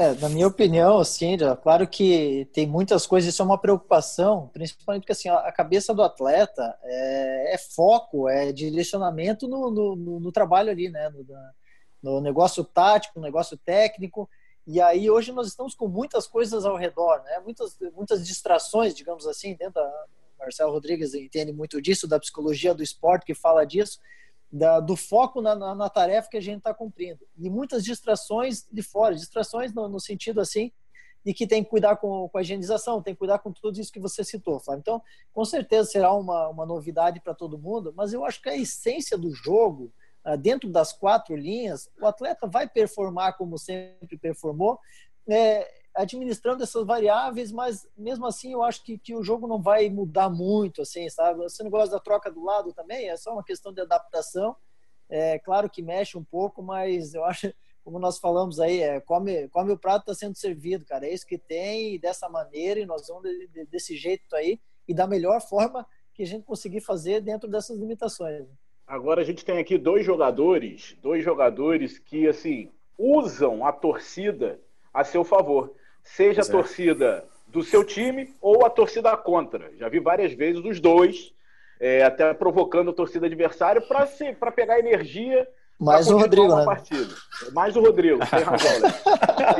É, 0.00 0.14
na 0.14 0.30
minha 0.30 0.46
opinião, 0.46 0.98
assim, 0.98 1.36
claro 1.62 1.86
que 1.86 2.48
tem 2.54 2.66
muitas 2.66 3.06
coisas, 3.06 3.34
isso 3.34 3.42
é 3.42 3.44
uma 3.44 3.60
preocupação, 3.60 4.48
principalmente 4.50 5.02
porque 5.02 5.12
assim, 5.12 5.28
a 5.28 5.52
cabeça 5.52 5.92
do 5.92 6.02
atleta 6.02 6.74
é, 6.82 7.54
é 7.54 7.58
foco, 7.58 8.26
é 8.26 8.50
direcionamento 8.50 9.46
no, 9.46 9.70
no, 9.70 10.20
no, 10.20 10.32
trabalho 10.32 10.70
ali, 10.70 10.88
né? 10.88 11.10
No, 11.10 11.26
no 12.02 12.20
negócio 12.22 12.64
tático, 12.64 13.18
no 13.18 13.26
negócio 13.26 13.58
técnico. 13.58 14.26
E 14.66 14.80
aí 14.80 15.10
hoje 15.10 15.32
nós 15.32 15.46
estamos 15.48 15.74
com 15.74 15.86
muitas 15.86 16.26
coisas 16.26 16.64
ao 16.64 16.78
redor, 16.78 17.22
né? 17.24 17.38
Muitas, 17.44 17.76
muitas 17.94 18.26
distrações, 18.26 18.94
digamos 18.94 19.26
assim, 19.26 19.54
dentro 19.54 19.74
da 19.74 20.04
Marcelo 20.38 20.72
Rodrigues 20.72 21.12
entende 21.12 21.52
muito 21.52 21.78
disso, 21.78 22.08
da 22.08 22.18
psicologia 22.18 22.72
do 22.72 22.82
esporte 22.82 23.26
que 23.26 23.34
fala 23.34 23.66
disso 23.66 24.00
da, 24.52 24.80
do 24.80 24.96
foco 24.96 25.40
na, 25.40 25.54
na, 25.54 25.74
na, 25.74 25.88
tarefa 25.88 26.28
que 26.28 26.36
a 26.36 26.42
gente 26.42 26.58
está 26.58 26.74
cumprindo. 26.74 27.20
E 27.38 27.48
muitas 27.48 27.84
distrações 27.84 28.66
de 28.70 28.82
fora, 28.82 29.14
distrações 29.14 29.72
no, 29.72 29.88
no, 29.88 30.00
sentido 30.00 30.40
assim 30.40 30.72
de 31.24 31.34
que 31.34 31.46
tem 31.46 31.62
que 31.62 31.70
cuidar 31.70 31.96
com, 31.96 32.28
com, 32.28 32.38
a 32.38 32.40
higienização, 32.40 33.02
tem 33.02 33.14
que 33.14 33.18
cuidar 33.18 33.38
com 33.38 33.52
tudo 33.52 33.78
isso 33.78 33.92
que 33.92 34.00
você 34.00 34.24
citou, 34.24 34.58
Flávio. 34.58 34.80
Então, 34.80 35.02
com 35.32 35.44
certeza 35.44 35.90
será 35.90 36.12
uma, 36.12 36.48
uma 36.48 36.66
novidade 36.66 37.20
para 37.20 37.34
todo 37.34 37.58
mundo, 37.58 37.92
mas 37.94 38.12
eu 38.12 38.24
acho 38.24 38.40
que 38.40 38.48
a 38.48 38.56
essência 38.56 39.18
do 39.18 39.30
jogo, 39.30 39.92
ah, 40.24 40.34
dentro 40.34 40.70
das 40.70 40.94
quatro 40.94 41.36
linhas, 41.36 41.90
o 42.00 42.06
atleta 42.06 42.46
vai 42.46 42.66
performar 42.66 43.36
como 43.36 43.58
sempre 43.58 44.16
performou, 44.16 44.78
é, 45.28 45.79
administrando 45.94 46.62
essas 46.62 46.86
variáveis, 46.86 47.50
mas 47.50 47.88
mesmo 47.96 48.26
assim 48.26 48.52
eu 48.52 48.62
acho 48.62 48.82
que, 48.84 48.96
que 48.98 49.14
o 49.14 49.22
jogo 49.22 49.46
não 49.46 49.60
vai 49.60 49.88
mudar 49.88 50.30
muito, 50.30 50.82
assim, 50.82 51.08
sabe? 51.08 51.40
Você 51.40 51.62
não 51.62 51.70
gosta 51.70 51.96
da 51.96 52.00
troca 52.00 52.30
do 52.30 52.44
lado 52.44 52.72
também? 52.72 53.08
É 53.08 53.16
só 53.16 53.32
uma 53.32 53.44
questão 53.44 53.72
de 53.72 53.80
adaptação. 53.80 54.56
É 55.08 55.38
claro 55.40 55.68
que 55.68 55.82
mexe 55.82 56.16
um 56.16 56.24
pouco, 56.24 56.62
mas 56.62 57.14
eu 57.14 57.24
acho, 57.24 57.52
como 57.82 57.98
nós 57.98 58.18
falamos 58.18 58.60
aí, 58.60 58.80
é, 58.80 59.00
come, 59.00 59.48
come 59.48 59.72
o 59.72 59.78
prato 59.78 60.02
está 60.02 60.14
sendo 60.14 60.36
servido, 60.36 60.84
cara. 60.84 61.06
É 61.06 61.12
isso 61.12 61.26
que 61.26 61.36
tem, 61.36 61.98
dessa 61.98 62.28
maneira, 62.28 62.78
e 62.78 62.86
nós 62.86 63.08
vamos 63.08 63.24
de, 63.24 63.48
de, 63.48 63.66
desse 63.66 63.96
jeito 63.96 64.34
aí, 64.36 64.60
e 64.86 64.94
da 64.94 65.06
melhor 65.06 65.40
forma 65.40 65.86
que 66.14 66.22
a 66.22 66.26
gente 66.26 66.44
conseguir 66.44 66.80
fazer 66.80 67.20
dentro 67.20 67.48
dessas 67.48 67.76
limitações. 67.76 68.46
Agora 68.86 69.20
a 69.20 69.24
gente 69.24 69.44
tem 69.44 69.58
aqui 69.58 69.78
dois 69.78 70.04
jogadores, 70.04 70.96
dois 71.00 71.24
jogadores 71.24 71.98
que, 71.98 72.28
assim, 72.28 72.70
usam 72.98 73.64
a 73.64 73.72
torcida 73.72 74.60
a 74.92 75.04
seu 75.04 75.24
favor 75.24 75.74
seja 76.14 76.42
a 76.42 76.46
torcida 76.46 77.24
do 77.46 77.62
seu 77.62 77.84
time 77.84 78.34
ou 78.40 78.64
a 78.64 78.70
torcida 78.70 79.16
contra. 79.16 79.70
Já 79.76 79.88
vi 79.88 80.00
várias 80.00 80.32
vezes 80.32 80.64
os 80.64 80.80
dois, 80.80 81.32
é, 81.80 82.02
até 82.02 82.32
provocando 82.34 82.90
a 82.90 82.94
torcida 82.94 83.26
adversária 83.26 83.80
para 83.80 84.52
pegar 84.52 84.78
energia. 84.78 85.48
Mais 85.78 86.08
o 86.08 86.18
Rodrigo, 86.18 86.54
né? 86.54 86.64
Partida. 86.64 87.14
Mais 87.52 87.76
o 87.76 87.80
Rodrigo, 87.80 88.18
tem 88.18 88.42
razão. 88.42 88.80
Né? 88.80 88.88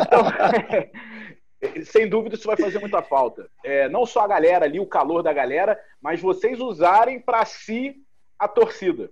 Então, 0.01 1.85
sem 1.85 2.09
dúvida 2.09 2.35
isso 2.35 2.47
vai 2.47 2.57
fazer 2.57 2.79
muita 2.79 3.03
falta. 3.03 3.49
É, 3.65 3.89
não 3.89 4.05
só 4.05 4.21
a 4.21 4.29
galera 4.29 4.67
ali, 4.67 4.79
o 4.79 4.87
calor 4.87 5.23
da 5.23 5.33
galera, 5.33 5.79
mas 6.01 6.21
vocês 6.21 6.61
usarem 6.61 7.21
para 7.21 7.45
si 7.45 7.97
a 8.39 8.47
torcida. 8.47 9.11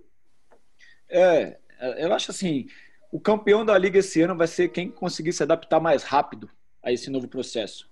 É, 1.09 1.57
eu 1.97 2.13
acho 2.13 2.31
assim, 2.31 2.67
o 3.11 3.19
campeão 3.19 3.65
da 3.65 3.77
liga 3.77 3.99
esse 3.99 4.21
ano 4.21 4.37
vai 4.37 4.47
ser 4.47 4.69
quem 4.69 4.89
conseguir 4.89 5.33
se 5.33 5.41
adaptar 5.41 5.79
mais 5.79 6.03
rápido 6.03 6.49
a 6.83 6.91
esse 6.91 7.09
novo 7.09 7.27
processo. 7.27 7.89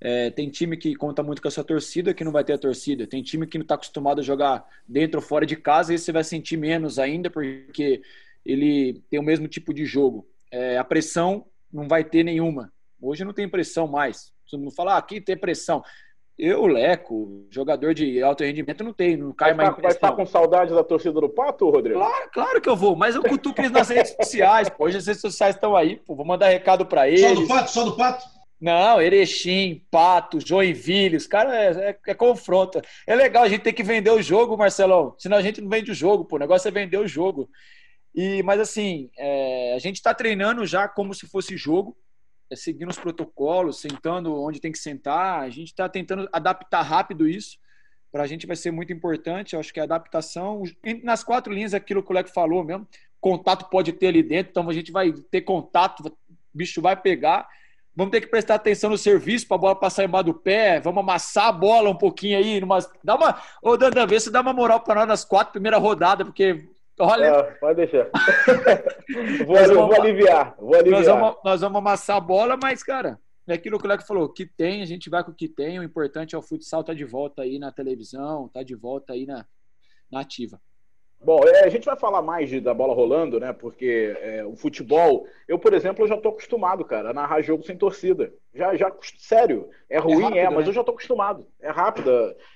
É, 0.00 0.30
tem 0.30 0.50
time 0.50 0.76
que 0.76 0.94
conta 0.94 1.22
muito 1.22 1.40
com 1.40 1.48
a 1.48 1.50
sua 1.50 1.64
torcida 1.64 2.12
que 2.12 2.24
não 2.24 2.32
vai 2.32 2.44
ter 2.44 2.52
a 2.52 2.58
torcida. 2.58 3.06
Tem 3.06 3.22
time 3.22 3.46
que 3.46 3.58
não 3.58 3.62
está 3.62 3.76
acostumado 3.76 4.20
a 4.20 4.24
jogar 4.24 4.64
dentro 4.86 5.20
ou 5.20 5.26
fora 5.26 5.46
de 5.46 5.56
casa 5.56 5.94
e 5.94 5.98
você 5.98 6.12
vai 6.12 6.22
sentir 6.22 6.56
menos 6.56 6.98
ainda 6.98 7.30
porque 7.30 8.02
ele 8.44 9.02
tem 9.10 9.18
o 9.18 9.22
mesmo 9.22 9.48
tipo 9.48 9.72
de 9.72 9.86
jogo. 9.86 10.28
É, 10.50 10.76
a 10.76 10.84
pressão 10.84 11.46
não 11.72 11.88
vai 11.88 12.04
ter 12.04 12.22
nenhuma. 12.22 12.72
Hoje 13.00 13.24
não 13.24 13.32
tem 13.32 13.48
pressão 13.48 13.86
mais. 13.86 14.32
Todo 14.50 14.60
mundo 14.60 14.74
fala, 14.74 14.94
ah, 14.94 14.98
aqui 14.98 15.20
tem 15.20 15.36
pressão. 15.36 15.82
Eu, 16.38 16.66
Leco, 16.66 17.46
jogador 17.50 17.94
de 17.94 18.22
alto 18.22 18.44
rendimento, 18.44 18.84
não 18.84 18.92
tem, 18.92 19.16
não 19.16 19.32
cai 19.32 19.54
vai 19.54 19.64
mais. 19.64 19.76
Tá, 19.76 19.82
vai 19.82 19.92
estar 19.92 20.12
com 20.12 20.26
saudade 20.26 20.74
da 20.74 20.84
torcida 20.84 21.18
do 21.18 21.30
Pato, 21.30 21.70
Rodrigo? 21.70 21.98
Claro, 21.98 22.30
claro 22.30 22.60
que 22.60 22.68
eu 22.68 22.76
vou, 22.76 22.94
mas 22.94 23.14
eu 23.14 23.22
cutuco 23.22 23.58
eles 23.58 23.70
nas 23.70 23.88
redes 23.88 24.14
sociais. 24.14 24.68
Pô. 24.68 24.84
Hoje 24.84 24.98
as 24.98 25.06
redes 25.06 25.22
sociais 25.22 25.54
estão 25.54 25.74
aí, 25.74 25.96
pô, 25.96 26.14
vou 26.14 26.26
mandar 26.26 26.48
recado 26.48 26.84
para 26.84 27.08
eles. 27.08 27.22
Só 27.22 27.34
do 27.34 27.46
Pato? 27.46 27.70
Só 27.70 27.84
do 27.84 27.96
Pato? 27.96 28.26
Não, 28.60 29.00
Erechim, 29.00 29.82
Pato, 29.90 30.38
Joinville, 30.38 31.16
os 31.16 31.26
caras 31.26 31.76
é, 31.76 31.90
é, 31.90 31.98
é, 32.06 32.14
confronta. 32.14 32.82
É 33.06 33.14
legal, 33.14 33.42
a 33.42 33.48
gente 33.48 33.62
tem 33.62 33.72
que 33.72 33.82
vender 33.82 34.10
o 34.10 34.20
jogo, 34.20 34.58
Marcelão, 34.58 35.14
senão 35.18 35.38
a 35.38 35.42
gente 35.42 35.62
não 35.62 35.70
vende 35.70 35.90
o 35.90 35.94
jogo, 35.94 36.24
pô. 36.24 36.36
O 36.36 36.38
negócio 36.38 36.68
é 36.68 36.70
vender 36.70 36.98
o 36.98 37.08
jogo. 37.08 37.48
E, 38.14 38.42
mas 38.42 38.60
assim, 38.60 39.10
é, 39.16 39.74
a 39.74 39.78
gente 39.78 39.96
está 39.96 40.12
treinando 40.12 40.66
já 40.66 40.86
como 40.86 41.14
se 41.14 41.26
fosse 41.26 41.56
jogo 41.56 41.96
seguindo 42.54 42.90
os 42.90 42.98
protocolos, 42.98 43.80
sentando 43.80 44.34
onde 44.40 44.60
tem 44.60 44.70
que 44.70 44.78
sentar. 44.78 45.40
A 45.40 45.50
gente 45.50 45.68
está 45.68 45.88
tentando 45.88 46.28
adaptar 46.32 46.82
rápido 46.82 47.28
isso. 47.28 47.58
Para 48.12 48.22
a 48.22 48.26
gente 48.26 48.46
vai 48.46 48.56
ser 48.56 48.70
muito 48.70 48.92
importante. 48.92 49.54
Eu 49.54 49.60
acho 49.60 49.72
que 49.72 49.80
a 49.80 49.84
adaptação, 49.84 50.62
nas 51.02 51.24
quatro 51.24 51.52
linhas, 51.52 51.74
é 51.74 51.76
aquilo 51.76 52.02
que 52.02 52.10
o 52.10 52.14
Leco 52.14 52.30
falou 52.30 52.64
mesmo. 52.64 52.86
Contato 53.20 53.68
pode 53.68 53.92
ter 53.92 54.08
ali 54.08 54.22
dentro, 54.22 54.50
então 54.50 54.68
a 54.68 54.72
gente 54.72 54.92
vai 54.92 55.12
ter 55.12 55.40
contato, 55.40 56.06
o 56.06 56.12
bicho 56.54 56.80
vai 56.80 56.96
pegar. 56.96 57.48
Vamos 57.94 58.12
ter 58.12 58.20
que 58.20 58.26
prestar 58.26 58.56
atenção 58.56 58.90
no 58.90 58.98
serviço 58.98 59.48
para 59.48 59.56
a 59.56 59.58
bola 59.58 59.74
passar 59.74 60.04
embaixo 60.04 60.26
do 60.26 60.34
pé. 60.34 60.78
Vamos 60.80 61.02
amassar 61.02 61.46
a 61.46 61.52
bola 61.52 61.88
um 61.88 61.96
pouquinho 61.96 62.36
aí. 62.36 62.60
Numa... 62.60 62.78
Dá 63.02 63.16
uma... 63.16 63.42
Ô, 63.62 63.76
Dandan, 63.76 64.06
vê 64.06 64.20
se 64.20 64.30
dá 64.30 64.42
uma 64.42 64.52
moral 64.52 64.80
para 64.80 64.96
nós 64.96 65.08
nas 65.08 65.24
quatro 65.24 65.52
primeiras 65.52 65.80
rodadas, 65.80 66.26
porque 66.26 66.68
Olha. 66.98 67.40
Ah, 67.40 67.44
pode 67.60 67.76
deixar. 67.76 68.10
vou, 69.46 69.56
vamos, 69.56 69.74
vou, 69.74 70.00
aliviar. 70.00 70.56
Vou 70.58 70.74
aliviar. 70.74 71.02
Nós 71.02 71.06
vamos, 71.06 71.36
nós 71.44 71.60
vamos 71.60 71.78
amassar 71.78 72.16
a 72.16 72.20
bola, 72.20 72.56
mas, 72.60 72.82
cara, 72.82 73.18
é 73.46 73.54
aquilo 73.54 73.78
que 73.78 73.86
o 73.86 73.88
Leco 73.88 74.06
falou: 74.06 74.28
que 74.32 74.46
tem, 74.46 74.82
a 74.82 74.86
gente 74.86 75.10
vai 75.10 75.22
com 75.22 75.30
o 75.30 75.34
que 75.34 75.48
tem. 75.48 75.78
O 75.78 75.82
importante 75.82 76.34
é 76.34 76.38
o 76.38 76.42
futsal 76.42 76.82
tá 76.82 76.94
de 76.94 77.04
volta 77.04 77.42
aí 77.42 77.58
na 77.58 77.70
televisão, 77.70 78.48
tá 78.48 78.62
de 78.62 78.74
volta 78.74 79.12
aí 79.12 79.26
na, 79.26 79.44
na 80.10 80.20
ativa. 80.20 80.60
Bom, 81.18 81.42
é, 81.44 81.64
a 81.64 81.68
gente 81.68 81.86
vai 81.86 81.96
falar 81.96 82.20
mais 82.20 82.48
de, 82.48 82.60
da 82.60 82.74
bola 82.74 82.94
rolando, 82.94 83.40
né? 83.40 83.52
Porque 83.52 84.14
é, 84.20 84.44
o 84.44 84.54
futebol, 84.54 85.26
eu, 85.48 85.58
por 85.58 85.72
exemplo, 85.72 86.04
eu 86.04 86.08
já 86.08 86.16
tô 86.16 86.28
acostumado, 86.28 86.84
cara, 86.84 87.10
a 87.10 87.14
narrar 87.14 87.40
jogo 87.40 87.64
sem 87.64 87.76
torcida. 87.76 88.32
Já, 88.54 88.76
já, 88.76 88.94
sério, 89.18 89.68
é 89.88 89.98
ruim, 89.98 90.22
é, 90.22 90.22
rápido, 90.22 90.38
é 90.38 90.50
mas 90.50 90.64
né? 90.64 90.70
eu 90.70 90.74
já 90.74 90.84
tô 90.84 90.92
acostumado. 90.92 91.46
É 91.60 91.70
rápido. 91.70 92.10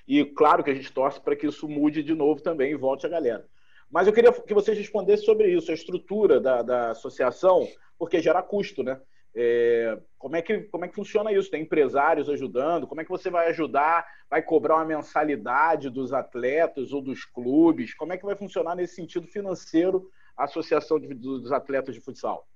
E 0.07 0.23
claro 0.23 0.63
que 0.63 0.69
a 0.69 0.73
gente 0.73 0.91
torce 0.93 1.19
para 1.19 1.35
que 1.35 1.47
isso 1.47 1.67
mude 1.67 2.03
de 2.03 2.13
novo 2.13 2.41
também 2.41 2.71
e 2.71 2.75
volte 2.75 3.05
a 3.05 3.09
galera. 3.09 3.45
Mas 3.91 4.07
eu 4.07 4.13
queria 4.13 4.31
que 4.31 4.53
vocês 4.53 4.77
respondessem 4.77 5.25
sobre 5.25 5.49
isso, 5.49 5.69
a 5.69 5.73
estrutura 5.73 6.39
da, 6.39 6.61
da 6.61 6.91
associação, 6.91 7.67
porque 7.99 8.21
gera 8.21 8.41
custo, 8.41 8.83
né? 8.83 8.99
É, 9.33 9.97
como, 10.17 10.35
é 10.35 10.41
que, 10.41 10.59
como 10.63 10.85
é 10.85 10.87
que 10.87 10.95
funciona 10.95 11.31
isso? 11.31 11.49
Tem 11.49 11.63
empresários 11.63 12.29
ajudando? 12.29 12.87
Como 12.87 12.99
é 12.99 13.03
que 13.03 13.09
você 13.09 13.29
vai 13.29 13.49
ajudar? 13.49 14.05
Vai 14.29 14.41
cobrar 14.41 14.75
uma 14.75 14.85
mensalidade 14.85 15.89
dos 15.89 16.11
atletas 16.13 16.91
ou 16.91 17.01
dos 17.01 17.25
clubes? 17.25 17.93
Como 17.93 18.11
é 18.11 18.17
que 18.17 18.25
vai 18.25 18.35
funcionar 18.35 18.75
nesse 18.75 18.95
sentido 18.95 19.27
financeiro 19.27 20.09
a 20.35 20.45
associação 20.45 20.99
de, 20.99 21.13
dos 21.13 21.51
atletas 21.51 21.95
de 21.95 22.01
futsal? 22.01 22.47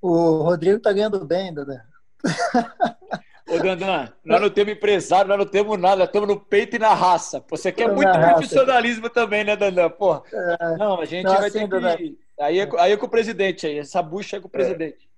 O 0.00 0.42
Rodrigo 0.42 0.78
está 0.78 0.92
ganhando 0.92 1.24
bem, 1.24 1.52
Dada. 1.52 1.84
Ô, 3.50 3.58
Dandan, 3.58 4.08
nós 4.24 4.40
não 4.40 4.50
temos 4.50 4.72
empresário, 4.72 5.28
nós 5.28 5.38
não 5.38 5.46
temos 5.46 5.78
nada, 5.78 5.96
nós 5.96 6.06
estamos 6.06 6.28
no 6.28 6.38
peito 6.38 6.76
e 6.76 6.78
na 6.78 6.94
raça. 6.94 7.44
Você 7.50 7.72
quer 7.72 7.92
muito 7.92 8.12
profissionalismo 8.12 9.10
também, 9.10 9.44
né, 9.44 9.56
Dandan? 9.56 9.90
Porra. 9.90 10.22
É. 10.32 10.76
Não, 10.76 11.00
a 11.00 11.04
gente 11.04 11.24
não, 11.24 11.36
vai 11.36 11.48
assim, 11.48 11.68
ter 11.68 11.96
que... 11.96 12.18
Aí 12.40 12.58
é, 12.60 12.68
aí 12.78 12.92
é 12.92 12.96
com 12.96 13.06
o 13.06 13.10
presidente 13.10 13.66
aí, 13.66 13.78
essa 13.78 14.02
bucha 14.02 14.36
é 14.36 14.40
com 14.40 14.46
o 14.48 14.50
presidente. 14.50 15.10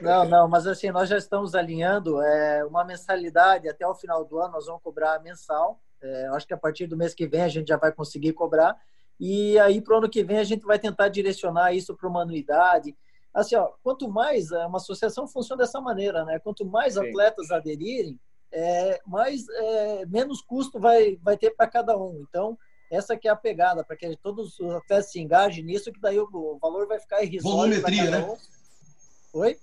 Não, 0.00 0.24
não, 0.24 0.48
mas 0.48 0.66
assim, 0.66 0.90
nós 0.90 1.08
já 1.08 1.18
estamos 1.18 1.54
alinhando 1.54 2.20
é, 2.20 2.64
uma 2.64 2.84
mensalidade 2.84 3.68
até 3.68 3.86
o 3.86 3.94
final 3.94 4.24
do 4.24 4.38
ano, 4.38 4.52
nós 4.52 4.66
vamos 4.66 4.82
cobrar 4.82 5.20
mensal. 5.20 5.80
É, 6.02 6.26
acho 6.32 6.46
que 6.46 6.54
a 6.54 6.58
partir 6.58 6.86
do 6.86 6.96
mês 6.96 7.14
que 7.14 7.26
vem 7.26 7.42
a 7.42 7.48
gente 7.48 7.68
já 7.68 7.76
vai 7.76 7.92
conseguir 7.92 8.32
cobrar. 8.32 8.76
E 9.20 9.58
aí, 9.60 9.80
para 9.80 9.94
o 9.94 9.98
ano 9.98 10.08
que 10.08 10.24
vem, 10.24 10.38
a 10.38 10.44
gente 10.44 10.64
vai 10.64 10.78
tentar 10.78 11.08
direcionar 11.08 11.72
isso 11.72 11.94
para 11.94 12.08
uma 12.08 12.22
anuidade 12.22 12.96
assim, 13.32 13.54
ó, 13.56 13.70
quanto 13.82 14.10
mais 14.10 14.50
é, 14.50 14.66
uma 14.66 14.78
associação 14.78 15.26
funciona 15.26 15.62
dessa 15.62 15.80
maneira, 15.80 16.24
né? 16.24 16.38
Quanto 16.38 16.64
mais 16.64 16.94
Sim. 16.94 17.08
atletas 17.08 17.50
aderirem, 17.50 18.18
é, 18.50 19.00
mais 19.06 19.48
é, 19.48 20.06
menos 20.06 20.42
custo 20.42 20.78
vai 20.78 21.16
vai 21.22 21.36
ter 21.36 21.50
para 21.52 21.66
cada 21.66 21.96
um. 21.96 22.24
Então 22.28 22.58
essa 22.90 23.16
que 23.16 23.26
é 23.26 23.30
a 23.30 23.36
pegada 23.36 23.82
para 23.82 23.96
que 23.96 24.14
todos 24.16 24.58
os 24.60 24.74
atletas 24.74 25.10
se 25.10 25.18
engajem 25.18 25.64
nisso, 25.64 25.90
que 25.90 26.00
daí 26.00 26.18
o, 26.20 26.28
o 26.30 26.58
valor 26.58 26.86
vai 26.86 27.00
ficar 27.00 27.22
irrisório. 27.22 27.56
Volumetria, 27.56 28.10
né? 28.10 28.18
Um. 28.18 29.38
Oi. 29.38 29.58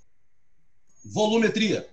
Volumetria. 1.05 1.87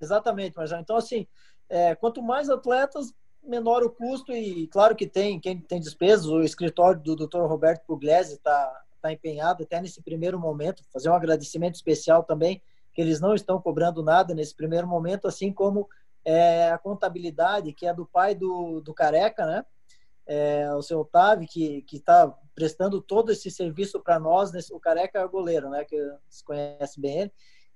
Exatamente, 0.00 0.54
mas 0.56 0.72
então 0.72 0.96
assim, 0.96 1.26
é, 1.68 1.94
quanto 1.94 2.20
mais 2.20 2.50
atletas 2.50 3.14
menor 3.42 3.82
o 3.82 3.90
custo 3.90 4.32
e 4.32 4.66
claro 4.66 4.94
que 4.94 5.06
tem 5.06 5.38
quem 5.38 5.58
tem 5.58 5.80
despesas. 5.80 6.26
O 6.26 6.42
escritório 6.42 7.00
do 7.00 7.14
Dr. 7.14 7.42
Roberto 7.42 7.84
Pugliese 7.86 8.34
está 8.34 8.82
tá 9.00 9.12
empenhado 9.12 9.62
até 9.62 9.80
nesse 9.80 10.02
primeiro 10.02 10.38
momento, 10.38 10.84
fazer 10.92 11.08
um 11.08 11.14
agradecimento 11.14 11.74
especial 11.74 12.22
também 12.22 12.62
que 12.92 13.00
eles 13.00 13.20
não 13.20 13.34
estão 13.34 13.60
cobrando 13.60 14.02
nada 14.02 14.34
nesse 14.34 14.54
primeiro 14.54 14.86
momento, 14.86 15.28
assim 15.28 15.52
como 15.52 15.88
é, 16.24 16.70
a 16.70 16.78
contabilidade 16.78 17.72
que 17.72 17.86
é 17.86 17.94
do 17.94 18.04
pai 18.04 18.34
do, 18.34 18.80
do 18.80 18.92
Careca, 18.92 19.46
né? 19.46 19.64
É, 20.26 20.72
o 20.74 20.82
seu 20.82 21.00
Otávio, 21.00 21.48
que 21.48 21.84
está 21.92 22.32
prestando 22.54 23.00
todo 23.00 23.32
esse 23.32 23.50
serviço 23.50 24.00
para 24.00 24.18
nós, 24.18 24.52
nesse, 24.52 24.72
o 24.72 24.78
Careca 24.78 25.18
é 25.18 25.24
o 25.24 25.30
goleiro, 25.30 25.70
né? 25.70 25.84
Que 25.84 25.96
se 26.28 26.44
conhece 26.44 27.00
bem 27.00 27.20
ele 27.20 27.32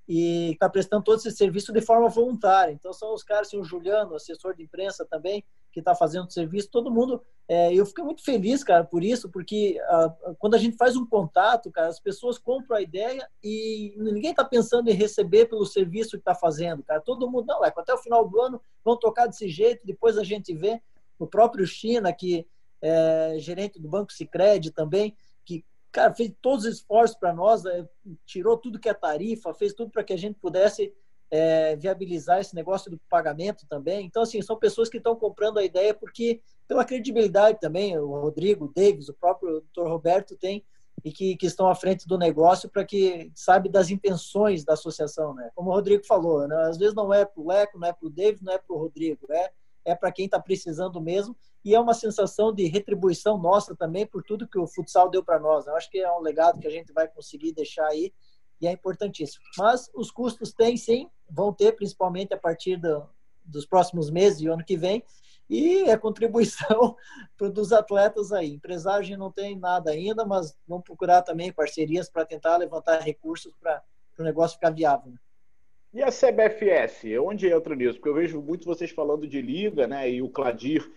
e 0.07 0.53
está 0.53 0.69
prestando 0.69 1.03
todo 1.03 1.19
esse 1.19 1.31
serviço 1.33 1.73
de 1.73 1.81
forma 1.81 2.09
voluntária. 2.09 2.73
Então, 2.73 2.93
são 2.93 3.15
os 3.15 3.23
caras, 3.23 3.49
assim, 3.49 3.59
o 3.59 3.65
Juliano, 3.65 4.15
assessor 4.15 4.55
de 4.55 4.63
imprensa 4.63 5.05
também, 5.05 5.43
que 5.75 5.81
está 5.81 5.93
fazendo 5.93 6.29
o 6.29 6.31
serviço, 6.31 6.71
todo 6.71 6.91
mundo. 6.91 7.21
É, 7.49 7.75
eu 7.75 7.85
fico 7.85 8.05
muito 8.05 8.23
feliz, 8.23 8.63
cara, 8.63 8.85
por 8.85 9.03
isso, 9.03 9.29
porque 9.29 9.79
a, 9.87 10.05
a, 10.05 10.35
quando 10.39 10.55
a 10.55 10.59
gente 10.59 10.77
faz 10.77 10.97
um 10.97 11.05
contato, 11.05 11.71
cara, 11.71 11.89
as 11.89 11.99
pessoas 11.99 12.39
compram 12.39 12.77
a 12.77 12.81
ideia 12.81 13.29
e 13.43 13.93
ninguém 13.99 14.31
está 14.31 14.45
pensando 14.45 14.89
em 14.89 14.95
receber 14.95 15.47
pelo 15.47 15.67
serviço 15.67 16.13
que 16.13 16.19
está 16.19 16.35
fazendo, 16.35 16.83
cara. 16.85 17.01
Todo 17.01 17.29
mundo, 17.29 17.47
não, 17.47 17.65
é, 17.65 17.73
até 17.77 17.93
o 17.93 17.99
final 17.99 18.27
do 18.27 18.41
ano 18.41 18.61
vão 18.85 18.97
tocar 18.97 19.27
desse 19.27 19.49
jeito, 19.49 19.85
depois 19.85 20.17
a 20.17 20.23
gente 20.23 20.55
vê. 20.55 20.81
O 21.17 21.27
próprio 21.27 21.67
China, 21.67 22.13
que 22.13 22.47
é 22.81 23.37
gerente 23.39 23.81
do 23.81 23.89
Banco 23.89 24.13
Sicredi 24.13 24.71
também, 24.71 25.17
que 25.45 25.65
cara, 25.91 26.13
fez 26.13 26.33
todos 26.41 26.65
os 26.65 26.77
esforços 26.77 27.17
para 27.17 27.33
nós, 27.33 27.65
é, 27.65 27.87
tirou 28.27 28.57
tudo 28.57 28.81
que 28.81 28.89
é 28.89 28.95
tarifa, 28.95 29.55
fez 29.55 29.73
tudo 29.73 29.91
para 29.91 30.05
que 30.05 30.13
a 30.13 30.19
gente 30.19 30.39
pudesse 30.41 30.93
é, 31.35 31.75
viabilizar 31.75 32.39
esse 32.39 32.55
negócio 32.55 32.89
do 32.89 32.97
pagamento 33.11 33.67
também. 33.67 34.07
Então, 34.07 34.23
assim, 34.23 34.41
são 34.41 34.57
pessoas 34.57 34.89
que 34.89 34.99
estão 34.99 35.17
comprando 35.17 35.59
a 35.59 35.65
ideia 35.65 35.93
porque, 35.93 36.41
pela 36.69 36.85
credibilidade 36.85 37.59
também, 37.59 37.99
o 37.99 38.21
Rodrigo, 38.21 38.67
o 38.67 38.73
Davis, 38.73 39.09
o 39.09 39.15
próprio 39.15 39.61
Dr. 39.61 39.89
Roberto 39.89 40.37
tem, 40.37 40.65
e 41.05 41.11
que, 41.11 41.37
que 41.37 41.47
estão 41.47 41.67
à 41.69 41.75
frente 41.75 42.07
do 42.07 42.17
negócio 42.17 42.69
para 42.69 42.85
que 42.85 43.33
sabe 43.35 43.69
das 43.69 43.91
intenções 43.91 44.65
da 44.65 44.75
associação, 44.75 45.35
né? 45.35 45.51
Como 45.57 45.71
o 45.71 45.75
Rodrigo 45.75 46.07
falou, 46.07 46.47
né? 46.47 46.57
às 46.69 46.79
vezes 46.79 46.95
não 46.95 47.13
é 47.13 47.25
para 47.25 47.43
o 47.43 47.49
Leco, 47.49 47.81
não 47.81 47.89
é 47.89 47.93
para 47.93 48.07
o 48.07 48.11
Davis, 48.11 48.41
não 48.41 48.53
é 48.53 48.59
para 48.59 48.75
o 48.75 48.79
Rodrigo, 48.79 49.27
é 49.29 49.51
é 49.85 49.95
para 49.95 50.11
quem 50.11 50.25
está 50.25 50.41
precisando 50.41 51.01
mesmo 51.01 51.37
e 51.65 51.75
é 51.75 51.81
uma 51.81 51.95
sensação 51.95 52.53
de 52.53 52.67
retribuição 52.67 53.39
nossa 53.39 53.77
também 53.77 54.07
por 54.07 54.23
tudo 54.23 54.49
que 54.49 54.59
o 54.59 54.67
futsal 54.67 55.11
deu 55.11 55.23
para 55.23 55.39
nós. 55.39 55.67
Eu 55.67 55.77
acho 55.77 55.91
que 55.91 55.99
é 55.99 56.11
um 56.11 56.21
legado 56.21 56.59
que 56.59 56.67
a 56.67 56.71
gente 56.71 56.93
vai 56.93 57.07
conseguir 57.07 57.53
deixar 57.53 57.87
aí 57.87 58.13
e 58.65 58.67
é 58.67 58.73
importantíssimo. 58.73 59.45
Mas 59.59 59.91
os 59.95 60.11
custos 60.11 60.53
têm 60.53 60.77
sim, 60.77 61.09
vão 61.31 61.53
ter 61.53 61.73
principalmente 61.73 62.33
a 62.33 62.39
partir 62.39 62.77
do, 62.77 63.07
dos 63.45 63.67
próximos 63.67 64.11
meses 64.11 64.41
e 64.41 64.49
ano 64.49 64.65
que 64.65 64.77
vem 64.77 65.05
e 65.49 65.83
é 65.91 65.97
contribuição 65.97 66.97
dos 67.53 67.73
atletas 67.73 68.33
aí. 68.33 68.55
Empresagem 68.55 69.17
não 69.17 69.31
tem 69.31 69.59
nada 69.59 69.91
ainda, 69.91 70.25
mas 70.25 70.57
vamos 70.67 70.85
procurar 70.85 71.23
também 71.23 71.53
parcerias 71.53 72.09
para 72.09 72.25
tentar 72.25 72.57
levantar 72.57 73.01
recursos 73.01 73.53
para 73.61 73.83
o 74.19 74.23
negócio 74.23 74.57
ficar 74.57 74.71
viável. 74.71 75.13
Né? 75.13 75.19
E 75.93 76.03
a 76.03 76.11
CBFS, 76.11 77.05
onde 77.21 77.49
entra 77.49 77.77
nisso? 77.77 77.95
Porque 77.95 78.09
eu 78.09 78.15
vejo 78.15 78.43
muitos 78.43 78.67
vocês 78.67 78.91
falando 78.91 79.29
de 79.29 79.41
liga, 79.41 79.87
né? 79.87 80.11
E 80.11 80.23
o 80.23 80.29
Cladir 80.29 80.91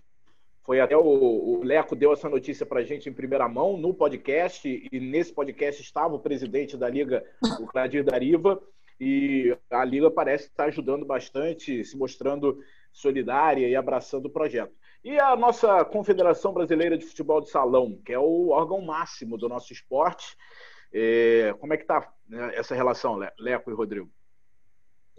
foi 0.67 0.81
até 0.81 0.97
o, 0.97 1.01
o 1.01 1.63
Leco 1.63 1.95
deu 1.95 2.11
essa 2.11 2.27
notícia 2.27 2.65
para 2.65 2.81
a 2.81 2.83
gente 2.83 3.07
em 3.07 3.13
primeira 3.13 3.47
mão 3.47 3.77
no 3.77 3.93
podcast, 3.93 4.67
e 4.67 4.99
nesse 4.99 5.31
podcast 5.31 5.81
estava 5.81 6.13
o 6.13 6.19
presidente 6.19 6.75
da 6.75 6.89
liga, 6.89 7.23
o 7.61 7.65
Cladir 7.65 8.03
Dariva, 8.03 8.61
e 8.99 9.57
a 9.71 9.85
liga 9.85 10.11
parece 10.11 10.47
estar 10.47 10.65
ajudando 10.65 11.05
bastante, 11.05 11.85
se 11.85 11.97
mostrando 11.97 12.61
solidária 12.91 13.65
e 13.65 13.77
abraçando 13.77 14.25
o 14.25 14.29
projeto. 14.29 14.73
E 15.05 15.17
a 15.17 15.37
nossa 15.37 15.85
Confederação 15.85 16.51
Brasileira 16.51 16.97
de 16.97 17.05
Futebol 17.05 17.39
de 17.39 17.49
Salão, 17.49 17.97
que 18.05 18.11
é 18.11 18.19
o 18.19 18.49
órgão 18.49 18.81
máximo 18.81 19.37
do 19.37 19.47
nosso 19.47 19.71
esporte, 19.71 20.35
é, 20.91 21.55
como 21.61 21.73
é 21.73 21.77
que 21.77 21.83
está 21.83 22.11
né, 22.27 22.51
essa 22.55 22.75
relação, 22.75 23.17
Leco 23.39 23.71
e 23.71 23.73
Rodrigo? 23.73 24.11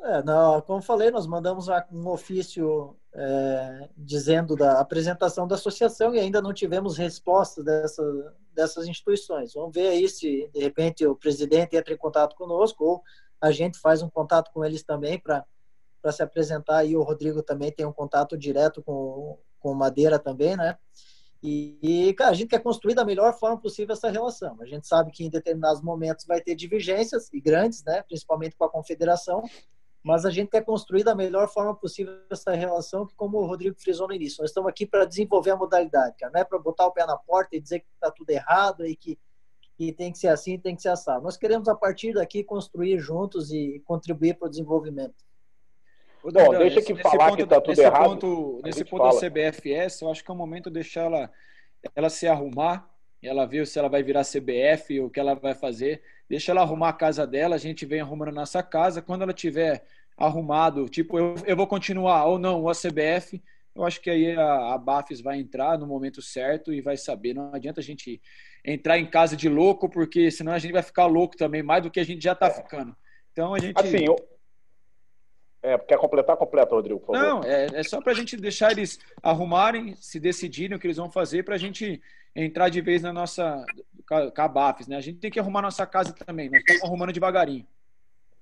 É, 0.01 0.23
não, 0.23 0.61
como 0.61 0.81
falei, 0.81 1.11
nós 1.11 1.27
mandamos 1.27 1.67
um 1.91 2.09
ofício 2.09 2.97
é, 3.13 3.89
dizendo 3.97 4.55
da 4.55 4.79
apresentação 4.81 5.47
da 5.47 5.57
associação 5.57 6.15
e 6.15 6.21
ainda 6.21 6.41
não 6.41 6.53
tivemos 6.53 6.97
resposta 6.97 7.65
dessa, 7.65 8.03
dessas 8.55 8.87
instituições. 8.87 9.55
Vamos 9.55 9.75
ver 9.75 9.89
aí 9.89 10.09
se, 10.09 10.49
de 10.53 10.61
repente, 10.61 11.05
o 11.05 11.17
presidente 11.17 11.77
entra 11.77 11.93
em 11.93 11.99
contato 11.99 12.37
conosco 12.37 12.85
ou 12.85 13.03
a 13.41 13.51
gente 13.51 13.79
faz 13.79 14.01
um 14.01 14.09
contato 14.09 14.53
com 14.53 14.65
eles 14.65 14.85
também 14.85 15.19
para 15.19 15.45
se 16.13 16.23
apresentar. 16.23 16.85
E 16.85 16.97
o 16.97 17.03
Rodrigo 17.03 17.43
também 17.43 17.73
tem 17.73 17.85
um 17.85 17.93
contato 17.93 18.39
direto 18.39 18.83
com, 18.83 19.37
com 19.59 19.75
Madeira 19.75 20.19
também, 20.19 20.57
né? 20.57 20.79
E, 21.43 22.15
cara, 22.19 22.31
a 22.31 22.35
gente 22.35 22.49
quer 22.49 22.61
construir 22.61 22.95
da 22.95 23.05
melhor 23.05 23.33
forma 23.39 23.61
possível 23.61 23.93
essa 23.93 24.11
relação. 24.11 24.57
A 24.61 24.67
gente 24.67 24.89
sabe 24.89 25.13
que 25.13 25.25
em 25.25 25.31
determinados 25.31 25.81
momentos 25.81 26.27
vai 26.27 26.41
ter 26.41 26.57
divergências, 26.57 27.33
e 27.33 27.41
grandes, 27.41 27.85
né? 27.85 28.03
principalmente 28.03 28.57
com 28.57 28.65
a 28.65 28.71
confederação, 28.71 29.45
mas 30.09 30.25
a 30.25 30.31
gente 30.31 30.49
quer 30.49 30.65
construir 30.65 31.05
da 31.05 31.15
melhor 31.15 31.53
forma 31.53 31.75
possível 31.75 32.15
essa 32.31 32.53
relação, 32.53 33.07
que 33.07 33.15
como 33.15 33.37
o 33.37 33.47
Rodrigo 33.47 33.77
frisou 33.79 34.09
no 34.09 34.15
início, 34.15 34.41
nós 34.41 34.49
estamos 34.49 34.71
aqui 34.71 34.87
para 34.87 35.05
desenvolver 35.05 35.51
a 35.51 35.57
modalidade, 35.57 36.17
cara, 36.19 36.33
não 36.33 36.41
é 36.41 36.45
para 36.45 36.59
botar 36.59 36.87
o 36.87 36.93
pé 36.93 37.05
na 37.05 37.15
porta 37.15 37.55
e 37.55 37.61
dizer 37.61 37.81
que 37.81 37.87
está 37.93 38.11
tudo 38.11 38.31
errado 38.31 38.87
e 38.87 38.97
que, 38.97 39.19
que 39.77 39.93
tem 39.93 40.11
que 40.11 40.17
ser 40.17 40.29
assim, 40.29 40.59
tem 40.59 40.75
que 40.75 40.81
ser 40.81 40.89
assado. 40.89 41.23
Nós 41.23 41.37
queremos, 41.37 41.69
a 41.69 41.75
partir 41.75 42.15
daqui, 42.15 42.43
construir 42.43 42.99
juntos 42.99 43.53
e 43.53 43.83
contribuir 43.85 44.39
para 44.39 44.47
o 44.47 44.51
desenvolvimento. 44.51 45.15
Bom, 46.23 46.57
deixa 46.57 46.81
que 46.81 46.95
falar 47.03 47.37
que 47.37 47.43
está 47.43 47.61
tudo 47.61 47.79
errado. 47.79 48.09
Ponto, 48.09 48.61
nesse 48.65 48.87
ponto 48.87 49.03
fala. 49.03 49.21
da 49.21 49.29
CBFS, 49.29 50.01
eu 50.01 50.11
acho 50.11 50.25
que 50.25 50.31
é 50.31 50.35
o 50.35 50.37
momento 50.39 50.71
de 50.71 50.75
deixar 50.75 51.03
ela, 51.03 51.31
ela 51.95 52.09
se 52.09 52.27
arrumar, 52.27 52.89
ela 53.23 53.45
ver 53.45 53.67
se 53.67 53.79
ela 53.79 53.91
vai 53.91 54.03
virar 54.03 54.25
CBF, 54.25 55.01
o 55.03 55.11
que 55.11 55.21
ela 55.21 55.35
vai 55.35 55.55
fazer 55.55 56.03
deixa 56.29 56.53
ela 56.53 56.63
arrumar 56.63 56.91
a 56.91 56.93
casa 56.93 57.27
dela, 57.27 57.55
a 57.57 57.59
gente 57.59 57.87
vem 57.87 58.01
arrumando 58.01 58.29
a 58.29 58.33
nossa 58.33 58.63
casa. 58.63 59.01
Quando 59.01 59.23
ela 59.23 59.33
tiver 59.33 59.85
arrumado, 60.17 60.89
tipo, 60.89 61.19
eu, 61.19 61.35
eu 61.47 61.57
vou 61.57 61.67
continuar 61.67 62.27
ou 62.27 62.39
não 62.39 62.63
o 62.63 62.69
ACBF, 62.69 63.43
eu 63.75 63.85
acho 63.85 64.01
que 64.01 64.11
aí 64.11 64.37
a, 64.37 64.75
a 64.75 64.79
Bafis 64.79 65.21
vai 65.21 65.39
entrar 65.39 65.79
no 65.79 65.87
momento 65.87 66.21
certo 66.21 66.73
e 66.73 66.81
vai 66.81 66.97
saber. 66.97 67.33
Não 67.33 67.55
adianta 67.55 67.81
a 67.81 67.85
gente 67.85 68.21
entrar 68.65 68.99
em 68.99 69.07
casa 69.07 69.37
de 69.37 69.49
louco, 69.49 69.89
porque 69.89 70.31
senão 70.31 70.53
a 70.53 70.59
gente 70.59 70.73
vai 70.73 70.83
ficar 70.83 71.07
louco 71.07 71.37
também, 71.37 71.63
mais 71.63 71.83
do 71.83 71.91
que 71.91 72.01
a 72.01 72.05
gente 72.05 72.23
já 72.23 72.33
está 72.33 72.51
ficando. 72.51 72.95
Então 73.33 73.55
a 73.55 73.59
gente. 73.59 73.79
Assim, 73.79 74.05
eu... 74.05 74.17
É, 75.63 75.79
quer 75.79 75.99
completar? 75.99 76.37
Completa, 76.37 76.75
Rodrigo, 76.75 77.01
por 77.01 77.17
favor. 77.17 77.23
Não, 77.23 77.43
é, 77.45 77.67
é 77.73 77.83
só 77.83 78.01
para 78.01 78.13
a 78.13 78.15
gente 78.15 78.37
deixar 78.37 78.73
eles 78.73 78.99
arrumarem, 79.23 79.95
se 79.97 80.19
decidirem 80.21 80.77
o 80.77 80.81
que 80.81 80.87
eles 80.87 80.97
vão 80.97 81.11
fazer, 81.11 81.45
para 81.45 81.55
a 81.55 81.59
gente 81.59 82.01
entrar 82.45 82.69
de 82.69 82.81
vez 82.81 83.03
na 83.03 83.13
nossa 83.13 83.65
Cabafes, 84.35 84.87
né? 84.87 84.97
A 84.97 85.01
gente 85.01 85.19
tem 85.19 85.31
que 85.31 85.39
arrumar 85.39 85.63
nossa 85.63 85.87
casa 85.87 86.13
também, 86.13 86.49
nós 86.49 86.61
estamos 86.61 86.83
arrumando 86.83 87.13
devagarinho. 87.13 87.67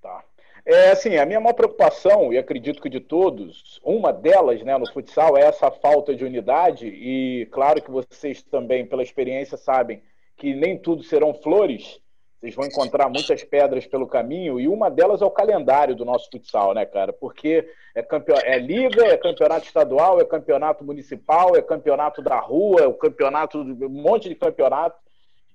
Tá. 0.01 0.22
É 0.64 0.90
assim, 0.90 1.16
a 1.16 1.24
minha 1.24 1.40
maior 1.40 1.55
preocupação, 1.55 2.32
e 2.32 2.38
acredito 2.38 2.82
que 2.82 2.88
de 2.88 3.01
todos, 3.01 3.80
uma 3.84 4.12
delas, 4.12 4.62
né, 4.62 4.76
no 4.76 4.92
futsal 4.92 5.36
é 5.36 5.42
essa 5.42 5.70
falta 5.70 6.14
de 6.14 6.24
unidade, 6.24 6.88
e 6.88 7.47
claro 7.53 7.80
que 7.80 7.90
vocês 7.90 8.42
também, 8.42 8.84
pela 8.84 9.03
experiência, 9.03 9.57
sabem 9.57 10.03
que 10.36 10.55
nem 10.55 10.76
tudo 10.76 11.03
serão 11.03 11.32
flores, 11.34 12.01
vocês 12.39 12.55
vão 12.55 12.66
encontrar 12.66 13.09
muitas 13.09 13.43
pedras 13.43 13.87
pelo 13.87 14.07
caminho, 14.07 14.61
e 14.61 14.68
uma 14.68 14.91
delas 14.91 15.22
é 15.22 15.24
o 15.24 15.30
calendário 15.30 15.95
do 15.95 16.05
nosso 16.05 16.28
futsal, 16.30 16.74
né, 16.74 16.84
cara? 16.84 17.12
Porque 17.12 17.66
é, 17.95 18.03
campe... 18.03 18.32
é 18.32 18.59
liga, 18.59 19.07
é 19.07 19.16
campeonato 19.16 19.66
estadual, 19.66 20.20
é 20.20 20.24
campeonato 20.24 20.84
municipal, 20.84 21.57
é 21.57 21.62
campeonato 21.62 22.20
da 22.20 22.39
rua, 22.39 22.82
é 22.82 22.87
o 22.87 22.95
campeonato, 22.95 23.59
um 23.59 23.89
monte 23.89 24.28
de 24.28 24.34
campeonato, 24.34 24.97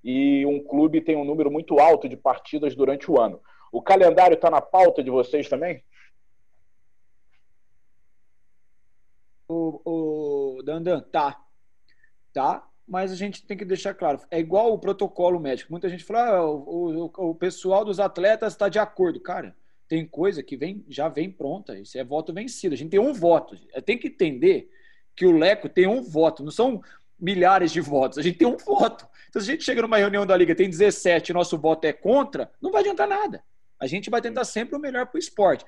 e 0.04 0.44
um 0.46 0.64
clube 0.64 1.02
tem 1.02 1.16
um 1.16 1.24
número 1.24 1.52
muito 1.52 1.80
alto 1.80 2.10
de 2.10 2.18
partidas 2.18 2.76
durante 2.76 3.10
o 3.12 3.20
ano. 3.20 3.40
O 3.72 3.82
calendário 3.82 4.34
está 4.34 4.50
na 4.50 4.60
pauta 4.60 5.04
de 5.04 5.12
vocês 5.12 5.48
também? 5.48 5.84
O, 9.48 10.58
o 10.58 10.64
Dandan, 10.64 11.02
tá. 11.02 11.40
Tá, 12.34 12.66
mas 12.92 13.10
a 13.10 13.16
gente 13.16 13.46
tem 13.46 13.56
que 13.56 13.64
deixar 13.64 13.94
claro, 13.94 14.20
é 14.30 14.38
igual 14.38 14.74
o 14.74 14.78
protocolo 14.78 15.40
médico. 15.40 15.72
Muita 15.72 15.88
gente 15.88 16.04
fala, 16.04 16.40
ah, 16.40 16.46
o, 16.46 17.06
o, 17.06 17.30
o 17.30 17.36
pessoal 17.36 17.86
dos 17.86 18.02
atletas 18.02 18.52
está 18.52 18.68
de 18.68 18.80
acordo. 18.80 19.18
Cara, 19.22 19.56
tem 19.88 20.06
coisa 20.06 20.44
que 20.44 20.58
vem, 20.58 20.84
já 20.90 21.08
vem 21.08 21.32
pronta. 21.32 21.80
Isso 21.80 21.98
é 21.98 22.04
voto 22.04 22.34
vencido. 22.34 22.76
A 22.76 22.78
gente 22.78 22.92
tem 22.92 23.00
um 23.00 23.14
voto. 23.14 23.58
Tem 23.86 23.98
que 23.98 24.10
entender 24.10 24.70
que 25.16 25.26
o 25.26 25.32
Leco 25.32 25.70
tem 25.70 25.88
um 25.88 26.04
voto. 26.04 26.44
Não 26.44 26.52
são 26.52 26.84
milhares 27.18 27.72
de 27.72 27.80
votos. 27.80 28.18
A 28.18 28.22
gente 28.22 28.40
tem 28.40 28.48
um 28.48 28.58
voto. 28.58 29.08
Então, 29.30 29.42
se 29.42 29.50
a 29.50 29.54
gente 29.54 29.64
chega 29.64 29.82
numa 29.82 29.96
reunião 29.96 30.26
da 30.26 30.36
Liga 30.36 30.54
tem 30.54 30.70
17 30.70 31.30
e 31.30 31.34
nosso 31.34 31.58
voto 31.58 31.86
é 31.86 31.94
contra, 31.94 32.52
não 32.62 32.74
vai 32.74 32.82
adiantar 32.82 33.08
nada. 33.08 33.42
A 33.80 33.88
gente 33.88 34.10
vai 34.10 34.22
tentar 34.22 34.44
sempre 34.44 34.76
o 34.76 34.80
melhor 34.80 35.06
para 35.06 35.16
o 35.16 35.20
esporte. 35.20 35.64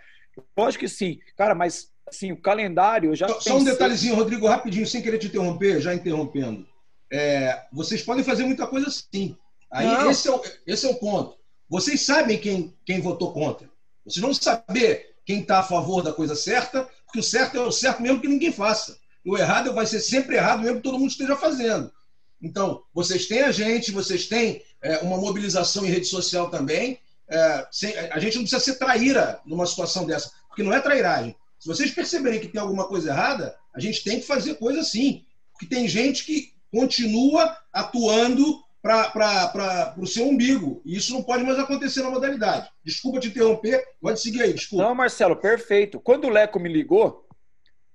Lógico 0.58 0.84
que 0.84 0.90
sim. 0.90 1.22
Cara, 1.38 1.56
mas 1.56 1.90
assim, 2.06 2.34
o 2.34 2.42
calendário 2.42 3.16
já. 3.16 3.30
Só, 3.30 3.36
pensei... 3.36 3.54
só 3.54 3.60
um 3.60 3.64
detalhezinho, 3.64 4.16
Rodrigo, 4.16 4.46
rapidinho, 4.46 4.86
sem 4.86 5.02
querer 5.02 5.20
te 5.20 5.28
interromper, 5.28 5.80
já 5.80 5.96
interrompendo. 5.96 6.73
É, 7.16 7.66
vocês 7.72 8.02
podem 8.02 8.24
fazer 8.24 8.44
muita 8.44 8.66
coisa 8.66 8.90
sim. 8.90 9.38
Aí 9.70 10.10
esse 10.10 10.28
é, 10.28 10.32
o, 10.32 10.42
esse 10.66 10.84
é 10.88 10.90
o 10.90 10.96
ponto. 10.96 11.38
Vocês 11.70 12.02
sabem 12.02 12.40
quem, 12.40 12.74
quem 12.84 13.02
votou 13.02 13.32
contra. 13.32 13.70
Vocês 14.04 14.20
vão 14.20 14.34
saber 14.34 15.14
quem 15.24 15.42
está 15.42 15.60
a 15.60 15.64
favor 15.64 16.02
da 16.02 16.12
coisa 16.12 16.36
certa, 16.36 16.90
porque 17.06 17.20
o 17.20 17.24
certo 17.24 17.56
é 17.56 17.62
o 17.62 17.72
certo 17.72 18.02
mesmo 18.02 18.20
que 18.20 18.28
ninguém 18.28 18.52
faça. 18.52 18.98
o 19.24 19.38
errado 19.38 19.72
vai 19.74 19.86
ser 19.86 20.00
sempre 20.00 20.38
errado, 20.38 20.64
mesmo 20.64 20.78
que 20.78 20.84
todo 20.84 20.98
mundo 20.98 21.12
esteja 21.12 21.36
fazendo. 21.36 21.94
Então, 22.42 22.82
vocês 22.92 23.28
têm 23.28 23.44
a 23.44 23.52
gente, 23.52 23.92
vocês 23.92 24.26
têm 24.26 24.64
é, 24.82 24.98
uma 24.98 25.18
mobilização 25.18 25.86
em 25.86 25.92
rede 25.92 26.08
social 26.08 26.50
também. 26.50 27.00
É, 27.30 27.68
sem, 27.72 27.96
a 27.96 28.18
gente 28.18 28.38
não 28.38 28.44
precisa 28.44 28.60
ser 28.60 28.80
traíra 28.80 29.40
numa 29.46 29.68
situação 29.68 30.04
dessa, 30.04 30.32
porque 30.48 30.64
não 30.64 30.74
é 30.74 30.80
trairagem. 30.80 31.36
Se 31.60 31.68
vocês 31.68 31.92
perceberem 31.92 32.40
que 32.40 32.48
tem 32.48 32.60
alguma 32.60 32.88
coisa 32.88 33.12
errada, 33.12 33.56
a 33.72 33.80
gente 33.80 34.04
tem 34.04 34.20
que 34.20 34.26
fazer 34.26 34.56
coisa 34.56 34.80
assim. 34.80 35.24
Porque 35.52 35.68
tem 35.68 35.88
gente 35.88 36.26
que 36.26 36.54
continua 36.74 37.56
atuando 37.72 38.60
para 38.82 39.94
o 39.98 40.08
seu 40.08 40.26
umbigo. 40.26 40.82
E 40.84 40.98
isso 40.98 41.14
não 41.14 41.22
pode 41.22 41.44
mais 41.44 41.60
acontecer 41.60 42.02
na 42.02 42.10
modalidade. 42.10 42.68
Desculpa 42.84 43.20
te 43.20 43.28
interromper, 43.28 43.82
pode 44.02 44.20
seguir 44.20 44.42
aí, 44.42 44.54
desculpa. 44.54 44.84
Não, 44.84 44.96
Marcelo, 44.96 45.36
perfeito. 45.36 46.00
Quando 46.00 46.26
o 46.26 46.30
Leco 46.30 46.60
me 46.60 46.68
ligou, 46.68 47.26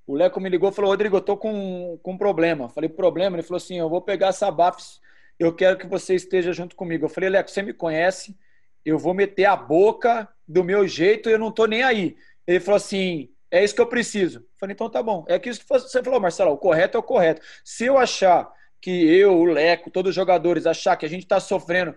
o 0.06 0.14
Leco 0.14 0.40
me 0.40 0.48
ligou 0.48 0.70
e 0.70 0.72
falou: 0.72 0.92
Rodrigo, 0.92 1.16
eu 1.16 1.20
tô 1.20 1.36
com, 1.36 1.98
com 2.02 2.12
um 2.12 2.16
problema. 2.16 2.68
Falei: 2.68 2.88
problema? 2.88 3.36
Ele 3.36 3.42
falou 3.42 3.58
assim: 3.58 3.78
eu 3.78 3.90
vou 3.90 4.00
pegar 4.00 4.28
essa 4.28 4.50
BAFS, 4.50 5.00
eu 5.38 5.52
quero 5.52 5.76
que 5.76 5.86
você 5.86 6.14
esteja 6.14 6.52
junto 6.52 6.76
comigo. 6.76 7.04
Eu 7.04 7.10
falei: 7.10 7.28
Leco, 7.28 7.50
você 7.50 7.60
me 7.60 7.74
conhece, 7.74 8.34
eu 8.84 8.96
vou 8.96 9.12
meter 9.12 9.44
a 9.44 9.56
boca 9.56 10.26
do 10.46 10.62
meu 10.62 10.86
jeito, 10.86 11.28
eu 11.28 11.38
não 11.38 11.50
tô 11.50 11.66
nem 11.66 11.82
aí. 11.82 12.16
Ele 12.46 12.60
falou 12.60 12.76
assim: 12.76 13.28
é 13.50 13.62
isso 13.62 13.74
que 13.74 13.80
eu 13.80 13.86
preciso. 13.86 14.38
Eu 14.38 14.44
falei: 14.58 14.72
então 14.72 14.88
tá 14.88 15.02
bom. 15.02 15.26
É 15.28 15.38
que 15.38 15.50
isso 15.50 15.60
que 15.60 15.66
você 15.68 16.02
falou, 16.02 16.20
Marcelo, 16.20 16.52
o 16.52 16.56
correto 16.56 16.96
é 16.96 17.00
o 17.00 17.02
correto. 17.02 17.42
Se 17.62 17.84
eu 17.84 17.98
achar 17.98 18.50
que 18.80 18.90
eu, 18.90 19.36
o 19.36 19.44
Leco, 19.44 19.90
todos 19.90 20.10
os 20.10 20.14
jogadores 20.14 20.66
achar 20.66 20.96
que 20.96 21.06
a 21.06 21.08
gente 21.08 21.22
está 21.22 21.40
sofrendo, 21.40 21.94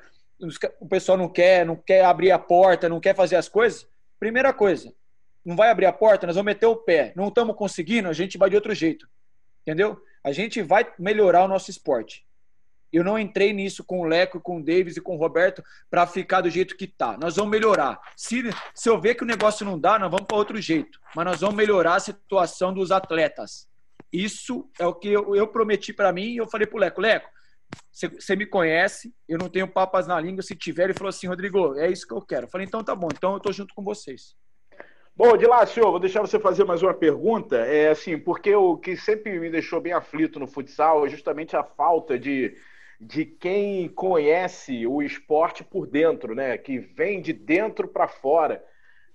o 0.80 0.88
pessoal 0.88 1.18
não 1.18 1.30
quer, 1.30 1.66
não 1.66 1.76
quer 1.76 2.04
abrir 2.04 2.32
a 2.32 2.40
porta, 2.40 2.90
não 2.90 3.00
quer 3.00 3.16
fazer 3.16 3.36
as 3.36 3.48
coisas, 3.48 3.88
primeira 4.20 4.52
coisa, 4.52 4.94
não 5.46 5.56
vai 5.56 5.70
abrir 5.70 5.86
a 5.86 5.94
porta, 5.94 6.28
nós 6.28 6.36
vamos 6.36 6.52
meter 6.52 6.68
o 6.68 6.76
pé. 6.76 7.14
Não 7.16 7.28
estamos 7.28 7.56
conseguindo, 7.56 8.08
a 8.08 8.14
gente 8.14 8.38
vai 8.38 8.50
de 8.50 8.56
outro 8.56 8.74
jeito. 8.74 9.08
Entendeu? 9.62 10.02
A 10.24 10.32
gente 10.32 10.62
vai 10.62 10.92
melhorar 10.98 11.44
o 11.44 11.48
nosso 11.48 11.70
esporte. 11.70 12.26
Eu 12.92 13.04
não 13.04 13.18
entrei 13.18 13.54
nisso 13.54 13.84
com 13.84 14.02
o 14.02 14.04
Leco, 14.04 14.40
com 14.40 14.58
o 14.58 14.64
Davis 14.64 14.98
e 14.98 15.02
com 15.02 15.16
o 15.16 15.18
Roberto 15.18 15.64
para 15.90 16.06
ficar 16.06 16.42
do 16.42 16.50
jeito 16.50 16.76
que 16.76 16.86
tá. 16.86 17.18
Nós 17.18 17.38
vamos 17.38 17.52
melhorar. 17.52 18.00
Se, 18.18 18.44
se 18.76 18.90
eu 18.90 19.00
ver 19.00 19.16
que 19.16 19.24
o 19.24 19.28
negócio 19.28 19.66
não 19.66 19.80
dá, 19.80 19.98
nós 19.98 20.12
vamos 20.12 20.28
para 20.28 20.38
outro 20.38 20.60
jeito. 20.60 21.00
Mas 21.16 21.26
nós 21.26 21.40
vamos 21.40 21.56
melhorar 21.56 21.96
a 21.96 22.00
situação 22.00 22.74
dos 22.74 22.92
atletas. 22.92 23.68
Isso 24.12 24.70
é 24.80 24.86
o 24.86 24.94
que 24.94 25.10
eu, 25.10 25.36
eu 25.36 25.48
prometi 25.48 25.94
para 25.94 26.12
mim 26.12 26.34
e 26.34 26.38
eu 26.38 26.48
falei 26.48 26.68
pro 26.68 26.78
Leco, 26.78 27.02
Leco, 27.02 27.30
você 27.92 28.36
me 28.36 28.46
conhece, 28.46 29.14
eu 29.28 29.38
não 29.38 29.50
tenho 29.50 29.68
papas 29.68 30.08
na 30.08 30.20
língua, 30.20 30.42
se 30.42 30.56
tiver, 30.56 30.86
ele 30.86 30.94
falou 30.94 31.10
assim, 31.10 31.28
Rodrigo, 31.28 31.76
é 31.78 31.90
isso 31.90 32.08
que 32.08 32.14
eu 32.14 32.22
quero. 32.22 32.46
Eu 32.46 32.50
falei, 32.50 32.68
então 32.68 32.84
tá 32.84 32.96
bom, 32.96 33.08
então 33.12 33.34
eu 33.34 33.40
tô 33.40 33.52
junto 33.52 33.74
com 33.74 33.84
vocês. 33.84 34.36
Bom, 35.16 35.36
de 35.36 35.46
lá, 35.46 35.66
senhor, 35.66 35.92
vou 35.92 36.00
deixar 36.00 36.22
você 36.22 36.40
fazer 36.40 36.64
mais 36.64 36.82
uma 36.82 36.94
pergunta. 36.94 37.58
É 37.58 37.90
assim, 37.90 38.18
porque 38.18 38.56
o 38.56 38.78
que 38.78 38.96
sempre 38.96 39.40
me 39.40 39.50
deixou 39.50 39.82
bem 39.82 39.94
aflito 39.94 40.40
no 40.40 40.48
futsal 40.48 41.06
é 41.06 41.10
justamente 41.10 41.56
a 41.56 41.64
falta 41.64 42.18
de, 42.18 42.56
de 43.00 43.26
quem 43.26 43.90
conhece 43.90 44.88
o 44.88 45.02
esporte 45.02 45.64
por 45.64 45.86
dentro, 45.86 46.34
né? 46.34 46.58
Que 46.58 46.80
vem 46.80 47.22
de 47.22 47.34
dentro 47.34 47.88
para 47.88 48.08
fora. 48.08 48.64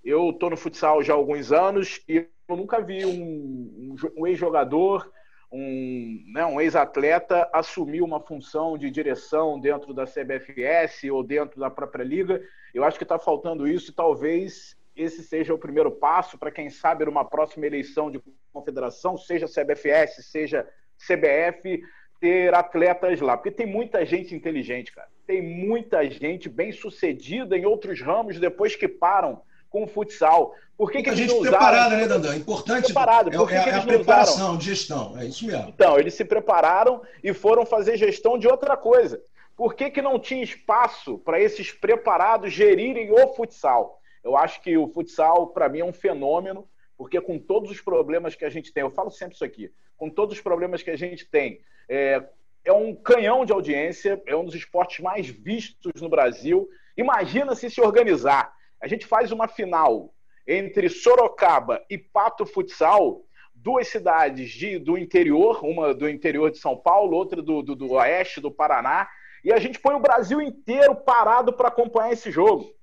Eu 0.03 0.29
estou 0.29 0.51
no 0.51 0.55
futsal 0.55 1.03
já 1.03 1.13
há 1.13 1.15
alguns 1.15 1.51
anos 1.51 1.99
e 2.07 2.27
nunca 2.55 2.79
vi 2.79 3.05
um, 3.05 3.11
um, 3.11 3.95
um 4.17 4.27
ex-jogador, 4.27 5.11
um, 5.51 6.23
né, 6.33 6.45
um 6.45 6.61
ex-atleta 6.61 7.49
assumir 7.51 8.01
uma 8.01 8.19
função 8.19 8.77
de 8.77 8.89
direção 8.89 9.59
dentro 9.59 9.93
da 9.93 10.05
CBFS 10.05 11.03
ou 11.11 11.23
dentro 11.23 11.59
da 11.59 11.69
própria 11.69 12.03
liga. 12.03 12.41
Eu 12.73 12.83
acho 12.83 12.97
que 12.97 13.03
está 13.03 13.17
faltando 13.17 13.67
isso 13.67 13.91
e 13.91 13.93
talvez 13.93 14.77
esse 14.95 15.23
seja 15.23 15.53
o 15.53 15.59
primeiro 15.59 15.91
passo 15.91 16.37
para 16.37 16.51
quem 16.51 16.69
sabe 16.69 17.05
numa 17.05 17.23
próxima 17.23 17.65
eleição 17.65 18.09
de 18.09 18.21
confederação, 18.51 19.17
seja 19.17 19.45
CBFS, 19.47 20.25
seja 20.25 20.67
CBF, 20.97 21.83
ter 22.19 22.53
atletas 22.53 23.21
lá, 23.21 23.37
porque 23.37 23.51
tem 23.51 23.67
muita 23.67 24.03
gente 24.05 24.33
inteligente, 24.33 24.91
cara. 24.91 25.07
Tem 25.27 25.41
muita 25.41 26.09
gente 26.09 26.49
bem 26.49 26.71
sucedida 26.71 27.55
em 27.55 27.65
outros 27.65 28.01
ramos 28.01 28.39
depois 28.39 28.75
que 28.75 28.87
param 28.87 29.41
com 29.69 29.83
o 29.83 29.87
futsal. 29.87 30.53
Por 30.77 30.91
que, 30.91 31.01
que 31.01 31.09
a 31.09 31.15
gente 31.15 31.33
preparada, 31.39 31.97
né, 31.97 32.07
Dandan? 32.07 32.35
Importante. 32.35 32.85
Preparado. 32.85 33.31
Por 33.31 33.47
que 33.47 33.55
é, 33.55 33.63
que 33.63 33.69
é 33.69 33.75
a 33.75 33.81
preparação 33.81 34.35
usaram? 34.35 34.57
de 34.57 34.65
gestão, 34.65 35.17
é 35.17 35.25
isso 35.25 35.45
mesmo. 35.45 35.69
Então, 35.69 35.97
eles 35.97 36.13
se 36.13 36.23
prepararam 36.23 37.01
e 37.23 37.33
foram 37.33 37.65
fazer 37.65 37.97
gestão 37.97 38.37
de 38.37 38.47
outra 38.47 38.77
coisa. 38.77 39.21
Por 39.55 39.73
que, 39.73 39.89
que 39.89 40.03
não 40.03 40.19
tinha 40.19 40.43
espaço 40.43 41.17
para 41.17 41.41
esses 41.41 41.71
preparados 41.71 42.53
gerirem 42.53 43.11
o 43.11 43.33
futsal? 43.33 43.99
Eu 44.23 44.37
acho 44.37 44.61
que 44.61 44.77
o 44.77 44.87
futsal, 44.87 45.47
para 45.47 45.67
mim, 45.67 45.79
é 45.79 45.85
um 45.85 45.93
fenômeno, 45.93 46.67
porque 46.95 47.19
com 47.19 47.39
todos 47.39 47.71
os 47.71 47.81
problemas 47.81 48.35
que 48.35 48.45
a 48.45 48.49
gente 48.49 48.71
tem, 48.71 48.81
eu 48.83 48.91
falo 48.91 49.09
sempre 49.09 49.33
isso 49.33 49.43
aqui, 49.45 49.71
com 49.97 50.09
todos 50.09 50.35
os 50.35 50.41
problemas 50.41 50.83
que 50.83 50.91
a 50.91 50.95
gente 50.95 51.25
tem, 51.25 51.59
é, 51.89 52.23
é 52.63 52.73
um 52.73 52.93
canhão 52.93 53.45
de 53.45 53.51
audiência, 53.53 54.21
é 54.27 54.35
um 54.35 54.45
dos 54.45 54.53
esportes 54.53 54.99
mais 54.99 55.27
vistos 55.27 56.01
no 56.01 56.09
Brasil. 56.09 56.69
Imagina 56.95 57.55
se 57.55 57.69
se 57.69 57.81
organizar 57.81 58.53
a 58.81 58.87
gente 58.87 59.05
faz 59.05 59.31
uma 59.31 59.47
final 59.47 60.13
entre 60.47 60.89
Sorocaba 60.89 61.83
e 61.89 61.97
Pato 61.97 62.45
Futsal, 62.45 63.21
duas 63.53 63.87
cidades 63.87 64.49
de, 64.51 64.79
do 64.79 64.97
interior, 64.97 65.63
uma 65.65 65.93
do 65.93 66.07
interior 66.07 66.51
de 66.51 66.57
São 66.57 66.77
Paulo, 66.77 67.17
outra 67.17 67.41
do, 67.41 67.61
do, 67.61 67.75
do 67.75 67.91
oeste 67.93 68.39
do 68.39 68.51
Paraná, 68.51 69.09
e 69.43 69.51
a 69.51 69.59
gente 69.59 69.79
põe 69.79 69.95
o 69.95 69.99
Brasil 69.99 70.41
inteiro 70.41 70.95
parado 70.95 71.51
para 71.53 71.67
acompanhar 71.67 72.13
esse 72.13 72.31
jogo. 72.31 72.73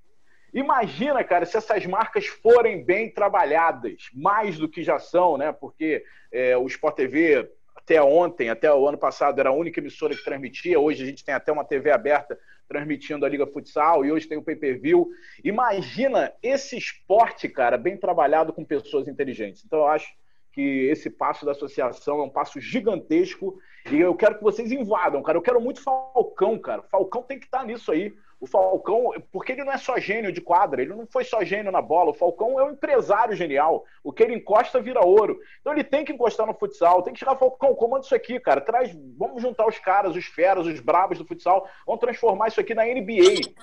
Imagina, 0.53 1.23
cara, 1.23 1.45
se 1.45 1.57
essas 1.57 1.85
marcas 1.85 2.27
forem 2.27 2.83
bem 2.83 3.11
trabalhadas, 3.11 4.09
mais 4.13 4.57
do 4.57 4.69
que 4.69 4.83
já 4.83 4.97
são, 4.97 5.37
né? 5.37 5.51
Porque 5.51 6.03
é, 6.31 6.55
o 6.55 6.65
Sport 6.67 6.95
TV 6.95 7.51
até 7.75 8.01
ontem, 8.01 8.49
até 8.49 8.73
o 8.73 8.87
ano 8.87 8.97
passado, 8.97 9.37
era 9.39 9.49
a 9.49 9.53
única 9.53 9.79
emissora 9.79 10.15
que 10.15 10.23
transmitia. 10.23 10.79
Hoje 10.79 11.03
a 11.03 11.05
gente 11.05 11.25
tem 11.25 11.35
até 11.35 11.51
uma 11.51 11.65
TV 11.65 11.91
aberta 11.91 12.39
transmitindo 12.67 13.25
a 13.25 13.29
Liga 13.29 13.47
Futsal 13.47 14.05
e 14.05 14.11
hoje 14.11 14.27
tem 14.27 14.37
o 14.37 14.43
pay-per-view. 14.43 15.09
Imagina 15.43 16.33
esse 16.41 16.77
esporte, 16.77 17.47
cara, 17.47 17.77
bem 17.77 17.97
trabalhado 17.97 18.53
com 18.53 18.65
pessoas 18.65 19.07
inteligentes. 19.07 19.63
Então 19.65 19.79
eu 19.79 19.87
acho 19.87 20.07
que 20.51 20.61
esse 20.89 21.09
passo 21.09 21.45
da 21.45 21.51
associação 21.51 22.19
é 22.19 22.23
um 22.23 22.29
passo 22.29 22.59
gigantesco 22.61 23.57
e 23.91 23.99
eu 23.99 24.15
quero 24.15 24.37
que 24.37 24.43
vocês 24.43 24.71
invadam, 24.71 25.21
cara. 25.21 25.37
Eu 25.37 25.41
quero 25.41 25.59
muito 25.59 25.81
Falcão, 25.81 26.57
cara. 26.57 26.81
Falcão 26.83 27.21
tem 27.21 27.37
que 27.37 27.45
estar 27.45 27.59
tá 27.59 27.65
nisso 27.65 27.91
aí. 27.91 28.13
O 28.39 28.45
Falcão, 28.45 29.13
porque 29.31 29.53
ele 29.53 29.63
não 29.63 29.71
é 29.71 29.77
só 29.77 29.97
gênio 29.97 30.31
de 30.31 30.41
quadra, 30.41 30.81
ele 30.81 30.93
não 30.93 31.07
foi 31.07 31.23
só 31.23 31.43
gênio 31.43 31.71
na 31.71 31.81
bola. 31.81 32.11
O 32.11 32.13
Falcão 32.13 32.59
é 32.59 32.63
um 32.63 32.71
empresário 32.71 33.35
genial. 33.35 33.85
O 34.03 34.11
que 34.11 34.21
ele 34.23 34.35
encosta 34.35 34.81
vira 34.81 35.05
ouro. 35.05 35.39
Então 35.61 35.73
ele 35.73 35.83
tem 35.83 36.03
que 36.03 36.11
encostar 36.11 36.45
no 36.45 36.53
futsal, 36.53 37.01
tem 37.01 37.13
que 37.13 37.19
chegar, 37.19 37.37
Falcão, 37.37 37.73
comanda 37.73 38.05
isso 38.05 38.13
aqui, 38.13 38.39
cara. 38.39 38.59
Traz, 38.59 38.95
vamos 39.17 39.41
juntar 39.41 39.65
os 39.67 39.79
caras, 39.79 40.15
os 40.15 40.25
feras, 40.25 40.67
os 40.67 40.79
brabos 40.79 41.17
do 41.17 41.25
futsal, 41.25 41.67
vamos 41.85 42.01
transformar 42.01 42.49
isso 42.49 42.59
aqui 42.59 42.75
na 42.75 42.83
NBA. 42.83 43.53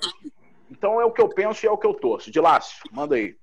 Então 0.70 1.00
é 1.00 1.04
o 1.04 1.12
que 1.12 1.20
eu 1.20 1.28
penso 1.28 1.64
e 1.64 1.68
é 1.68 1.70
o 1.70 1.76
que 1.76 1.86
eu 1.86 1.94
torço. 1.94 2.30
De 2.30 2.40
Lácio, 2.40 2.82
manda 2.90 3.14
aí. 3.14 3.36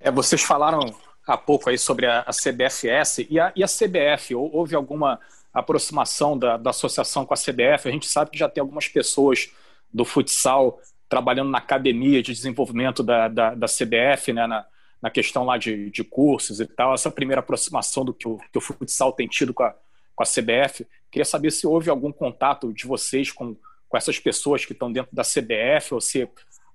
É, 0.00 0.10
vocês 0.10 0.42
falaram 0.42 0.80
há 1.26 1.36
pouco 1.36 1.68
aí 1.68 1.76
sobre 1.76 2.06
a, 2.06 2.20
a 2.20 2.32
CBFS 2.32 3.26
e 3.28 3.38
a, 3.38 3.52
e 3.54 3.62
a 3.62 3.66
CBF. 3.66 4.34
Houve 4.34 4.74
alguma 4.74 5.20
aproximação 5.52 6.38
da, 6.38 6.56
da 6.56 6.70
associação 6.70 7.26
com 7.26 7.34
a 7.34 7.36
CBF? 7.36 7.86
A 7.86 7.92
gente 7.92 8.08
sabe 8.08 8.30
que 8.30 8.38
já 8.38 8.48
tem 8.48 8.62
algumas 8.62 8.88
pessoas 8.88 9.52
do 9.92 10.04
futsal 10.04 10.80
trabalhando 11.08 11.50
na 11.50 11.58
academia 11.58 12.22
de 12.22 12.32
desenvolvimento 12.32 13.02
da, 13.02 13.26
da, 13.26 13.54
da 13.54 13.66
CBF, 13.66 14.32
né, 14.32 14.46
na, 14.46 14.64
na 15.02 15.10
questão 15.10 15.44
lá 15.44 15.58
de, 15.58 15.90
de 15.90 16.04
cursos 16.04 16.60
e 16.60 16.66
tal, 16.66 16.94
essa 16.94 17.10
primeira 17.10 17.40
aproximação 17.40 18.04
do 18.04 18.14
que 18.14 18.28
o, 18.28 18.38
que 18.52 18.58
o 18.58 18.60
futsal 18.60 19.12
tem 19.12 19.26
tido 19.26 19.52
com 19.52 19.64
a, 19.64 19.74
com 20.14 20.22
a 20.22 20.26
CBF. 20.26 20.86
Queria 21.10 21.24
saber 21.24 21.50
se 21.50 21.66
houve 21.66 21.90
algum 21.90 22.12
contato 22.12 22.72
de 22.72 22.86
vocês 22.86 23.32
com, 23.32 23.56
com 23.88 23.96
essas 23.96 24.20
pessoas 24.20 24.64
que 24.64 24.72
estão 24.72 24.92
dentro 24.92 25.14
da 25.14 25.22
CBF 25.22 25.94
ou 25.94 26.00
se 26.00 26.28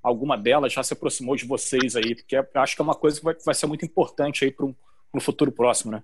alguma 0.03 0.37
delas 0.37 0.73
já 0.73 0.83
se 0.83 0.93
aproximou 0.93 1.35
de 1.35 1.45
vocês 1.45 1.95
aí, 1.95 2.13
porque 2.13 2.35
acho 2.55 2.75
que 2.75 2.81
é 2.81 2.83
uma 2.83 2.93
coisa 2.93 3.17
que 3.19 3.23
vai, 3.23 3.35
vai 3.45 3.55
ser 3.55 3.67
muito 3.67 3.85
importante 3.85 4.43
aí 4.43 4.51
para 4.51 4.65
um 4.65 5.19
futuro 5.19 5.51
próximo, 5.51 5.93
né? 5.93 6.03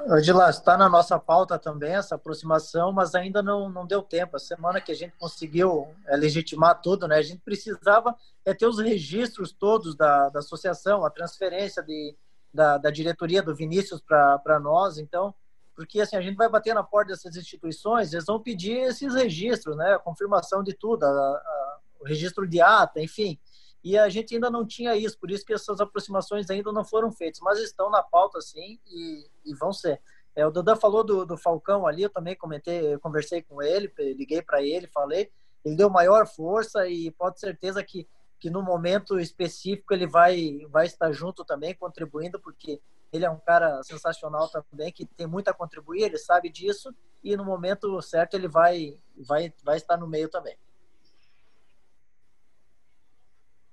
Odila, 0.00 0.48
está 0.48 0.76
na 0.76 0.88
nossa 0.88 1.18
pauta 1.18 1.58
também 1.58 1.92
essa 1.92 2.14
aproximação, 2.14 2.92
mas 2.92 3.16
ainda 3.16 3.42
não, 3.42 3.68
não 3.68 3.84
deu 3.84 4.00
tempo. 4.00 4.36
A 4.36 4.38
semana 4.38 4.80
que 4.80 4.92
a 4.92 4.94
gente 4.94 5.14
conseguiu 5.18 5.88
é, 6.06 6.16
legitimar 6.16 6.80
tudo, 6.80 7.08
né? 7.08 7.16
A 7.16 7.22
gente 7.22 7.40
precisava 7.40 8.14
é, 8.44 8.54
ter 8.54 8.66
os 8.66 8.78
registros 8.78 9.52
todos 9.52 9.96
da, 9.96 10.28
da 10.28 10.38
associação, 10.38 11.04
a 11.04 11.10
transferência 11.10 11.82
de, 11.82 12.14
da, 12.54 12.78
da 12.78 12.90
diretoria 12.90 13.42
do 13.42 13.54
Vinícius 13.54 14.00
para 14.00 14.60
nós. 14.60 14.98
Então, 14.98 15.34
porque 15.74 16.00
assim, 16.00 16.16
a 16.16 16.22
gente 16.22 16.36
vai 16.36 16.48
bater 16.48 16.74
na 16.74 16.84
porta 16.84 17.10
dessas 17.10 17.34
instituições, 17.36 18.12
eles 18.12 18.24
vão 18.24 18.40
pedir 18.40 18.78
esses 18.78 19.14
registros, 19.14 19.76
né? 19.76 19.94
A 19.94 19.98
confirmação 19.98 20.62
de 20.62 20.74
tudo, 20.74 21.04
a, 21.04 21.08
a, 21.08 21.78
o 22.00 22.04
registro 22.04 22.46
de 22.46 22.60
ata, 22.60 23.00
enfim 23.00 23.38
e 23.82 23.96
a 23.96 24.08
gente 24.08 24.34
ainda 24.34 24.50
não 24.50 24.66
tinha 24.66 24.96
isso, 24.96 25.18
por 25.18 25.30
isso 25.30 25.44
que 25.44 25.52
essas 25.52 25.80
aproximações 25.80 26.50
ainda 26.50 26.72
não 26.72 26.84
foram 26.84 27.12
feitas, 27.12 27.40
mas 27.40 27.60
estão 27.60 27.90
na 27.90 28.02
pauta 28.02 28.40
sim 28.40 28.78
e, 28.86 29.26
e 29.44 29.54
vão 29.54 29.72
ser. 29.72 30.00
É, 30.34 30.46
o 30.46 30.50
Duda 30.50 30.76
falou 30.76 31.02
do, 31.02 31.24
do, 31.24 31.36
Falcão 31.36 31.86
ali, 31.86 32.02
eu 32.02 32.10
também 32.10 32.36
comentei, 32.36 32.94
eu 32.94 33.00
conversei 33.00 33.42
com 33.42 33.62
ele, 33.62 33.92
liguei 33.98 34.40
para 34.42 34.62
ele, 34.62 34.86
falei, 34.86 35.30
ele 35.64 35.76
deu 35.76 35.90
maior 35.90 36.26
força 36.26 36.88
e 36.88 37.10
pode 37.10 37.40
certeza 37.40 37.82
que, 37.82 38.06
que 38.38 38.50
no 38.50 38.62
momento 38.62 39.18
específico 39.18 39.92
ele 39.92 40.06
vai, 40.06 40.60
vai 40.70 40.86
estar 40.86 41.10
junto 41.12 41.44
também, 41.44 41.74
contribuindo, 41.74 42.38
porque 42.38 42.80
ele 43.12 43.24
é 43.24 43.30
um 43.30 43.38
cara 43.38 43.82
sensacional 43.82 44.48
também, 44.48 44.92
que 44.92 45.06
tem 45.06 45.26
muito 45.26 45.48
a 45.48 45.54
contribuir, 45.54 46.02
ele 46.02 46.18
sabe 46.18 46.48
disso, 46.48 46.94
e 47.22 47.36
no 47.36 47.44
momento 47.44 48.00
certo 48.02 48.34
ele 48.34 48.46
vai, 48.46 48.96
vai, 49.16 49.52
vai 49.64 49.76
estar 49.76 49.96
no 49.96 50.06
meio 50.06 50.28
também. 50.28 50.56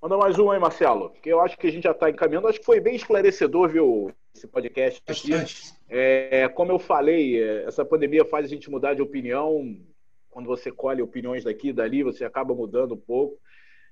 Manda 0.06 0.18
mais 0.18 0.38
um 0.38 0.52
aí, 0.52 0.60
Marcelo, 0.60 1.10
que 1.20 1.28
eu 1.28 1.42
acho 1.42 1.58
que 1.58 1.66
a 1.66 1.72
gente 1.72 1.86
já 1.86 1.90
está 1.90 2.08
encaminhando. 2.08 2.48
Acho 2.48 2.60
que 2.60 2.66
foi 2.66 2.80
bem 2.80 2.96
esclarecedor, 2.96 3.70
viu, 3.70 4.14
esse 4.36 4.46
podcast. 4.46 5.02
Aqui. 5.08 5.32
É, 5.90 6.48
como 6.50 6.72
eu 6.72 6.78
falei, 6.78 7.42
é, 7.42 7.64
essa 7.64 7.84
pandemia 7.84 8.24
faz 8.24 8.46
a 8.46 8.48
gente 8.48 8.70
mudar 8.70 8.94
de 8.94 9.02
opinião. 9.02 9.76
Quando 10.30 10.46
você 10.46 10.72
colhe 10.72 11.02
opiniões 11.02 11.44
daqui 11.44 11.70
e 11.70 11.74
dali, 11.74 12.04
você 12.04 12.24
acaba 12.24 12.54
mudando 12.54 12.94
um 12.94 13.00
pouco. 13.00 13.40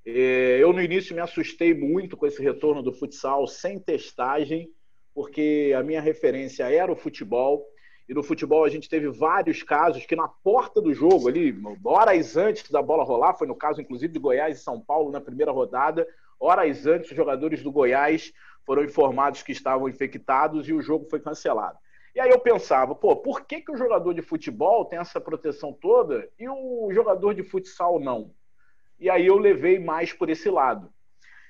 É, 0.06 0.60
eu, 0.62 0.72
no 0.72 0.84
início, 0.84 1.16
me 1.16 1.22
assustei 1.22 1.74
muito 1.74 2.16
com 2.16 2.28
esse 2.28 2.44
retorno 2.44 2.84
do 2.84 2.94
futsal 2.94 3.48
sem 3.48 3.80
testagem, 3.80 4.70
porque 5.16 5.74
a 5.76 5.82
minha 5.82 6.00
referência 6.00 6.72
era 6.72 6.92
o 6.92 6.96
futebol. 6.96 7.66
E 8.08 8.14
no 8.14 8.22
futebol 8.22 8.66
a 8.66 8.70
gente 8.70 8.90
teve 8.90 9.08
vários 9.10 9.64
casos 9.64 10.06
que 10.06 10.16
na 10.16 10.28
porta 10.28 10.82
do 10.82 10.94
jogo, 10.94 11.30
ali, 11.30 11.56
horas 11.86 12.36
antes 12.36 12.70
da 12.70 12.82
bola 12.82 13.04
rolar, 13.04 13.34
foi 13.34 13.48
no 13.48 13.56
caso 13.56 13.80
inclusive 13.80 14.12
de 14.12 14.20
Goiás 14.20 14.60
e 14.60 14.64
São 14.64 14.80
Paulo 14.80 15.12
na 15.12 15.22
primeira 15.22 15.52
rodada, 15.52 16.06
horas 16.40 16.86
antes 16.86 17.10
os 17.10 17.16
jogadores 17.16 17.64
do 17.64 17.72
Goiás 17.72 18.34
foram 18.66 18.84
informados 18.84 19.42
que 19.42 19.52
estavam 19.52 19.88
infectados 19.88 20.68
e 20.68 20.74
o 20.74 20.82
jogo 20.82 21.08
foi 21.10 21.20
cancelado. 21.20 21.78
E 22.16 22.20
aí 22.20 22.30
eu 22.30 22.40
pensava, 22.40 22.94
pô, 22.94 23.16
por 23.16 23.42
que, 23.42 23.62
que 23.62 23.72
o 23.72 23.78
jogador 23.78 24.14
de 24.14 24.22
futebol 24.22 24.86
tem 24.86 25.00
essa 25.00 25.20
proteção 25.20 25.74
toda 25.74 26.30
e 26.38 26.48
o 26.48 26.90
jogador 26.92 27.34
de 27.34 27.44
futsal 27.44 28.00
não? 28.00 28.32
E 29.00 29.10
aí 29.10 29.26
eu 29.26 29.38
levei 29.38 29.80
mais 29.80 30.14
por 30.14 30.30
esse 30.30 30.50
lado. 30.50 30.94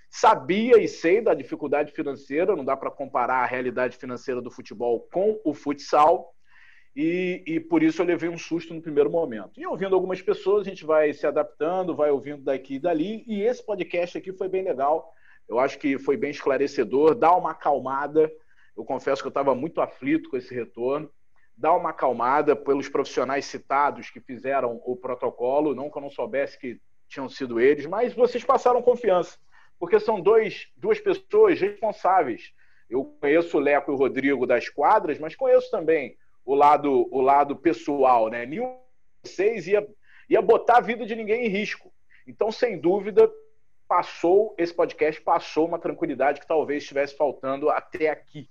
Sabia 0.09 0.81
e 0.81 0.87
sei 0.87 1.21
da 1.21 1.33
dificuldade 1.33 1.91
financeira, 1.91 2.55
não 2.55 2.63
dá 2.63 2.77
para 2.77 2.91
comparar 2.91 3.43
a 3.43 3.45
realidade 3.45 3.97
financeira 3.97 4.41
do 4.41 4.51
futebol 4.51 5.07
com 5.11 5.41
o 5.43 5.53
futsal, 5.53 6.33
e, 6.95 7.43
e, 7.47 7.59
por 7.59 7.81
isso 7.81 8.01
eu 8.01 8.05
levei 8.05 8.29
um 8.29 8.37
susto 8.37 8.73
no 8.73 8.81
primeiro 8.81 9.09
momento. 9.09 9.59
E 9.59 9.65
ouvindo 9.65 9.95
algumas 9.95 10.21
pessoas, 10.21 10.67
a 10.67 10.69
gente 10.69 10.85
vai 10.85 11.11
se 11.11 11.25
adaptando, 11.25 11.95
vai 11.95 12.11
ouvindo 12.11 12.43
daqui 12.43 12.75
e 12.75 12.79
dali. 12.79 13.23
E 13.27 13.41
esse 13.41 13.65
podcast 13.65 14.17
aqui 14.17 14.31
foi 14.31 14.47
bem 14.47 14.63
legal. 14.63 15.11
Eu 15.49 15.59
acho 15.59 15.79
que 15.79 15.97
foi 15.97 16.15
bem 16.15 16.29
esclarecedor, 16.29 17.15
dá 17.15 17.35
uma 17.35 17.51
acalmada. 17.51 18.31
Eu 18.77 18.85
confesso 18.85 19.23
que 19.23 19.27
eu 19.27 19.31
estava 19.31 19.55
muito 19.55 19.81
aflito 19.81 20.29
com 20.29 20.37
esse 20.37 20.53
retorno. 20.53 21.09
Dá 21.57 21.73
uma 21.73 21.89
acalmada 21.89 22.55
pelos 22.55 22.87
profissionais 22.87 23.45
citados 23.45 24.11
que 24.11 24.19
fizeram 24.19 24.79
o 24.85 24.95
protocolo. 24.95 25.73
Não 25.73 25.89
que 25.89 25.97
eu 25.97 26.01
não 26.01 26.09
soubesse 26.11 26.59
que 26.59 26.79
tinham 27.07 27.27
sido 27.27 27.59
eles, 27.59 27.85
mas 27.87 28.13
vocês 28.13 28.43
passaram 28.43 28.81
confiança, 28.81 29.37
porque 29.79 29.99
são 29.99 30.19
dois, 30.19 30.67
duas 30.75 30.99
pessoas 30.99 31.59
responsáveis. 31.59 32.51
Eu 32.89 33.05
conheço 33.19 33.57
o 33.57 33.59
Leco 33.59 33.91
e 33.91 33.93
o 33.93 33.97
Rodrigo 33.97 34.45
das 34.45 34.69
quadras, 34.69 35.19
mas 35.19 35.35
conheço 35.35 35.69
também 35.69 36.15
o 36.45 36.55
lado, 36.55 37.07
o 37.11 37.21
lado 37.21 37.55
pessoal, 37.55 38.29
né? 38.29 38.45
Nenhum 38.45 38.77
de 39.23 39.29
vocês 39.29 39.67
ia, 39.67 39.87
ia 40.29 40.41
botar 40.41 40.77
a 40.77 40.81
vida 40.81 41.05
de 41.05 41.15
ninguém 41.15 41.45
em 41.45 41.49
risco. 41.49 41.91
Então, 42.27 42.51
sem 42.51 42.77
dúvida, 42.77 43.31
passou 43.87 44.55
esse 44.57 44.73
podcast, 44.73 45.21
passou 45.21 45.67
uma 45.67 45.79
tranquilidade 45.79 46.39
que 46.39 46.47
talvez 46.47 46.83
estivesse 46.83 47.15
faltando 47.15 47.69
até 47.69 48.09
aqui. 48.09 48.49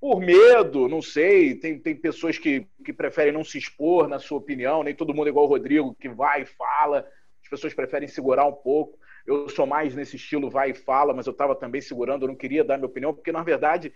Por 0.00 0.20
medo, 0.20 0.88
não 0.88 1.00
sei, 1.00 1.54
tem, 1.54 1.78
tem 1.78 1.96
pessoas 1.96 2.36
que, 2.38 2.66
que 2.84 2.92
preferem 2.92 3.32
não 3.32 3.42
se 3.42 3.56
expor 3.56 4.06
na 4.08 4.18
sua 4.18 4.38
opinião, 4.38 4.82
nem 4.82 4.94
todo 4.94 5.14
mundo 5.14 5.28
é 5.28 5.30
igual 5.30 5.46
o 5.46 5.48
Rodrigo, 5.48 5.94
que 5.94 6.08
vai 6.08 6.42
e 6.42 6.46
fala, 6.46 7.08
as 7.42 7.48
pessoas 7.48 7.72
preferem 7.72 8.08
segurar 8.08 8.44
um 8.46 8.52
pouco. 8.52 8.98
Eu 9.26 9.48
sou 9.48 9.66
mais 9.66 9.94
nesse 9.94 10.16
estilo 10.16 10.50
vai 10.50 10.72
e 10.72 10.74
fala, 10.74 11.14
mas 11.14 11.26
eu 11.26 11.30
estava 11.30 11.54
também 11.54 11.80
segurando, 11.80 12.24
eu 12.24 12.28
não 12.28 12.36
queria 12.36 12.62
dar 12.62 12.76
minha 12.76 12.86
opinião, 12.86 13.14
porque 13.14 13.32
na 13.32 13.42
verdade 13.42 13.94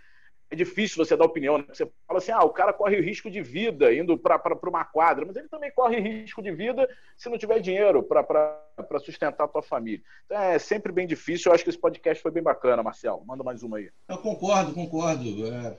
é 0.50 0.56
difícil 0.56 1.04
você 1.04 1.16
dar 1.16 1.24
opinião. 1.24 1.58
Né? 1.58 1.64
Você 1.68 1.90
fala 2.06 2.18
assim, 2.18 2.32
ah, 2.32 2.42
o 2.42 2.50
cara 2.50 2.72
corre 2.72 3.00
risco 3.00 3.30
de 3.30 3.42
vida 3.42 3.92
indo 3.92 4.16
para 4.16 4.40
uma 4.66 4.84
quadra, 4.84 5.24
mas 5.26 5.36
ele 5.36 5.48
também 5.48 5.70
corre 5.70 6.00
risco 6.00 6.42
de 6.42 6.52
vida 6.52 6.88
se 7.16 7.28
não 7.28 7.38
tiver 7.38 7.60
dinheiro 7.60 8.02
para 8.02 8.98
sustentar 9.04 9.44
a 9.44 9.48
tua 9.48 9.62
família. 9.62 10.02
Então 10.24 10.40
é 10.40 10.58
sempre 10.58 10.90
bem 10.90 11.06
difícil. 11.06 11.50
Eu 11.50 11.54
acho 11.54 11.64
que 11.64 11.70
esse 11.70 11.78
podcast 11.78 12.22
foi 12.22 12.30
bem 12.30 12.42
bacana, 12.42 12.82
Marcel. 12.82 13.22
Manda 13.26 13.44
mais 13.44 13.62
uma 13.62 13.76
aí. 13.76 13.90
Eu 14.08 14.18
concordo, 14.18 14.72
concordo. 14.72 15.46
É, 15.46 15.76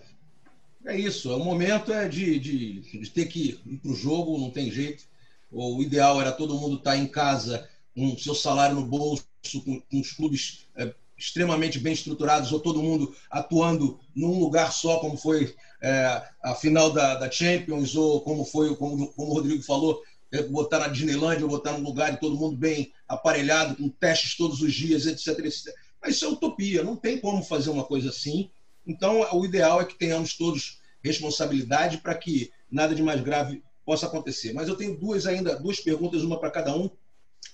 é 0.86 0.98
isso. 0.98 1.36
O 1.36 1.44
momento 1.44 1.92
é 1.92 2.08
de, 2.08 2.40
de, 2.40 2.82
de 2.82 3.10
ter 3.12 3.26
que 3.26 3.60
ir 3.66 3.78
para 3.78 3.92
o 3.92 3.96
jogo, 3.96 4.38
não 4.38 4.52
tem 4.52 4.70
jeito. 4.70 5.04
O 5.52 5.82
ideal 5.82 6.22
era 6.22 6.32
todo 6.32 6.54
mundo 6.54 6.76
estar 6.76 6.92
tá 6.92 6.98
em 6.98 7.08
casa 7.08 7.68
com 7.96 8.16
seu 8.18 8.36
salário 8.36 8.76
no 8.76 8.86
bolso, 8.86 9.26
com, 9.66 9.82
com 9.82 10.00
os 10.00 10.12
clubes 10.12 10.68
é, 10.76 10.94
extremamente 11.20 11.78
bem 11.78 11.94
estruturados, 11.94 12.52
ou 12.52 12.60
todo 12.60 12.82
mundo 12.82 13.14
atuando 13.30 14.00
num 14.16 14.40
lugar 14.40 14.72
só, 14.72 15.00
como 15.00 15.18
foi 15.18 15.54
é, 15.82 16.24
a 16.42 16.56
final 16.56 16.92
da, 16.92 17.16
da, 17.16 17.30
Champions, 17.30 17.96
ou 17.96 18.22
como 18.22 18.46
foi, 18.46 18.74
como, 18.76 19.12
como 19.14 19.32
o 19.32 19.34
Rodrigo 19.34 19.62
falou, 19.62 20.02
é, 20.32 20.44
botar 20.44 20.80
na 20.80 20.88
Disneylandia, 20.88 21.46
botar 21.46 21.74
num 21.74 21.84
lugar 21.84 22.14
e 22.14 22.18
todo 22.18 22.38
mundo 22.38 22.56
bem 22.56 22.94
aparelhado, 23.08 23.76
com 23.76 23.90
testes 23.90 24.38
todos 24.38 24.62
os 24.62 24.74
dias, 24.74 25.06
etc, 25.06 25.40
etc. 25.40 25.74
Mas 26.02 26.16
isso 26.16 26.26
é 26.26 26.30
utopia, 26.30 26.84
não 26.84 26.96
tem 26.96 27.20
como 27.20 27.44
fazer 27.44 27.70
uma 27.70 27.84
coisa 27.84 28.10
assim. 28.10 28.50
Então, 28.88 29.28
o 29.34 29.46
ideal 29.46 29.82
é 29.82 29.86
que 29.86 29.98
tenhamos 29.98 30.36
todos 30.36 30.80
responsabilidade 31.04 31.98
para 31.98 32.16
que 32.16 32.52
nada 32.72 32.96
de 32.96 33.04
mais 33.04 33.22
grave 33.22 33.62
possa 33.86 34.06
acontecer. 34.06 34.54
Mas 34.54 34.68
eu 34.68 34.76
tenho 34.76 34.98
duas 34.98 35.26
ainda, 35.26 35.56
duas 35.56 35.80
perguntas, 35.80 36.24
uma 36.24 36.40
para 36.40 36.52
cada 36.52 36.76
um. 36.76 36.90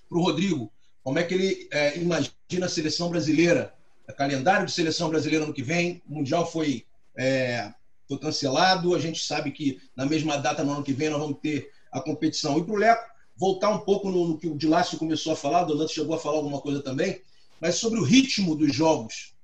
Para 0.07 0.17
o 0.17 0.21
Rodrigo, 0.21 0.71
como 1.05 1.19
é 1.19 1.23
que 1.23 1.35
ele 1.35 1.67
é, 1.71 1.99
imagina 1.99 2.65
a 2.65 2.67
seleção 2.67 3.09
brasileira, 3.09 3.75
o 4.09 4.13
calendário 4.13 4.65
de 4.65 4.71
seleção 4.71 5.07
brasileira 5.07 5.45
no 5.45 5.53
que 5.53 5.61
vem. 5.61 6.01
O 6.09 6.15
Mundial 6.15 6.51
foi, 6.51 6.83
é, 7.15 7.71
foi 8.07 8.17
cancelado, 8.17 8.95
a 8.95 8.99
gente 8.99 9.23
sabe 9.23 9.51
que 9.51 9.79
na 9.95 10.03
mesma 10.03 10.35
data, 10.35 10.63
no 10.63 10.73
ano 10.73 10.83
que 10.83 10.93
vem, 10.93 11.11
nós 11.11 11.19
vamos 11.19 11.37
ter 11.39 11.69
a 11.91 12.01
competição. 12.01 12.57
E 12.57 12.63
para 12.63 12.73
o 12.73 12.77
Leco, 12.77 13.07
voltar 13.37 13.69
um 13.69 13.81
pouco 13.81 14.09
no, 14.09 14.29
no 14.29 14.37
que 14.39 14.47
o 14.47 14.57
Dilácio 14.57 14.97
começou 14.97 15.33
a 15.33 15.35
falar, 15.35 15.61
o 15.61 15.65
Donato 15.67 15.91
chegou 15.91 16.15
a 16.15 16.19
falar 16.19 16.37
alguma 16.37 16.59
coisa 16.59 16.81
também, 16.81 17.21
mas 17.61 17.75
sobre 17.75 17.99
o 17.99 18.03
ritmo 18.03 18.55
dos 18.55 18.73
jogos. 18.73 19.35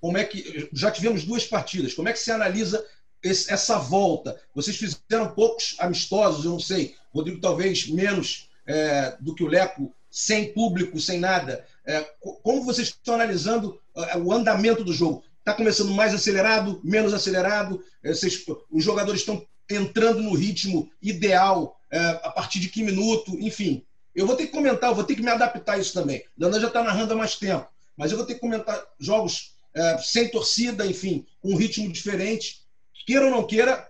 Como 0.00 0.16
é 0.16 0.24
que 0.24 0.70
já 0.72 0.90
tivemos 0.90 1.22
duas 1.24 1.44
partidas? 1.44 1.92
Como 1.92 2.08
é 2.08 2.14
que 2.14 2.18
se 2.18 2.32
analisa 2.32 2.82
esse, 3.22 3.52
essa 3.52 3.78
volta? 3.78 4.40
Vocês 4.54 4.78
fizeram 4.78 5.34
poucos 5.34 5.76
amistosos, 5.80 6.46
eu 6.46 6.52
não 6.52 6.60
sei. 6.60 6.94
Rodrigo 7.12 7.42
talvez 7.42 7.90
menos 7.90 8.48
é, 8.66 9.18
do 9.20 9.34
que 9.34 9.44
o 9.44 9.48
Leco 9.48 9.94
sem 10.14 10.52
público, 10.52 11.00
sem 11.00 11.18
nada. 11.18 11.66
É, 11.84 12.08
como 12.44 12.62
vocês 12.62 12.86
estão 12.86 13.16
analisando 13.16 13.80
é, 13.96 14.16
o 14.16 14.32
andamento 14.32 14.84
do 14.84 14.92
jogo? 14.92 15.24
Está 15.40 15.52
começando 15.52 15.90
mais 15.90 16.14
acelerado, 16.14 16.80
menos 16.84 17.12
acelerado? 17.12 17.82
É, 18.00 18.14
vocês, 18.14 18.44
os 18.70 18.84
jogadores 18.84 19.22
estão 19.22 19.44
entrando 19.68 20.22
no 20.22 20.32
ritmo 20.32 20.88
ideal 21.02 21.76
é, 21.90 21.98
a 21.98 22.30
partir 22.30 22.60
de 22.60 22.68
que 22.68 22.84
minuto? 22.84 23.36
Enfim, 23.40 23.84
eu 24.14 24.24
vou 24.24 24.36
ter 24.36 24.46
que 24.46 24.52
comentar, 24.52 24.90
eu 24.90 24.94
vou 24.94 25.02
ter 25.02 25.16
que 25.16 25.22
me 25.22 25.30
adaptar 25.30 25.72
a 25.72 25.78
isso 25.78 25.92
também. 25.92 26.22
O 26.36 26.40
Dandan 26.40 26.60
já 26.60 26.68
está 26.68 26.84
narrando 26.84 27.12
há 27.12 27.16
mais 27.16 27.34
tempo, 27.34 27.66
mas 27.96 28.12
eu 28.12 28.16
vou 28.16 28.24
ter 28.24 28.34
que 28.34 28.40
comentar 28.40 28.80
jogos 29.00 29.56
é, 29.74 29.98
sem 29.98 30.28
torcida, 30.28 30.86
enfim, 30.86 31.26
com 31.42 31.50
um 31.54 31.56
ritmo 31.56 31.90
diferente. 31.90 32.62
Queira 33.04 33.24
ou 33.24 33.32
não 33.32 33.44
queira, 33.44 33.84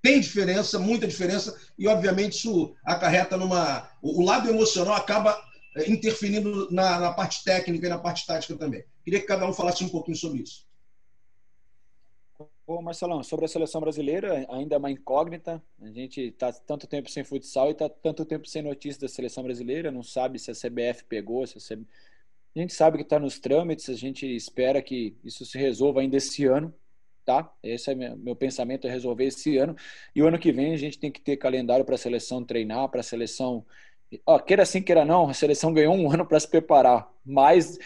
tem 0.00 0.20
diferença, 0.20 0.78
muita 0.78 1.06
diferença, 1.06 1.54
e 1.78 1.86
obviamente 1.86 2.38
isso 2.38 2.74
acarreta 2.82 3.36
numa. 3.36 3.86
O 4.00 4.24
lado 4.24 4.48
emocional 4.48 4.94
acaba 4.94 5.38
interferindo 5.86 6.70
na, 6.70 6.98
na, 6.98 7.12
parte 7.12 7.44
técnica 7.44 7.86
e 7.86 7.90
na 7.90 7.98
parte 7.98 8.26
tática 8.26 8.56
também. 8.56 8.84
Queria 9.04 9.20
que 9.20 9.26
cada 9.26 9.48
um 9.48 9.52
falasse 9.52 9.84
um 9.84 9.88
pouquinho 9.88 10.16
sobre 10.16 10.42
isso. 10.42 10.66
Bom, 12.66 12.82
Marcelão, 12.82 13.22
sobre 13.22 13.44
a 13.44 13.48
seleção 13.48 13.80
brasileira, 13.80 14.44
ainda 14.50 14.74
é 14.74 14.78
uma 14.78 14.90
incógnita. 14.90 15.62
A 15.80 15.90
gente 15.90 16.20
está 16.20 16.52
tanto 16.52 16.86
tempo 16.86 17.08
sem 17.08 17.22
futsal 17.22 17.68
e 17.68 17.72
está 17.72 17.88
tanto 17.88 18.24
tempo 18.24 18.48
sem 18.48 18.60
notícia 18.60 19.02
da 19.02 19.08
seleção 19.08 19.44
brasileira. 19.44 19.92
Não 19.92 20.02
sabe 20.02 20.38
se 20.38 20.50
a 20.50 20.54
CBF 20.54 21.04
pegou, 21.04 21.46
se 21.46 21.74
a. 21.74 21.76
A 21.76 22.58
gente 22.58 22.72
sabe 22.72 22.96
que 22.96 23.02
está 23.02 23.18
nos 23.18 23.38
trâmites, 23.38 23.90
a 23.90 23.94
gente 23.94 24.26
espera 24.34 24.80
que 24.80 25.14
isso 25.22 25.44
se 25.44 25.58
resolva 25.58 26.00
ainda 26.00 26.16
esse 26.16 26.46
ano, 26.46 26.74
tá? 27.22 27.52
Esse 27.62 27.90
é 27.90 27.94
meu 27.94 28.34
pensamento, 28.34 28.86
é 28.86 28.90
resolver 28.90 29.26
esse 29.26 29.58
ano. 29.58 29.76
E 30.14 30.22
o 30.22 30.26
ano 30.26 30.38
que 30.38 30.50
vem 30.50 30.72
a 30.72 30.76
gente 30.78 30.98
tem 30.98 31.12
que 31.12 31.20
ter 31.20 31.36
calendário 31.36 31.84
para 31.84 31.96
a 31.96 31.98
seleção 31.98 32.42
treinar, 32.42 32.88
para 32.88 33.00
a 33.00 33.04
seleção 33.04 33.62
Ó, 34.24 34.38
queira 34.38 34.64
sim, 34.64 34.82
queira 34.82 35.04
não, 35.04 35.28
a 35.28 35.34
seleção 35.34 35.72
ganhou 35.72 35.94
um 35.94 36.10
ano 36.12 36.26
para 36.26 36.40
se 36.40 36.48
preparar, 36.48 37.10
mas 37.24 37.78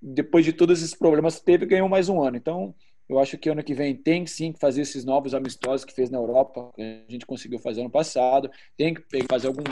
depois 0.00 0.44
de 0.44 0.52
todos 0.52 0.80
esses 0.80 0.94
problemas 0.94 1.40
teve 1.40 1.66
ganhou 1.66 1.88
mais 1.88 2.08
um 2.08 2.22
ano. 2.22 2.36
Então, 2.36 2.74
eu 3.08 3.18
acho 3.18 3.38
que 3.38 3.48
ano 3.48 3.64
que 3.64 3.72
vem 3.72 3.96
tem 3.96 4.26
sim 4.26 4.52
que 4.52 4.58
fazer 4.58 4.82
esses 4.82 5.04
novos 5.04 5.34
amistosos 5.34 5.84
que 5.84 5.94
fez 5.94 6.10
na 6.10 6.18
Europa, 6.18 6.70
que 6.74 6.82
a 6.82 7.12
gente 7.12 7.24
conseguiu 7.24 7.58
fazer 7.58 7.80
ano 7.80 7.90
passado. 7.90 8.50
Tem 8.76 8.92
que 8.92 9.02
fazer 9.28 9.46
algum 9.46 9.62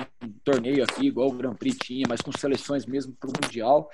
torneio 0.42 0.82
aqui, 0.82 1.08
igual 1.08 1.28
o 1.28 1.36
Grand 1.36 1.54
Prix 1.54 1.76
tinha, 1.76 2.06
mas 2.08 2.22
com 2.22 2.32
seleções 2.32 2.86
mesmo 2.86 3.14
para 3.14 3.28
o 3.28 3.32
Mundial. 3.42 3.90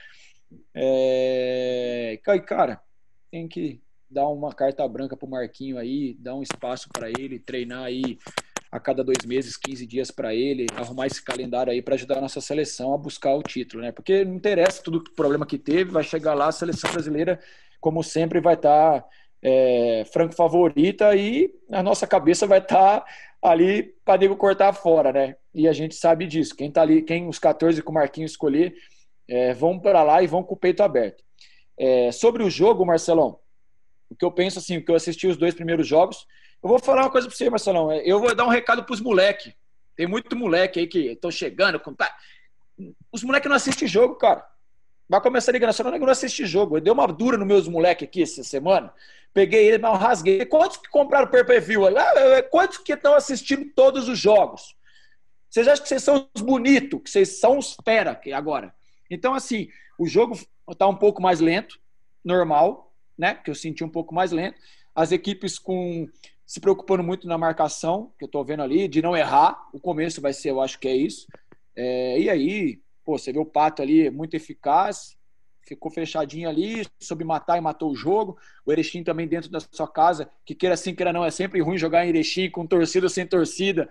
É... 0.73 2.21
Cara, 2.47 2.81
tem 3.31 3.49
que 3.49 3.81
dar 4.09 4.29
uma 4.29 4.55
carta 4.55 4.87
branca 4.87 5.17
para 5.17 5.27
o 5.27 5.31
Marquinho 5.31 5.77
aí, 5.77 6.15
dar 6.21 6.37
um 6.37 6.43
espaço 6.43 6.89
para 6.93 7.09
ele, 7.09 7.41
treinar 7.41 7.85
aí 7.85 8.19
a 8.73 8.81
cada 8.81 9.05
dois 9.05 9.23
meses, 9.27 9.55
15 9.55 9.87
dias 9.87 10.11
para 10.11 10.35
ele, 10.35 10.67
arrumar 10.75 11.07
esse 11.07 11.23
calendário 11.23 11.71
aí 11.71 11.83
para 11.83 11.95
ajudar 11.95 12.17
a 12.17 12.21
nossa 12.23 12.41
seleção 12.41 12.95
a 12.95 12.97
buscar 12.97 13.35
o 13.35 13.43
título, 13.43 13.83
né? 13.83 13.93
Porque 13.93 14.25
não 14.25 14.35
interessa 14.35 14.83
tudo 14.83 14.97
o 14.97 15.15
problema 15.15 15.45
que 15.45 15.59
teve, 15.59 15.91
vai 15.91 16.03
chegar 16.03 16.33
lá, 16.33 16.49
a 16.49 16.53
seleção 16.53 16.91
brasileira, 16.91 17.39
como 17.79 18.03
sempre, 18.03 18.41
vai 18.41 18.55
estar 18.55 19.03
tá 19.03 19.09
é, 19.43 20.05
franco 20.11 20.35
favorita 20.35 21.15
e 21.15 21.53
a 21.71 21.83
nossa 21.83 22.07
cabeça 22.07 22.47
vai 22.47 22.61
estar 22.61 23.01
tá 23.01 23.07
ali 23.43 23.95
para 24.07 24.19
nego 24.19 24.37
cortar 24.37 24.73
fora, 24.73 25.13
né? 25.13 25.37
E 25.55 25.69
a 25.69 25.73
gente 25.75 25.95
sabe 25.95 26.27
disso. 26.27 26.57
Quem 26.57 26.71
tá 26.71 26.81
ali, 26.81 27.03
quem 27.03 27.29
os 27.29 27.39
14 27.39 27.83
com 27.83 27.91
o 27.91 27.95
Marquinhos 27.95 28.31
escolher, 28.31 28.75
é, 29.29 29.53
vão 29.53 29.79
para 29.79 30.03
lá 30.03 30.23
e 30.23 30.27
vão 30.27 30.43
com 30.43 30.55
o 30.55 30.59
peito 30.59 30.83
aberto. 30.83 31.23
É, 31.79 32.11
sobre 32.11 32.43
o 32.43 32.49
jogo, 32.49 32.87
Marcelão, 32.87 33.39
o 34.09 34.15
que 34.15 34.25
eu 34.25 34.33
penso 34.33 34.59
assim, 34.59 34.79
o 34.79 34.85
que 34.85 34.91
eu 34.91 34.97
assisti 34.97 35.27
os 35.27 35.37
dois 35.37 35.53
primeiros 35.53 35.87
jogos, 35.87 36.27
eu 36.63 36.69
vou 36.69 36.79
falar 36.79 37.03
uma 37.03 37.11
coisa 37.11 37.27
para 37.27 37.37
você, 37.37 37.51
Marcelão. 37.51 37.91
É, 37.91 38.03
eu 38.05 38.21
vou 38.21 38.35
dar 38.35 38.45
um 38.45 38.51
recado 38.51 38.85
para 38.85 38.93
os 38.95 39.01
moleque. 39.01 39.55
Tem 39.97 40.07
muito 40.07 40.37
moleque 40.37 40.81
aí 40.81 40.87
que 40.87 41.11
estão 41.11 41.31
chegando. 41.31 41.81
Com... 41.81 41.95
Os 43.11 43.23
moleques 43.25 43.49
não 43.49 43.57
assistem 43.57 43.89
jogo, 43.89 44.15
cara. 44.15 44.47
Vai 45.09 45.21
começar 45.21 45.51
a 45.51 45.55
Liga 45.55 45.67
Nacional, 45.67 45.99
não 45.99 46.09
assiste 46.09 46.47
jogo. 46.47 46.77
Eu 46.77 46.81
dei 46.81 46.93
uma 46.93 47.07
dura 47.07 47.37
nos 47.37 47.47
meus 47.47 47.69
moleques 47.69 48.09
aqui 48.09 48.23
essa 48.23 48.43
semana. 48.43 48.95
Peguei 49.35 49.67
ele, 49.67 49.79
mas 49.79 49.99
rasguei. 50.01 50.45
Quantos 50.47 50.77
que 50.77 50.89
compraram 50.89 51.27
o 51.27 51.31
per 51.31 51.61
view 51.61 51.87
ah, 51.87 52.43
Quantos 52.51 52.79
que 52.79 52.93
estão 52.93 53.15
assistindo 53.15 53.71
todos 53.75 54.09
os 54.09 54.19
jogos? 54.19 54.75
Vocês 55.51 55.69
acham 55.69 55.83
que 55.83 55.89
vocês 55.89 56.03
são 56.03 56.29
os 56.35 56.41
bonitos, 56.41 57.01
que 57.03 57.11
vocês 57.11 57.39
são 57.39 57.59
os 57.59 57.77
fera 57.85 58.19
agora? 58.35 58.75
Então, 59.11 59.35
assim, 59.35 59.69
o 59.99 60.07
jogo 60.07 60.39
está 60.71 60.87
um 60.87 60.97
pouco 60.97 61.21
mais 61.21 61.41
lento, 61.41 61.79
normal, 62.25 62.91
né? 63.19 63.35
Que 63.35 63.51
eu 63.51 63.55
senti 63.55 63.85
um 63.85 63.89
pouco 63.89 64.15
mais 64.15 64.33
lento. 64.33 64.59
As 64.95 65.13
equipes 65.13 65.59
com 65.59 66.09
se 66.47 66.61
preocupando 66.61 67.03
muito 67.03 67.27
na 67.27 67.39
marcação, 67.39 68.13
que 68.19 68.25
eu 68.25 68.27
estou 68.27 68.45
vendo 68.45 68.63
ali, 68.63 68.89
de 68.89 69.01
não 69.01 69.17
errar. 69.17 69.69
O 69.73 69.81
começo 69.81 70.21
vai 70.21 70.33
ser, 70.33 70.51
eu 70.51 70.61
acho 70.61 70.79
que 70.79 70.89
é 70.89 70.97
isso. 70.97 71.27
É, 71.75 72.21
e 72.21 72.29
aí, 72.29 72.81
pô, 73.05 73.19
você 73.19 73.33
vê 73.33 73.39
o 73.39 73.45
Pato 73.45 73.83
ali 73.83 74.11
muito 74.11 74.35
eficaz, 74.35 75.17
ficou 75.67 75.91
fechadinho 75.91 76.49
ali, 76.49 76.85
soube 77.01 77.25
matar 77.25 77.59
e 77.59 77.61
matou 77.61 77.91
o 77.91 77.97
jogo. 77.97 78.37
O 78.67 78.73
Erechim 78.73 79.03
também 79.03 79.27
dentro 79.27 79.51
da 79.51 79.61
sua 79.61 79.89
casa, 79.89 80.31
que 80.45 80.55
queira 80.55 80.77
sim, 80.77 80.95
queira 80.95 81.13
não, 81.13 81.25
é 81.25 81.31
sempre 81.31 81.61
ruim 81.61 81.79
jogar 81.79 82.05
em 82.05 82.11
Erechim 82.11 82.51
com 82.51 82.67
torcida 82.67 83.07
ou 83.07 83.11
sem 83.11 83.27
torcida. 83.27 83.89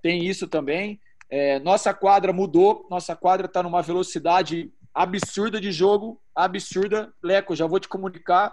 Tem 0.00 0.24
isso 0.24 0.46
também. 0.46 1.00
É, 1.28 1.58
nossa 1.60 1.94
quadra 1.94 2.32
mudou, 2.32 2.86
nossa 2.90 3.16
quadra 3.16 3.46
está 3.46 3.62
numa 3.62 3.80
velocidade 3.80 4.70
absurda 4.92 5.60
de 5.60 5.72
jogo, 5.72 6.20
absurda. 6.34 7.12
Leco, 7.22 7.56
já 7.56 7.66
vou 7.66 7.80
te 7.80 7.88
comunicar. 7.88 8.52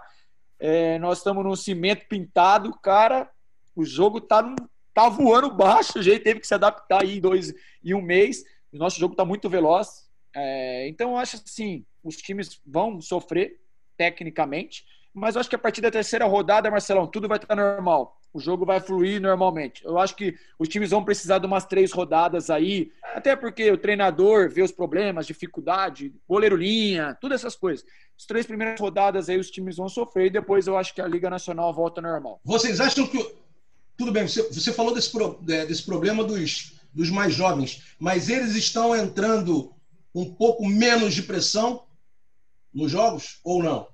É, 0.60 0.98
nós 0.98 1.18
estamos 1.18 1.42
num 1.42 1.56
cimento 1.56 2.06
pintado, 2.06 2.72
cara. 2.80 3.30
O 3.74 3.84
jogo 3.84 4.20
tá, 4.20 4.42
num, 4.42 4.54
tá 4.92 5.08
voando 5.08 5.50
baixo, 5.50 5.98
o 5.98 6.02
jeito 6.02 6.22
teve 6.22 6.40
que 6.40 6.46
se 6.46 6.54
adaptar 6.54 7.02
aí 7.02 7.16
em 7.16 7.20
dois 7.20 7.54
em 7.82 7.94
um 7.94 8.02
mês. 8.02 8.44
O 8.70 8.76
nosso 8.76 9.00
jogo 9.00 9.14
está 9.14 9.24
muito 9.24 9.48
veloz. 9.48 10.08
É, 10.34 10.86
então, 10.88 11.12
eu 11.12 11.16
acho 11.16 11.36
assim, 11.36 11.84
os 12.04 12.16
times 12.16 12.60
vão 12.64 13.00
sofrer 13.00 13.58
tecnicamente, 13.96 14.84
mas 15.12 15.34
eu 15.34 15.40
acho 15.40 15.48
que 15.48 15.56
a 15.56 15.58
partir 15.58 15.80
da 15.80 15.90
terceira 15.90 16.24
rodada, 16.24 16.70
Marcelão, 16.70 17.06
tudo 17.06 17.28
vai 17.28 17.38
estar 17.38 17.56
normal. 17.56 18.16
O 18.32 18.38
jogo 18.38 18.64
vai 18.64 18.80
fluir 18.80 19.20
normalmente. 19.20 19.84
Eu 19.84 19.98
acho 19.98 20.14
que 20.14 20.36
os 20.58 20.68
times 20.68 20.90
vão 20.90 21.04
precisar 21.04 21.38
de 21.38 21.46
umas 21.46 21.64
três 21.64 21.90
rodadas 21.90 22.48
aí, 22.48 22.92
até 23.14 23.34
porque 23.34 23.70
o 23.72 23.78
treinador 23.78 24.48
vê 24.48 24.62
os 24.62 24.70
problemas, 24.70 25.26
dificuldade, 25.26 26.14
goleiro 26.28 26.56
linha, 26.56 27.16
todas 27.20 27.40
essas 27.40 27.56
coisas. 27.56 27.84
As 28.16 28.24
três 28.26 28.46
primeiras 28.46 28.78
rodadas 28.78 29.28
aí 29.28 29.38
os 29.38 29.50
times 29.50 29.76
vão 29.76 29.88
sofrer 29.88 30.26
e 30.26 30.30
depois 30.30 30.66
eu 30.66 30.76
acho 30.76 30.94
que 30.94 31.00
a 31.00 31.08
Liga 31.08 31.28
Nacional 31.28 31.74
volta 31.74 32.00
normal. 32.00 32.40
Vocês 32.44 32.80
acham 32.80 33.06
que. 33.06 33.34
Tudo 33.96 34.12
bem, 34.12 34.26
você, 34.28 34.42
você 34.44 34.72
falou 34.72 34.94
desse, 34.94 35.12
desse 35.66 35.84
problema 35.84 36.24
dos, 36.24 36.74
dos 36.94 37.10
mais 37.10 37.34
jovens, 37.34 37.82
mas 37.98 38.30
eles 38.30 38.54
estão 38.54 38.96
entrando 38.96 39.74
um 40.14 40.32
pouco 40.34 40.64
menos 40.66 41.14
de 41.14 41.22
pressão 41.22 41.82
nos 42.72 42.90
jogos 42.92 43.40
ou 43.44 43.62
não? 43.62 43.88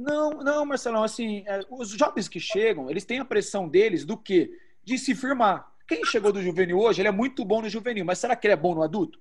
Não, 0.00 0.30
não, 0.30 0.64
Marcelão, 0.64 1.04
assim, 1.04 1.44
é, 1.46 1.60
os 1.70 1.90
jovens 1.90 2.26
que 2.26 2.40
chegam, 2.40 2.88
eles 2.88 3.04
têm 3.04 3.18
a 3.18 3.24
pressão 3.24 3.68
deles 3.68 4.02
do 4.02 4.16
que? 4.16 4.50
De 4.82 4.96
se 4.96 5.14
firmar. 5.14 5.70
Quem 5.86 6.02
chegou 6.06 6.32
do 6.32 6.42
juvenil 6.42 6.78
hoje, 6.78 7.02
ele 7.02 7.08
é 7.08 7.12
muito 7.12 7.44
bom 7.44 7.60
no 7.60 7.68
juvenil, 7.68 8.04
mas 8.04 8.18
será 8.18 8.34
que 8.34 8.46
ele 8.46 8.54
é 8.54 8.56
bom 8.56 8.74
no 8.74 8.82
adulto? 8.82 9.20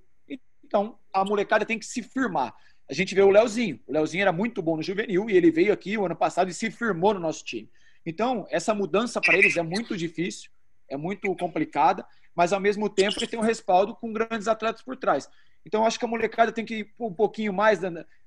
Então, 0.63 0.97
a 1.11 1.25
molecada 1.25 1.65
tem 1.65 1.77
que 1.77 1.85
se 1.85 2.01
firmar. 2.01 2.55
A 2.89 2.93
gente 2.93 3.13
vê 3.13 3.21
o 3.21 3.29
Leozinho. 3.29 3.79
O 3.87 3.91
Leozinho 3.91 4.21
era 4.21 4.31
muito 4.31 4.61
bom 4.61 4.77
no 4.77 4.83
juvenil 4.83 5.29
e 5.29 5.35
ele 5.35 5.51
veio 5.51 5.73
aqui 5.73 5.97
o 5.97 6.05
ano 6.05 6.15
passado 6.15 6.49
e 6.49 6.53
se 6.53 6.71
firmou 6.71 7.13
no 7.13 7.19
nosso 7.19 7.43
time. 7.43 7.69
Então, 8.05 8.47
essa 8.49 8.73
mudança 8.73 9.19
para 9.19 9.37
eles 9.37 9.57
é 9.57 9.61
muito 9.61 9.97
difícil, 9.97 10.49
é 10.87 10.95
muito 10.95 11.35
complicada, 11.35 12.05
mas 12.33 12.53
ao 12.53 12.59
mesmo 12.59 12.89
tempo 12.89 13.19
ele 13.19 13.27
tem 13.27 13.37
um 13.37 13.43
respaldo 13.43 13.95
com 13.95 14.13
grandes 14.13 14.47
atletas 14.47 14.81
por 14.81 14.95
trás. 14.95 15.29
Então, 15.69 15.85
acho 15.85 15.99
que 15.99 16.05
a 16.05 16.07
molecada 16.07 16.51
tem 16.51 16.65
que 16.65 16.79
ir 16.79 16.93
um 16.99 17.13
pouquinho 17.13 17.53
mais, 17.53 17.79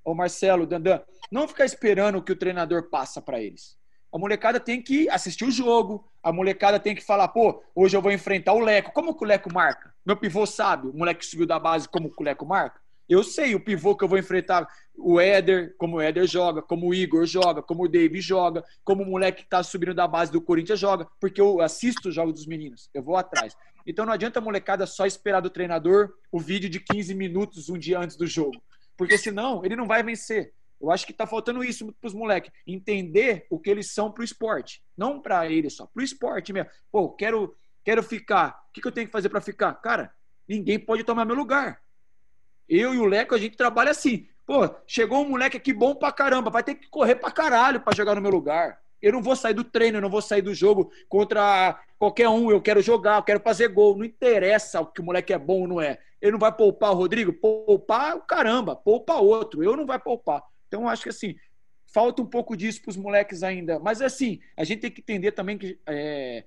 o 0.04 0.14
Marcelo, 0.14 0.64
Dandan, 0.64 1.00
não 1.28 1.48
ficar 1.48 1.64
esperando 1.64 2.18
o 2.18 2.22
que 2.22 2.30
o 2.30 2.36
treinador 2.36 2.88
passa 2.88 3.20
para 3.20 3.40
eles. 3.40 3.76
A 4.14 4.18
molecada 4.18 4.60
tem 4.60 4.80
que 4.80 5.10
assistir 5.10 5.44
o 5.44 5.50
jogo, 5.50 6.08
a 6.22 6.32
molecada 6.32 6.78
tem 6.78 6.94
que 6.94 7.02
falar, 7.02 7.26
pô, 7.26 7.60
hoje 7.74 7.96
eu 7.96 8.00
vou 8.00 8.12
enfrentar 8.12 8.52
o 8.52 8.60
Leco. 8.60 8.92
Como 8.92 9.12
que 9.12 9.24
o 9.24 9.26
Leco 9.26 9.52
marca? 9.52 9.92
Meu 10.06 10.16
pivô 10.16 10.46
sabe, 10.46 10.86
o 10.86 10.96
moleque 10.96 11.26
subiu 11.26 11.44
da 11.44 11.58
base, 11.58 11.88
como 11.88 12.14
que 12.14 12.22
o 12.22 12.24
Leco 12.24 12.46
marca? 12.46 12.80
Eu 13.12 13.22
sei 13.22 13.54
o 13.54 13.60
pivô 13.60 13.94
que 13.94 14.02
eu 14.02 14.08
vou 14.08 14.16
enfrentar, 14.16 14.66
o 14.96 15.20
Éder, 15.20 15.74
como 15.76 15.96
o 15.96 16.00
Éder 16.00 16.26
joga, 16.26 16.62
como 16.62 16.88
o 16.88 16.94
Igor 16.94 17.26
joga, 17.26 17.60
como 17.60 17.84
o 17.84 17.88
David 17.88 18.22
joga, 18.22 18.64
como 18.82 19.02
o 19.02 19.06
moleque 19.06 19.42
que 19.42 19.50
tá 19.50 19.62
subindo 19.62 19.92
da 19.92 20.08
base 20.08 20.32
do 20.32 20.40
Corinthians 20.40 20.80
joga, 20.80 21.06
porque 21.20 21.38
eu 21.38 21.60
assisto 21.60 22.08
os 22.08 22.14
jogos 22.14 22.32
dos 22.32 22.46
meninos, 22.46 22.88
eu 22.94 23.02
vou 23.02 23.14
atrás. 23.14 23.54
Então 23.86 24.06
não 24.06 24.14
adianta 24.14 24.38
a 24.38 24.42
molecada 24.42 24.86
só 24.86 25.04
esperar 25.04 25.40
do 25.40 25.50
treinador 25.50 26.14
o 26.30 26.40
vídeo 26.40 26.70
de 26.70 26.80
15 26.80 27.14
minutos 27.14 27.68
um 27.68 27.76
dia 27.76 27.98
antes 27.98 28.16
do 28.16 28.26
jogo. 28.26 28.62
Porque 28.96 29.18
senão 29.18 29.62
ele 29.62 29.76
não 29.76 29.86
vai 29.86 30.02
vencer. 30.02 30.54
Eu 30.80 30.90
acho 30.90 31.06
que 31.06 31.12
tá 31.12 31.26
faltando 31.26 31.62
isso 31.62 31.92
para 31.92 32.08
os 32.08 32.14
moleques. 32.14 32.50
Entender 32.66 33.46
o 33.50 33.58
que 33.58 33.68
eles 33.68 33.92
são 33.92 34.10
para 34.10 34.22
o 34.22 34.24
esporte. 34.24 34.82
Não 34.96 35.20
para 35.20 35.46
eles 35.50 35.74
só, 35.74 35.84
para 35.84 36.00
o 36.00 36.04
esporte 36.04 36.50
mesmo. 36.50 36.70
Pô, 36.90 37.10
quero, 37.10 37.54
quero 37.84 38.02
ficar. 38.02 38.64
O 38.70 38.72
que, 38.72 38.80
que 38.80 38.88
eu 38.88 38.92
tenho 38.92 39.06
que 39.06 39.12
fazer 39.12 39.28
para 39.28 39.42
ficar? 39.42 39.74
Cara, 39.74 40.10
ninguém 40.48 40.78
pode 40.78 41.04
tomar 41.04 41.26
meu 41.26 41.36
lugar. 41.36 41.82
Eu 42.74 42.94
e 42.94 42.98
o 42.98 43.04
Leco, 43.04 43.34
a 43.34 43.38
gente 43.38 43.54
trabalha 43.54 43.90
assim. 43.90 44.26
Pô, 44.46 44.68
chegou 44.86 45.22
um 45.22 45.28
moleque 45.28 45.58
aqui 45.58 45.74
bom 45.74 45.94
pra 45.94 46.10
caramba, 46.10 46.48
vai 46.48 46.62
ter 46.62 46.74
que 46.74 46.88
correr 46.88 47.16
pra 47.16 47.30
caralho 47.30 47.80
pra 47.80 47.94
jogar 47.94 48.14
no 48.14 48.22
meu 48.22 48.30
lugar. 48.30 48.80
Eu 49.00 49.12
não 49.12 49.22
vou 49.22 49.36
sair 49.36 49.52
do 49.52 49.62
treino, 49.62 49.98
eu 49.98 50.00
não 50.00 50.08
vou 50.08 50.22
sair 50.22 50.40
do 50.40 50.54
jogo 50.54 50.90
contra 51.06 51.78
qualquer 51.98 52.30
um. 52.30 52.50
Eu 52.50 52.62
quero 52.62 52.80
jogar, 52.80 53.16
eu 53.16 53.22
quero 53.24 53.40
fazer 53.40 53.68
gol. 53.68 53.98
Não 53.98 54.06
interessa 54.06 54.80
o 54.80 54.86
que 54.86 55.02
o 55.02 55.04
moleque 55.04 55.34
é 55.34 55.38
bom 55.38 55.60
ou 55.60 55.68
não 55.68 55.80
é. 55.82 55.98
Ele 56.18 56.32
não 56.32 56.38
vai 56.38 56.50
poupar 56.50 56.92
o 56.92 56.94
Rodrigo? 56.94 57.32
Poupar 57.32 58.16
o 58.16 58.22
caramba, 58.22 58.74
poupa 58.74 59.16
outro. 59.16 59.62
Eu 59.62 59.76
não 59.76 59.84
vai 59.84 59.98
poupar. 59.98 60.42
Então, 60.66 60.88
acho 60.88 61.02
que 61.02 61.10
assim, 61.10 61.36
falta 61.92 62.22
um 62.22 62.26
pouco 62.26 62.56
disso 62.56 62.80
para 62.80 62.90
os 62.90 62.96
moleques 62.96 63.42
ainda. 63.42 63.78
Mas 63.78 64.00
assim, 64.00 64.40
a 64.56 64.64
gente 64.64 64.80
tem 64.80 64.90
que 64.90 65.02
entender 65.02 65.32
também 65.32 65.58
que 65.58 65.78
é, 65.86 66.44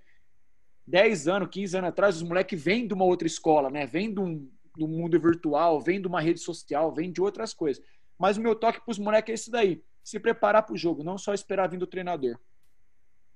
10 0.88 1.28
anos, 1.28 1.50
15 1.52 1.78
anos 1.78 1.90
atrás, 1.90 2.16
os 2.16 2.24
moleques 2.24 2.60
vêm 2.60 2.88
de 2.88 2.96
uma 2.96 3.06
outra 3.06 3.28
escola, 3.28 3.70
né? 3.70 3.86
Vêm 3.86 4.12
de 4.12 4.20
um, 4.20 4.50
do 4.78 4.88
mundo 4.88 5.20
virtual, 5.20 5.80
vêm 5.82 6.02
de 6.02 6.08
uma 6.08 6.22
rede 6.22 6.40
social, 6.40 6.94
vêm 6.94 7.12
de 7.12 7.22
outras 7.22 7.54
coisas. 7.54 7.84
Mas 8.18 8.38
o 8.38 8.42
meu 8.42 8.56
toque 8.56 8.82
para 8.82 8.92
os 8.92 9.00
moleques 9.00 9.32
é 9.32 9.34
esse 9.34 9.52
daí: 9.52 9.84
se 10.04 10.20
preparar 10.20 10.64
para 10.64 10.74
o 10.74 10.78
jogo, 10.78 11.04
não 11.04 11.18
só 11.18 11.34
esperar 11.34 11.70
vir 11.70 11.78
do 11.78 11.88
treinador. 11.88 12.38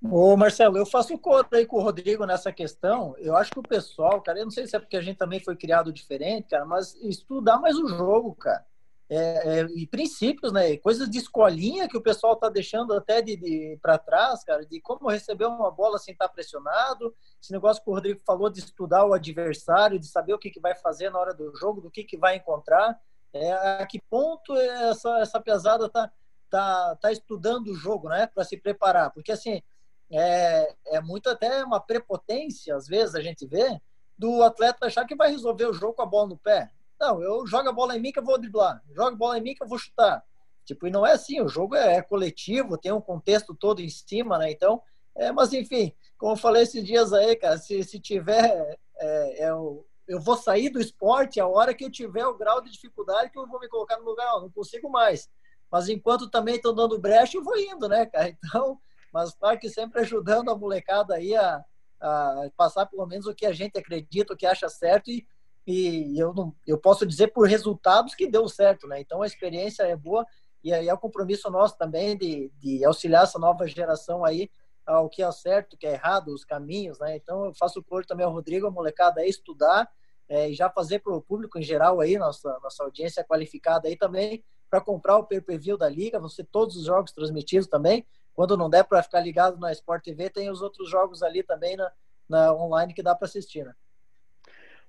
Ô, 0.01 0.37
Marcelo, 0.37 0.77
eu 0.77 0.85
faço 0.85 1.17
conta 1.17 1.57
aí 1.57 1.65
com 1.65 1.77
o 1.77 1.81
Rodrigo 1.81 2.25
nessa 2.25 2.53
questão. 2.53 3.15
Eu 3.17 3.35
acho 3.35 3.51
que 3.51 3.59
o 3.59 3.63
pessoal, 3.63 4.21
cara, 4.21 4.39
eu 4.39 4.45
não 4.45 4.51
sei 4.51 4.65
se 4.65 4.75
é 4.75 4.79
porque 4.79 4.95
a 4.95 5.01
gente 5.01 5.17
também 5.17 5.41
foi 5.41 5.57
criado 5.57 5.91
diferente, 5.91 6.47
cara, 6.49 6.65
mas 6.65 6.95
estudar 7.01 7.59
mais 7.59 7.77
o 7.77 7.87
jogo, 7.87 8.33
cara. 8.35 8.65
É, 9.11 9.61
é, 9.61 9.61
e 9.75 9.87
princípios, 9.87 10.53
né? 10.53 10.77
Coisas 10.77 11.09
de 11.09 11.17
escolinha 11.17 11.87
que 11.87 11.97
o 11.97 12.01
pessoal 12.01 12.35
tá 12.35 12.47
deixando 12.47 12.93
até 12.93 13.23
de, 13.23 13.35
de 13.35 13.79
para 13.81 13.97
trás, 13.97 14.43
cara, 14.43 14.63
de 14.63 14.79
como 14.79 15.09
receber 15.09 15.45
uma 15.45 15.71
bola 15.71 15.97
sem 15.97 16.11
estar 16.11 16.27
tá 16.27 16.33
pressionado. 16.33 17.15
Esse 17.41 17.51
negócio 17.51 17.83
que 17.83 17.89
o 17.89 17.93
Rodrigo 17.93 18.19
falou 18.23 18.51
de 18.51 18.59
estudar 18.59 19.05
o 19.05 19.13
adversário, 19.13 19.97
de 19.97 20.05
saber 20.05 20.33
o 20.33 20.37
que, 20.37 20.51
que 20.51 20.59
vai 20.59 20.75
fazer 20.75 21.09
na 21.09 21.17
hora 21.17 21.33
do 21.33 21.55
jogo, 21.55 21.81
do 21.81 21.89
que, 21.89 22.03
que 22.03 22.17
vai 22.17 22.35
encontrar. 22.35 22.99
É, 23.33 23.51
a 23.81 23.87
que 23.87 23.99
ponto 23.99 24.55
essa, 24.55 25.19
essa 25.19 25.39
pesada 25.41 25.89
tá, 25.89 26.11
tá, 26.47 26.95
tá 26.97 27.11
estudando 27.11 27.69
o 27.69 27.75
jogo, 27.75 28.09
né? 28.09 28.27
Para 28.27 28.43
se 28.43 28.57
preparar. 28.57 29.11
Porque 29.11 29.31
assim 29.31 29.63
é, 30.11 30.75
é 30.87 31.01
muito 31.01 31.29
até 31.29 31.63
uma 31.63 31.79
prepotência, 31.79 32.75
às 32.75 32.87
vezes 32.87 33.15
a 33.15 33.21
gente 33.21 33.45
vê, 33.45 33.79
do 34.17 34.43
atleta 34.43 34.85
achar 34.85 35.05
que 35.05 35.15
vai 35.15 35.31
resolver 35.31 35.65
o 35.65 35.73
jogo 35.73 35.93
com 35.93 36.01
a 36.01 36.05
bola 36.05 36.29
no 36.29 36.37
pé. 36.37 36.69
Não, 36.99 37.21
eu 37.21 37.47
jogo 37.47 37.69
a 37.69 37.73
bola 37.73 37.95
em 37.95 37.99
mim 37.99 38.11
que 38.11 38.19
eu 38.19 38.25
vou 38.25 38.37
driblar, 38.37 38.83
jogo 38.91 39.09
a 39.09 39.15
bola 39.15 39.37
em 39.37 39.41
mim 39.41 39.55
que 39.55 39.63
eu 39.63 39.67
vou 39.67 39.77
chutar. 39.77 40.23
Tipo, 40.65 40.85
e 40.85 40.91
não 40.91 41.05
é 41.05 41.13
assim, 41.13 41.41
o 41.41 41.47
jogo 41.47 41.75
é, 41.75 41.95
é 41.95 42.01
coletivo, 42.01 42.77
tem 42.77 42.91
um 42.91 43.01
contexto 43.01 43.55
todo 43.55 43.81
em 43.81 43.89
cima, 43.89 44.37
né? 44.37 44.51
Então, 44.51 44.81
é, 45.15 45.31
mas 45.31 45.51
enfim, 45.51 45.93
como 46.17 46.33
eu 46.33 46.37
falei 46.37 46.63
esses 46.63 46.83
dias 46.83 47.11
aí, 47.11 47.35
cara, 47.35 47.57
se, 47.57 47.83
se 47.83 47.99
tiver, 47.99 48.77
é, 48.97 49.45
é, 49.45 49.49
eu, 49.49 49.85
eu 50.07 50.19
vou 50.19 50.37
sair 50.37 50.69
do 50.69 50.79
esporte 50.79 51.39
a 51.39 51.47
hora 51.47 51.73
que 51.73 51.85
eu 51.85 51.91
tiver 51.91 52.25
o 52.25 52.37
grau 52.37 52.61
de 52.61 52.71
dificuldade 52.71 53.31
que 53.31 53.39
eu 53.39 53.47
vou 53.47 53.59
me 53.59 53.67
colocar 53.67 53.97
no 53.97 54.05
lugar, 54.05 54.31
eu 54.35 54.41
não 54.41 54.51
consigo 54.51 54.89
mais. 54.89 55.29
Mas 55.71 55.87
enquanto 55.89 56.29
também 56.29 56.55
estão 56.55 56.73
dando 56.73 56.99
brecha, 56.99 57.37
eu 57.37 57.43
vou 57.43 57.57
indo, 57.57 57.87
né, 57.87 58.05
cara? 58.05 58.29
Então, 58.45 58.79
mas 59.11 59.33
claro 59.33 59.57
que 59.57 59.69
sempre 59.69 60.01
ajudando 60.01 60.51
a 60.51 60.57
molecada 60.57 61.15
aí 61.15 61.35
a, 61.35 61.63
a 61.99 62.49
passar 62.55 62.85
pelo 62.85 63.05
menos 63.07 63.25
o 63.25 63.33
que 63.33 63.45
a 63.45 63.53
gente 63.53 63.77
acredita, 63.77 64.33
o 64.33 64.37
que 64.37 64.45
acha 64.45 64.69
certo 64.69 65.09
e, 65.09 65.25
e 65.65 66.19
eu 66.19 66.33
não, 66.33 66.55
eu 66.65 66.77
posso 66.77 67.05
dizer 67.05 67.27
por 67.27 67.47
resultados 67.47 68.15
que 68.15 68.27
deu 68.27 68.47
certo, 68.47 68.87
né? 68.87 68.99
Então 68.99 69.21
a 69.21 69.27
experiência 69.27 69.83
é 69.83 69.95
boa 69.95 70.25
E 70.63 70.73
aí 70.73 70.87
é 70.87 70.93
o 70.93 70.97
compromisso 70.97 71.49
nosso 71.49 71.77
também 71.77 72.17
de, 72.17 72.51
de 72.57 72.83
auxiliar 72.83 73.23
essa 73.23 73.37
nova 73.39 73.67
geração 73.67 74.25
aí 74.25 74.49
ao 74.85 75.07
que 75.07 75.21
é 75.21 75.31
certo, 75.31 75.73
o 75.73 75.77
que 75.77 75.85
é 75.85 75.93
errado, 75.93 76.33
os 76.33 76.43
caminhos, 76.43 76.99
né? 76.99 77.15
Então 77.15 77.45
eu 77.45 77.53
faço 77.53 77.79
o 77.79 77.83
coro 77.83 78.05
também 78.05 78.25
ao 78.25 78.31
Rodrigo, 78.31 78.67
a 78.67 78.71
molecada 78.71 79.21
aí 79.21 79.29
estudar 79.29 79.89
é, 80.27 80.49
e 80.49 80.53
já 80.53 80.69
fazer 80.69 80.99
para 80.99 81.13
o 81.13 81.21
público 81.21 81.59
em 81.59 81.63
geral 81.63 81.99
aí, 81.99 82.17
nossa, 82.17 82.57
nossa 82.61 82.83
audiência 82.83 83.23
qualificada 83.23 83.87
aí 83.87 83.95
também, 83.95 84.43
para 84.69 84.79
comprar 84.79 85.17
o 85.17 85.23
pay-per-view 85.23 85.77
da 85.77 85.89
liga, 85.89 86.19
vão 86.19 86.29
ser 86.29 86.45
todos 86.45 86.75
os 86.75 86.85
jogos 86.85 87.11
transmitidos 87.11 87.67
também. 87.67 88.05
Quando 88.33 88.55
não 88.55 88.69
der 88.69 88.83
para 88.83 89.01
ficar 89.01 89.19
ligado 89.19 89.59
na 89.59 89.71
Sport 89.71 90.03
TV, 90.03 90.29
tem 90.29 90.49
os 90.49 90.61
outros 90.61 90.89
jogos 90.89 91.23
ali 91.23 91.41
também 91.41 91.75
na, 91.75 91.91
na 92.27 92.53
online 92.53 92.93
que 92.93 93.01
dá 93.01 93.15
para 93.15 93.25
assistir, 93.27 93.65
né? 93.65 93.73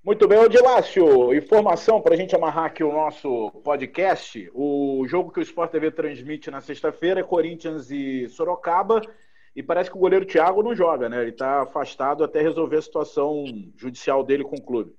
Muito 0.03 0.26
bem, 0.26 0.38
Odilácio, 0.38 1.34
informação 1.34 2.01
para 2.01 2.14
a 2.14 2.16
gente 2.16 2.34
amarrar 2.34 2.64
aqui 2.64 2.82
o 2.82 2.90
nosso 2.90 3.51
podcast. 3.62 4.51
O 4.55 5.05
jogo 5.07 5.30
que 5.30 5.40
o 5.40 5.42
Sport 5.42 5.70
TV 5.70 5.90
transmite 5.90 6.51
na 6.51 6.62
sexta-feira 6.62 7.20
é 7.20 7.22
Corinthians 7.22 7.90
e 7.90 8.26
Sorocaba. 8.30 9.03
E 9.55 9.62
parece 9.62 9.90
que 9.90 9.96
o 9.96 10.01
goleiro 10.01 10.24
Thiago 10.24 10.62
não 10.62 10.74
joga, 10.74 11.07
né? 11.07 11.20
Ele 11.20 11.32
está 11.32 11.64
afastado 11.64 12.24
até 12.24 12.40
resolver 12.40 12.78
a 12.78 12.82
situação 12.82 13.44
judicial 13.76 14.24
dele 14.24 14.42
com 14.42 14.57
o 14.57 14.62
clube. 14.62 14.94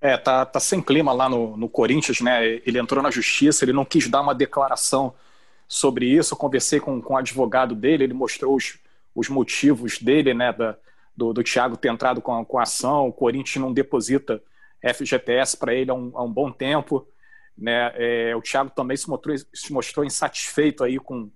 É, 0.00 0.16
tá, 0.16 0.46
tá 0.46 0.58
sem 0.58 0.80
clima 0.80 1.12
lá 1.12 1.28
no, 1.28 1.54
no 1.58 1.68
Corinthians, 1.68 2.22
né? 2.22 2.46
Ele 2.64 2.78
entrou 2.78 3.02
na 3.02 3.10
justiça, 3.10 3.66
ele 3.66 3.74
não 3.74 3.84
quis 3.84 4.08
dar 4.08 4.22
uma 4.22 4.34
declaração 4.34 5.12
sobre 5.68 6.06
isso. 6.06 6.32
Eu 6.32 6.38
conversei 6.38 6.80
com, 6.80 7.02
com 7.02 7.12
o 7.12 7.18
advogado 7.18 7.74
dele, 7.74 8.04
ele 8.04 8.14
mostrou 8.14 8.56
os, 8.56 8.78
os 9.14 9.28
motivos 9.28 9.98
dele, 9.98 10.32
né? 10.32 10.50
Da, 10.50 10.78
do, 11.16 11.32
do 11.32 11.42
Thiago 11.42 11.76
ter 11.76 11.88
entrado 11.88 12.20
com 12.20 12.44
com 12.44 12.58
ação. 12.58 13.08
O 13.08 13.12
Corinthians 13.12 13.62
não 13.62 13.72
deposita 13.72 14.42
FGTS 14.82 15.56
para 15.56 15.74
ele 15.74 15.90
há 15.90 15.94
um, 15.94 16.10
há 16.14 16.22
um, 16.22 16.32
bom 16.32 16.50
tempo. 16.50 17.06
Né? 17.56 17.92
É, 17.94 18.36
o 18.36 18.40
Thiago 18.40 18.70
também 18.70 18.96
se 18.96 19.08
mostrou, 19.08 19.36
se 19.36 19.72
mostrou 19.72 20.04
insatisfeito 20.04 20.82
aí 20.82 20.98
com, 20.98 21.30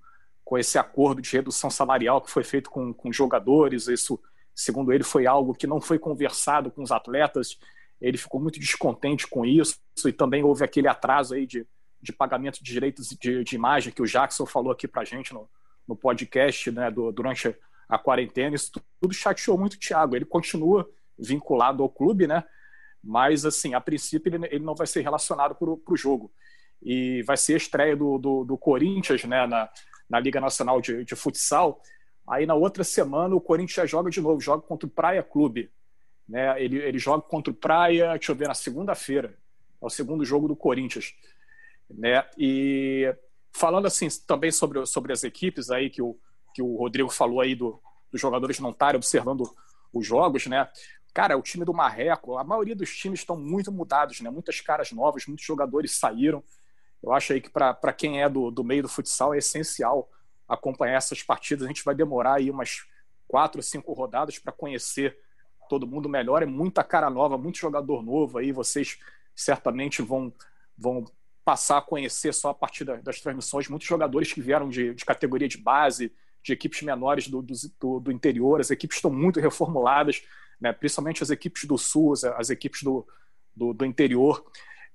com 0.45 0.59
esse 0.59 0.79
acordo 0.79 1.20
de 1.20 1.31
redução 1.31 1.70
salarial 1.70 2.20
que 2.20 2.31
foi 2.31 2.45
feito 2.45 2.70
com, 2.70 2.93
com 2.93 3.12
jogadores. 3.12 3.89
Isso, 3.89 4.18
segundo 4.55 4.93
ele, 4.93 5.05
foi 5.05 5.27
algo 5.27 5.55
que 5.55 5.66
não 5.66 5.81
foi 5.81 5.99
conversado 5.99 6.70
com 6.70 6.83
os 6.83 6.91
atletas. 6.91 7.59
Ele 8.01 8.16
ficou 8.16 8.41
muito 8.41 8.59
descontente 8.59 9.27
com 9.27 9.45
isso 9.45 9.79
e 10.07 10.12
também 10.12 10.43
houve 10.43 10.64
aquele 10.64 10.89
atraso 10.89 11.35
aí 11.35 11.47
de, 11.47 11.66
de 12.01 12.12
pagamento 12.12 12.62
de 12.62 12.72
direitos 12.72 13.09
de, 13.09 13.45
de 13.45 13.55
imagem 13.55 13.93
que 13.93 14.03
o 14.03 14.07
Jackson 14.07 14.47
falou 14.47 14.72
aqui 14.72 14.89
para 14.89 15.05
gente 15.05 15.33
no, 15.33 15.49
no 15.87 15.95
podcast 15.97 16.70
né, 16.70 16.91
do, 16.91 17.12
durante 17.12 17.55
a 17.89 17.99
quarentena. 17.99 18.57
Isso 18.57 18.72
tudo 19.01 19.14
chateou 19.14 19.59
muito 19.59 19.74
o 19.74 19.78
Thiago. 19.78 20.16
Ele 20.16 20.24
continua 20.24 20.89
vinculado 21.18 21.82
ao 21.82 21.89
clube, 21.89 22.26
né? 22.26 22.45
Mas, 23.03 23.45
assim, 23.45 23.74
a 23.74 23.80
princípio 23.80 24.35
ele, 24.35 24.47
ele 24.51 24.64
não 24.64 24.74
vai 24.74 24.87
ser 24.87 25.03
relacionado 25.03 25.55
para 25.55 25.68
o 25.70 25.97
jogo. 25.97 26.32
E 26.82 27.22
vai 27.22 27.37
ser 27.37 27.55
a 27.55 27.59
estreia 27.59 27.97
do, 27.97 28.18
do, 28.18 28.45
do 28.45 28.59
Corinthians, 28.59 29.24
né? 29.24 29.47
Na, 29.47 29.70
na 30.09 30.20
Liga 30.20 30.41
Nacional 30.41 30.80
de, 30.80 31.05
de 31.05 31.14
Futsal. 31.14 31.80
Aí 32.26 32.47
na 32.47 32.55
outra 32.55 32.85
semana 32.85 33.35
o 33.35 33.41
Corinthians 33.41 33.76
já 33.76 33.87
joga 33.87 34.11
de 34.11 34.20
novo, 34.20 34.41
joga 34.41 34.62
contra 34.62 34.87
o 34.87 34.91
Praia 34.91 35.22
Clube. 35.22 35.70
Né? 36.28 36.62
Ele, 36.62 36.78
ele 36.78 36.99
joga 36.99 37.22
contra 37.22 37.53
o 37.53 37.57
Praia, 37.57 38.12
deixa 38.12 38.32
eu 38.32 38.37
ver, 38.37 38.49
na 38.49 38.55
segunda-feira. 38.55 39.37
É 39.82 39.87
o 39.87 39.91
segundo 39.91 40.24
jogo 40.24 40.49
do 40.49 40.57
Corinthians. 40.57 41.14
Né? 41.91 42.24
E 42.39 43.14
falando 43.53 43.87
assim 43.87 44.09
também 44.26 44.51
sobre, 44.51 44.85
sobre 44.87 45.12
as 45.12 45.22
equipes 45.22 45.70
aí 45.70 45.91
que 45.91 46.01
o, 46.01 46.18
que 46.55 46.63
o 46.63 46.77
Rodrigo 46.77 47.11
falou 47.11 47.41
aí 47.41 47.55
do, 47.55 47.79
dos 48.11 48.21
jogadores 48.21 48.61
não 48.61 48.71
estarem 48.71 48.97
observando 48.97 49.43
os 49.93 50.07
jogos, 50.07 50.47
né? 50.47 50.69
Cara, 51.13 51.37
o 51.37 51.43
time 51.43 51.65
do 51.65 51.75
Marreco, 51.75 52.39
a 52.39 52.45
maioria 52.45 52.75
dos 52.75 52.97
times 52.97 53.21
estão 53.21 53.37
muito 53.37 53.71
mudados, 53.71 54.21
né? 54.21 54.31
Muitas 54.31 54.61
caras 54.61 54.93
novas, 54.93 55.27
muitos 55.27 55.45
jogadores 55.45 55.97
saíram. 55.97 56.43
Eu 57.03 57.13
acho 57.13 57.33
aí 57.33 57.41
que 57.41 57.51
para 57.51 57.93
quem 57.93 58.23
é 58.23 58.29
do, 58.29 58.51
do 58.51 58.65
meio 58.65 58.83
do 58.83 58.89
futsal 58.89 59.35
é 59.35 59.39
essencial 59.39 60.09
acompanhar 60.49 60.97
essas 60.97 61.23
partidas. 61.23 61.65
A 61.65 61.69
gente 61.69 61.85
vai 61.85 61.95
demorar 61.95 62.35
aí 62.35 62.51
umas 62.51 62.85
quatro, 63.29 63.63
cinco 63.63 63.93
rodadas 63.93 64.39
para 64.39 64.53
conhecer 64.53 65.19
todo 65.69 65.87
mundo 65.87 66.09
melhor. 66.09 66.43
É 66.43 66.47
muita 66.47 66.83
cara 66.83 67.11
nova, 67.11 67.37
muito 67.37 67.59
jogador 67.59 68.03
novo 68.03 68.39
aí. 68.39 68.53
Vocês 68.53 68.99
certamente 69.35 70.03
vão, 70.03 70.33
vão 70.77 71.05
passar 71.45 71.79
a 71.79 71.83
conhecer 71.83 72.33
só 72.33 72.51
a 72.51 72.55
partir 72.55 72.85
das 72.85 73.21
transmissões. 73.21 73.69
Muitos 73.69 73.87
jogadores 73.87 74.33
que 74.33 74.41
vieram 74.41 74.69
de, 74.69 74.95
de 74.95 75.05
categoria 75.05 75.49
de 75.49 75.59
base, 75.59 76.13
de 76.45 76.53
equipes 76.53 76.83
menores 76.83 77.27
do, 77.27 77.43
do, 77.43 78.01
do, 78.01 78.13
interior. 78.13 78.61
As 78.61 78.71
equipes 78.71 78.99
estão 78.99 79.11
muito 79.11 79.41
reformuladas, 79.41 80.23
né? 80.61 80.73
principalmente 80.73 81.23
as 81.23 81.31
equipes 81.31 81.65
do 81.65 81.79
sul, 81.79 82.13
as, 82.13 82.23
as 82.25 82.51
equipes 82.51 82.83
do, 82.83 83.07
do, 83.57 83.73
do 83.73 83.85
interior. 83.87 84.45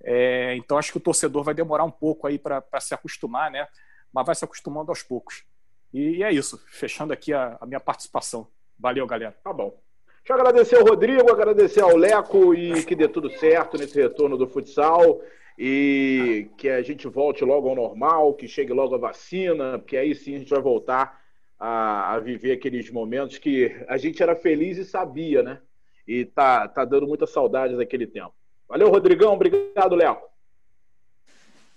É, 0.01 0.55
então 0.55 0.77
acho 0.77 0.91
que 0.91 0.97
o 0.99 1.01
torcedor 1.01 1.43
vai 1.43 1.55
demorar 1.55 1.83
um 1.83 1.91
pouco 1.91 2.27
aí 2.27 2.37
para 2.37 2.63
se 2.79 2.93
acostumar, 2.93 3.49
né? 3.49 3.67
Mas 4.13 4.25
vai 4.25 4.35
se 4.35 4.45
acostumando 4.45 4.91
aos 4.91 5.01
poucos. 5.01 5.43
E, 5.91 6.17
e 6.17 6.23
é 6.23 6.31
isso. 6.31 6.63
Fechando 6.67 7.11
aqui 7.11 7.33
a, 7.33 7.57
a, 7.59 7.65
minha 7.65 7.79
participação. 7.79 8.47
Valeu, 8.77 9.05
galera. 9.07 9.35
Tá 9.43 9.51
bom. 9.51 9.81
Deixa 10.19 10.33
eu 10.33 10.35
agradecer 10.35 10.75
ao 10.75 10.85
Rodrigo, 10.85 11.31
agradecer 11.31 11.81
ao 11.81 11.97
Leco 11.97 12.53
e 12.53 12.85
que 12.85 12.95
dê 12.95 13.07
tudo 13.07 13.31
certo 13.31 13.77
nesse 13.77 13.99
retorno 13.99 14.37
do 14.37 14.47
futsal 14.47 15.19
e 15.57 16.49
que 16.57 16.69
a 16.69 16.81
gente 16.83 17.07
volte 17.07 17.43
logo 17.43 17.67
ao 17.67 17.75
normal, 17.75 18.35
que 18.35 18.47
chegue 18.47 18.71
logo 18.71 18.93
a 18.93 18.99
vacina, 18.99 19.79
porque 19.79 19.97
aí 19.97 20.13
sim 20.13 20.35
a 20.35 20.37
gente 20.37 20.51
vai 20.51 20.61
voltar 20.61 21.19
a, 21.59 22.13
a 22.13 22.19
viver 22.19 22.53
aqueles 22.53 22.89
momentos 22.89 23.37
que 23.37 23.75
a 23.87 23.97
gente 23.97 24.23
era 24.23 24.35
feliz 24.35 24.77
e 24.77 24.85
sabia, 24.85 25.43
né? 25.43 25.59
E 26.07 26.25
tá, 26.25 26.67
tá 26.67 26.85
dando 26.85 27.07
muita 27.07 27.27
saudade 27.27 27.75
daquele 27.75 28.07
tempo. 28.07 28.33
Valeu, 28.67 28.89
Rodrigão. 28.89 29.33
Obrigado, 29.33 29.95
Léo. 29.95 30.17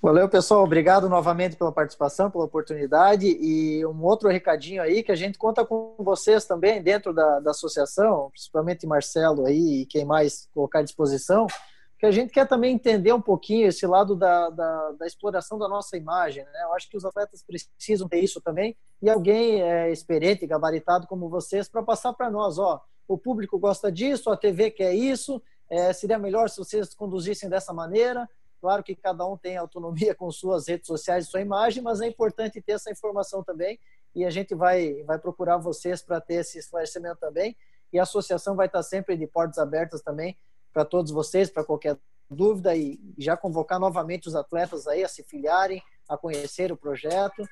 Valeu, 0.00 0.28
pessoal. 0.28 0.64
Obrigado 0.64 1.08
novamente 1.08 1.56
pela 1.56 1.70
participação, 1.70 2.30
pela 2.30 2.44
oportunidade. 2.44 3.26
E 3.26 3.86
um 3.86 4.02
outro 4.02 4.28
recadinho 4.28 4.82
aí, 4.82 5.02
que 5.02 5.12
a 5.12 5.16
gente 5.16 5.38
conta 5.38 5.64
com 5.64 5.94
vocês 5.98 6.44
também 6.44 6.82
dentro 6.82 7.12
da, 7.14 7.40
da 7.40 7.52
associação, 7.52 8.28
principalmente 8.30 8.86
Marcelo 8.86 9.46
aí 9.46 9.82
e 9.82 9.86
quem 9.86 10.04
mais 10.04 10.48
colocar 10.52 10.80
à 10.80 10.82
disposição, 10.82 11.46
que 12.02 12.06
a 12.06 12.10
gente 12.10 12.32
quer 12.32 12.48
também 12.48 12.74
entender 12.74 13.12
um 13.12 13.20
pouquinho 13.20 13.68
esse 13.68 13.86
lado 13.86 14.16
da, 14.16 14.50
da, 14.50 14.90
da 14.90 15.06
exploração 15.06 15.56
da 15.56 15.68
nossa 15.68 15.96
imagem. 15.96 16.42
Né? 16.44 16.62
Eu 16.64 16.72
acho 16.74 16.90
que 16.90 16.96
os 16.96 17.04
atletas 17.04 17.44
precisam 17.44 18.08
ter 18.08 18.18
isso 18.18 18.40
também 18.40 18.76
e 19.00 19.08
alguém 19.08 19.62
é, 19.62 19.88
experiente, 19.88 20.44
gabaritado 20.44 21.06
como 21.06 21.28
vocês, 21.28 21.68
para 21.68 21.80
passar 21.80 22.12
para 22.12 22.28
nós, 22.28 22.58
ó, 22.58 22.82
o 23.06 23.16
público 23.16 23.56
gosta 23.56 23.92
disso, 23.92 24.30
a 24.30 24.36
TV 24.36 24.72
quer 24.72 24.92
isso, 24.92 25.40
é, 25.70 25.92
seria 25.92 26.18
melhor 26.18 26.50
se 26.50 26.58
vocês 26.58 26.92
conduzissem 26.92 27.48
dessa 27.48 27.72
maneira. 27.72 28.28
Claro 28.60 28.82
que 28.82 28.96
cada 28.96 29.24
um 29.24 29.36
tem 29.36 29.56
autonomia 29.56 30.12
com 30.16 30.28
suas 30.32 30.66
redes 30.66 30.88
sociais 30.88 31.26
e 31.26 31.30
sua 31.30 31.40
imagem, 31.40 31.84
mas 31.84 32.00
é 32.00 32.08
importante 32.08 32.60
ter 32.60 32.72
essa 32.72 32.90
informação 32.90 33.44
também 33.44 33.78
e 34.12 34.24
a 34.24 34.30
gente 34.30 34.56
vai, 34.56 35.04
vai 35.04 35.20
procurar 35.20 35.56
vocês 35.56 36.02
para 36.02 36.20
ter 36.20 36.34
esse 36.34 36.58
esclarecimento 36.58 37.20
também. 37.20 37.56
E 37.92 37.98
a 38.00 38.02
associação 38.02 38.56
vai 38.56 38.66
estar 38.66 38.82
sempre 38.82 39.16
de 39.16 39.26
portas 39.28 39.58
abertas 39.58 40.02
também 40.02 40.36
para 40.72 40.84
todos 40.84 41.10
vocês, 41.10 41.50
para 41.50 41.64
qualquer 41.64 41.96
dúvida 42.30 42.74
e 42.74 42.98
já 43.18 43.36
convocar 43.36 43.78
novamente 43.78 44.28
os 44.28 44.34
atletas 44.34 44.86
aí 44.86 45.04
a 45.04 45.08
se 45.08 45.22
filiarem, 45.22 45.82
a 46.08 46.16
conhecer 46.16 46.72
o 46.72 46.76
projeto 46.76 47.44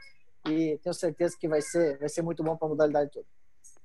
e 0.46 0.78
tenho 0.82 0.94
certeza 0.94 1.36
que 1.38 1.48
vai 1.48 1.60
ser, 1.60 1.98
vai 1.98 2.08
ser 2.08 2.22
muito 2.22 2.42
bom 2.42 2.56
para 2.56 2.66
a 2.66 2.70
modalidade 2.70 3.10
toda. 3.10 3.26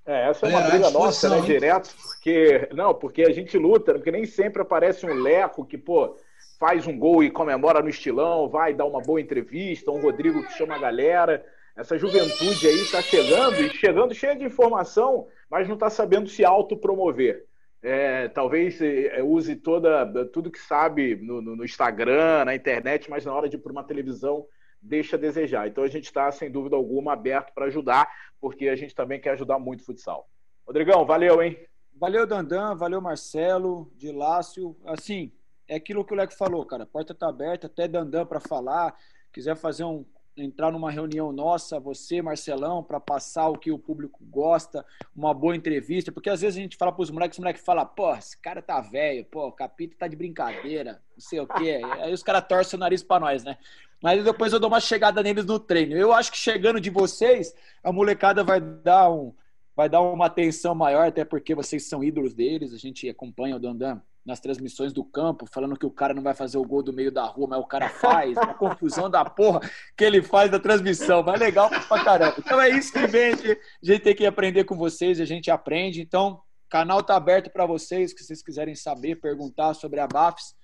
É, 0.06 0.30
essa 0.30 0.46
é 0.46 0.50
uma 0.50 0.62
briga 0.62 0.92
nossa, 0.92 1.28
né, 1.30 1.42
direto, 1.42 1.94
porque 1.96 2.70
não, 2.74 2.94
porque 2.94 3.24
a 3.24 3.32
gente 3.32 3.58
luta, 3.58 3.96
porque 3.96 4.12
nem 4.12 4.26
sempre 4.26 4.62
aparece 4.62 5.04
um 5.06 5.16
leco 5.16 5.66
que, 5.66 5.80
pô, 5.80 6.16
faz 6.60 6.86
um 6.86 6.98
gol 6.98 7.24
e 7.24 7.32
comemora 7.32 7.82
no 7.82 7.90
estilão, 7.90 8.48
vai 8.48 8.74
dar 8.74 8.86
uma 8.86 9.02
boa 9.02 9.20
entrevista, 9.20 9.92
um 9.92 10.00
Rodrigo 10.00 10.44
que 10.44 10.54
chama 10.54 10.76
a 10.76 10.80
galera. 10.80 11.44
Essa 11.76 11.98
juventude 11.98 12.68
aí 12.68 12.82
está 12.82 13.02
chegando 13.02 13.60
e 13.60 13.70
chegando 13.72 14.14
cheia 14.14 14.36
de 14.36 14.46
informação, 14.46 15.28
mas 15.50 15.68
não 15.68 15.74
está 15.74 15.90
sabendo 15.90 16.30
se 16.30 16.46
autopromover. 16.46 17.46
É, 17.88 18.28
talvez 18.30 18.82
é, 18.82 19.22
use 19.22 19.56
toda 19.56 20.26
tudo 20.34 20.50
que 20.50 20.58
sabe 20.58 21.16
no, 21.18 21.40
no, 21.40 21.64
Instagram, 21.64 22.44
na 22.44 22.56
internet, 22.56 23.08
mas 23.12 23.26
na 23.26 23.32
hora 23.32 23.48
de 23.48 23.58
ir 23.58 23.60
para 23.60 23.72
uma 23.72 23.84
televisão 23.84 24.48
deixa 24.82 25.16
a 25.16 25.20
desejar. 25.20 25.68
Então 25.68 25.84
a 25.84 25.88
gente 25.88 26.06
está, 26.06 26.32
sem 26.32 26.50
dúvida 26.50 26.76
alguma, 26.76 27.14
aberto 27.14 27.54
para 27.54 27.66
ajudar, 27.66 28.10
porque 28.42 28.70
a 28.70 28.76
gente 28.76 28.96
também 28.96 29.22
quer 29.22 29.34
ajudar 29.34 29.60
muito 29.60 29.82
o 29.82 29.84
futsal. 29.84 30.28
Rodrigão, 30.66 31.06
valeu, 31.06 31.44
hein? 31.44 31.60
Valeu, 31.94 32.26
Dandan, 32.26 32.74
valeu, 32.76 33.00
Marcelo, 33.00 33.92
de 33.96 34.12
Lácio. 34.12 34.76
Assim, 34.84 35.32
é 35.68 35.76
aquilo 35.76 36.04
que 36.04 36.12
o 36.12 36.18
Leco 36.18 36.34
falou, 36.34 36.66
cara. 36.66 36.86
A 36.86 36.88
porta 36.88 37.14
está 37.14 37.30
aberta, 37.30 37.68
até 37.68 37.88
Dandan 37.88 38.26
para 38.26 38.40
falar. 38.40 38.96
Quiser 39.32 39.56
fazer 39.56 39.84
um, 39.84 40.04
entrar 40.38 40.72
numa 40.72 40.92
reunião 40.92 41.32
nossa, 41.32 41.80
você, 41.80 42.22
Marcelão, 42.22 42.84
para 42.84 43.00
passar 43.00 43.48
o 43.50 43.58
que 43.58 43.72
o 43.72 43.80
público 43.80 44.20
gosta, 44.24 44.86
uma 45.16 45.34
boa 45.34 45.56
entrevista, 45.56 46.12
porque 46.12 46.30
às 46.30 46.42
vezes 46.42 46.58
a 46.58 46.62
gente 46.62 46.78
fala 46.78 46.92
para 46.92 47.02
os 47.02 47.10
moleques, 47.10 47.38
os 47.38 47.40
moleques 47.40 47.64
falam, 47.64 47.86
pô, 47.86 48.14
esse 48.16 48.38
cara 48.38 48.62
tá 48.62 48.82
velho, 48.82 49.26
pô, 49.26 49.48
o 49.48 49.52
capítulo 49.52 49.98
tá 49.98 50.08
de 50.08 50.16
brincadeira, 50.16 51.02
não 51.16 51.20
sei 51.20 51.40
o 51.40 51.48
quê. 51.48 51.82
Aí 52.02 52.14
os 52.14 52.24
caras 52.24 52.46
torcem 52.48 52.78
o 52.78 52.80
nariz 52.80 53.02
para 53.02 53.22
nós, 53.22 53.44
né? 53.44 53.58
Mas 54.02 54.24
depois 54.24 54.52
eu 54.52 54.60
dou 54.60 54.70
uma 54.70 54.80
chegada 54.80 55.24
neles 55.24 55.46
no 55.46 55.60
treino. 55.60 55.96
Eu 55.96 56.14
acho 56.14 56.32
que 56.32 56.38
chegando 56.38 56.80
de 56.80 56.90
vocês, 56.90 57.56
a 57.84 57.92
molecada 57.92 58.44
vai 58.44 58.60
dar 58.60 59.10
um, 59.10 59.34
vai 59.76 59.90
dar 59.90 60.02
uma 60.02 60.26
atenção 60.26 60.76
maior, 60.76 61.08
até 61.08 61.26
porque 61.26 61.56
vocês 61.56 61.88
são 61.88 62.04
ídolos 62.04 62.34
deles. 62.34 62.74
A 62.74 62.78
gente 62.78 63.10
acompanha 63.10 63.56
o 63.56 63.60
Dandan 63.60 64.02
nas 64.26 64.40
transmissões 64.40 64.92
do 64.92 65.04
campo, 65.04 65.46
falando 65.46 65.78
que 65.78 65.86
o 65.86 65.92
cara 65.92 66.14
não 66.14 66.24
vai 66.24 66.34
fazer 66.34 66.58
o 66.58 66.66
gol 66.66 66.82
do 66.82 66.92
meio 66.92 67.12
da 67.12 67.24
rua, 67.26 67.48
mas 67.48 67.60
o 67.60 67.68
cara 67.68 67.90
faz. 67.90 68.36
a 68.38 68.54
confusão 68.54 69.10
da 69.10 69.24
porra 69.24 69.62
que 69.96 70.04
ele 70.04 70.22
faz 70.22 70.50
na 70.50 70.60
transmissão. 70.60 71.22
Mas 71.22 71.40
legal 71.40 71.70
pra 71.70 72.04
caramba. 72.04 72.36
Então 72.40 72.60
é 72.60 72.70
isso 72.70 72.92
que 72.92 73.06
vem. 73.06 73.34
A 73.34 73.86
gente 73.86 74.00
tem 74.00 74.16
que 74.16 74.26
aprender 74.26 74.64
com 74.64 74.76
vocês, 74.76 75.20
a 75.20 75.26
gente 75.26 75.52
aprende. 75.52 76.02
Então, 76.02 76.42
o 76.66 76.70
canal 76.70 77.04
tá 77.04 77.16
aberto 77.16 77.52
para 77.52 77.68
vocês, 77.68 78.14
que 78.14 78.24
vocês 78.24 78.42
quiserem 78.42 78.74
saber, 78.74 79.18
perguntar 79.18 79.76
sobre 79.76 80.00
a 80.00 80.08
BAFS. 80.08 80.56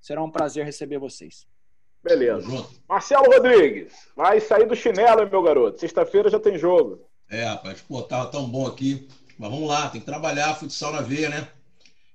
Será 0.00 0.24
um 0.24 0.30
prazer 0.30 0.64
receber 0.64 0.98
vocês. 0.98 1.46
Beleza. 2.02 2.48
Marcelo 2.88 3.26
Rodrigues, 3.26 3.92
vai 4.16 4.40
sair 4.40 4.66
do 4.66 4.74
chinelo, 4.74 5.28
meu 5.28 5.42
garoto. 5.42 5.78
Sexta-feira 5.78 6.30
já 6.30 6.40
tem 6.40 6.56
jogo. 6.56 7.06
É, 7.28 7.44
rapaz, 7.44 7.82
pô, 7.82 8.00
tava 8.02 8.30
tão 8.30 8.48
bom 8.48 8.66
aqui. 8.66 9.06
Mas 9.38 9.50
vamos 9.50 9.68
lá, 9.68 9.90
tem 9.90 10.00
que 10.00 10.06
trabalhar 10.06 10.54
futsal 10.54 10.92
na 10.92 11.02
veia, 11.02 11.28
né? 11.28 11.48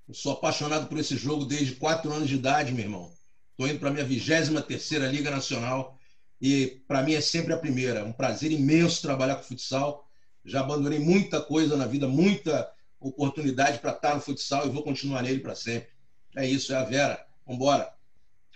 Eu 0.08 0.14
sou 0.14 0.34
apaixonado 0.34 0.88
por 0.88 1.00
esse 1.00 1.16
jogo 1.16 1.46
desde 1.46 1.76
quatro 1.76 2.12
anos 2.12 2.30
de 2.30 2.36
idade, 2.36 2.72
meu 2.72 2.84
irmão. 2.84 3.12
Estou 3.52 3.68
indo 3.68 3.80
para 3.80 3.90
a 3.90 3.92
minha 3.92 4.06
23 4.06 4.64
terceira 4.66 5.08
Liga 5.08 5.32
Nacional 5.32 5.98
e 6.40 6.82
para 6.88 7.02
mim 7.02 7.14
é 7.14 7.22
sempre 7.22 7.54
a 7.54 7.58
primeira. 7.58 8.02
É 8.02 8.04
um 8.04 8.12
prazer 8.12 8.52
imenso 8.52 9.02
trabalhar 9.02 9.36
com 9.36 9.44
futsal. 9.44 10.08
Já 10.44 10.60
abandonei 10.60 11.00
muita 11.00 11.42
coisa 11.42 11.76
na 11.76 11.88
vida, 11.88 12.08
muita 12.08 12.70
oportunidade 13.00 13.80
para 13.80 13.92
estar 13.92 14.14
no 14.14 14.22
futsal 14.22 14.68
e 14.68 14.70
vou 14.70 14.84
continuar 14.84 15.24
nele 15.24 15.40
para 15.40 15.56
sempre. 15.56 15.90
É 16.36 16.46
isso, 16.46 16.72
é 16.72 16.78
a 16.78 16.84
Vera. 16.84 17.26
Vamos 17.46 17.62
embora. 17.62 17.96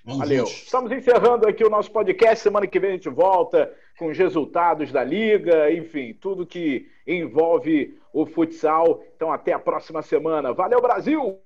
Valeu. 0.05 0.45
Juntos. 0.45 0.63
Estamos 0.63 0.91
encerrando 0.91 1.47
aqui 1.47 1.63
o 1.63 1.69
nosso 1.69 1.91
podcast. 1.91 2.43
Semana 2.43 2.67
que 2.67 2.79
vem 2.79 2.91
a 2.91 2.93
gente 2.93 3.09
volta 3.09 3.73
com 3.97 4.07
os 4.07 4.17
resultados 4.17 4.91
da 4.91 5.03
liga, 5.03 5.71
enfim, 5.71 6.13
tudo 6.13 6.45
que 6.45 6.87
envolve 7.17 7.97
o 8.13 8.25
futsal. 8.25 9.03
Então, 9.15 9.31
até 9.31 9.53
a 9.53 9.59
próxima 9.59 10.01
semana. 10.01 10.53
Valeu, 10.53 10.81
Brasil! 10.81 11.39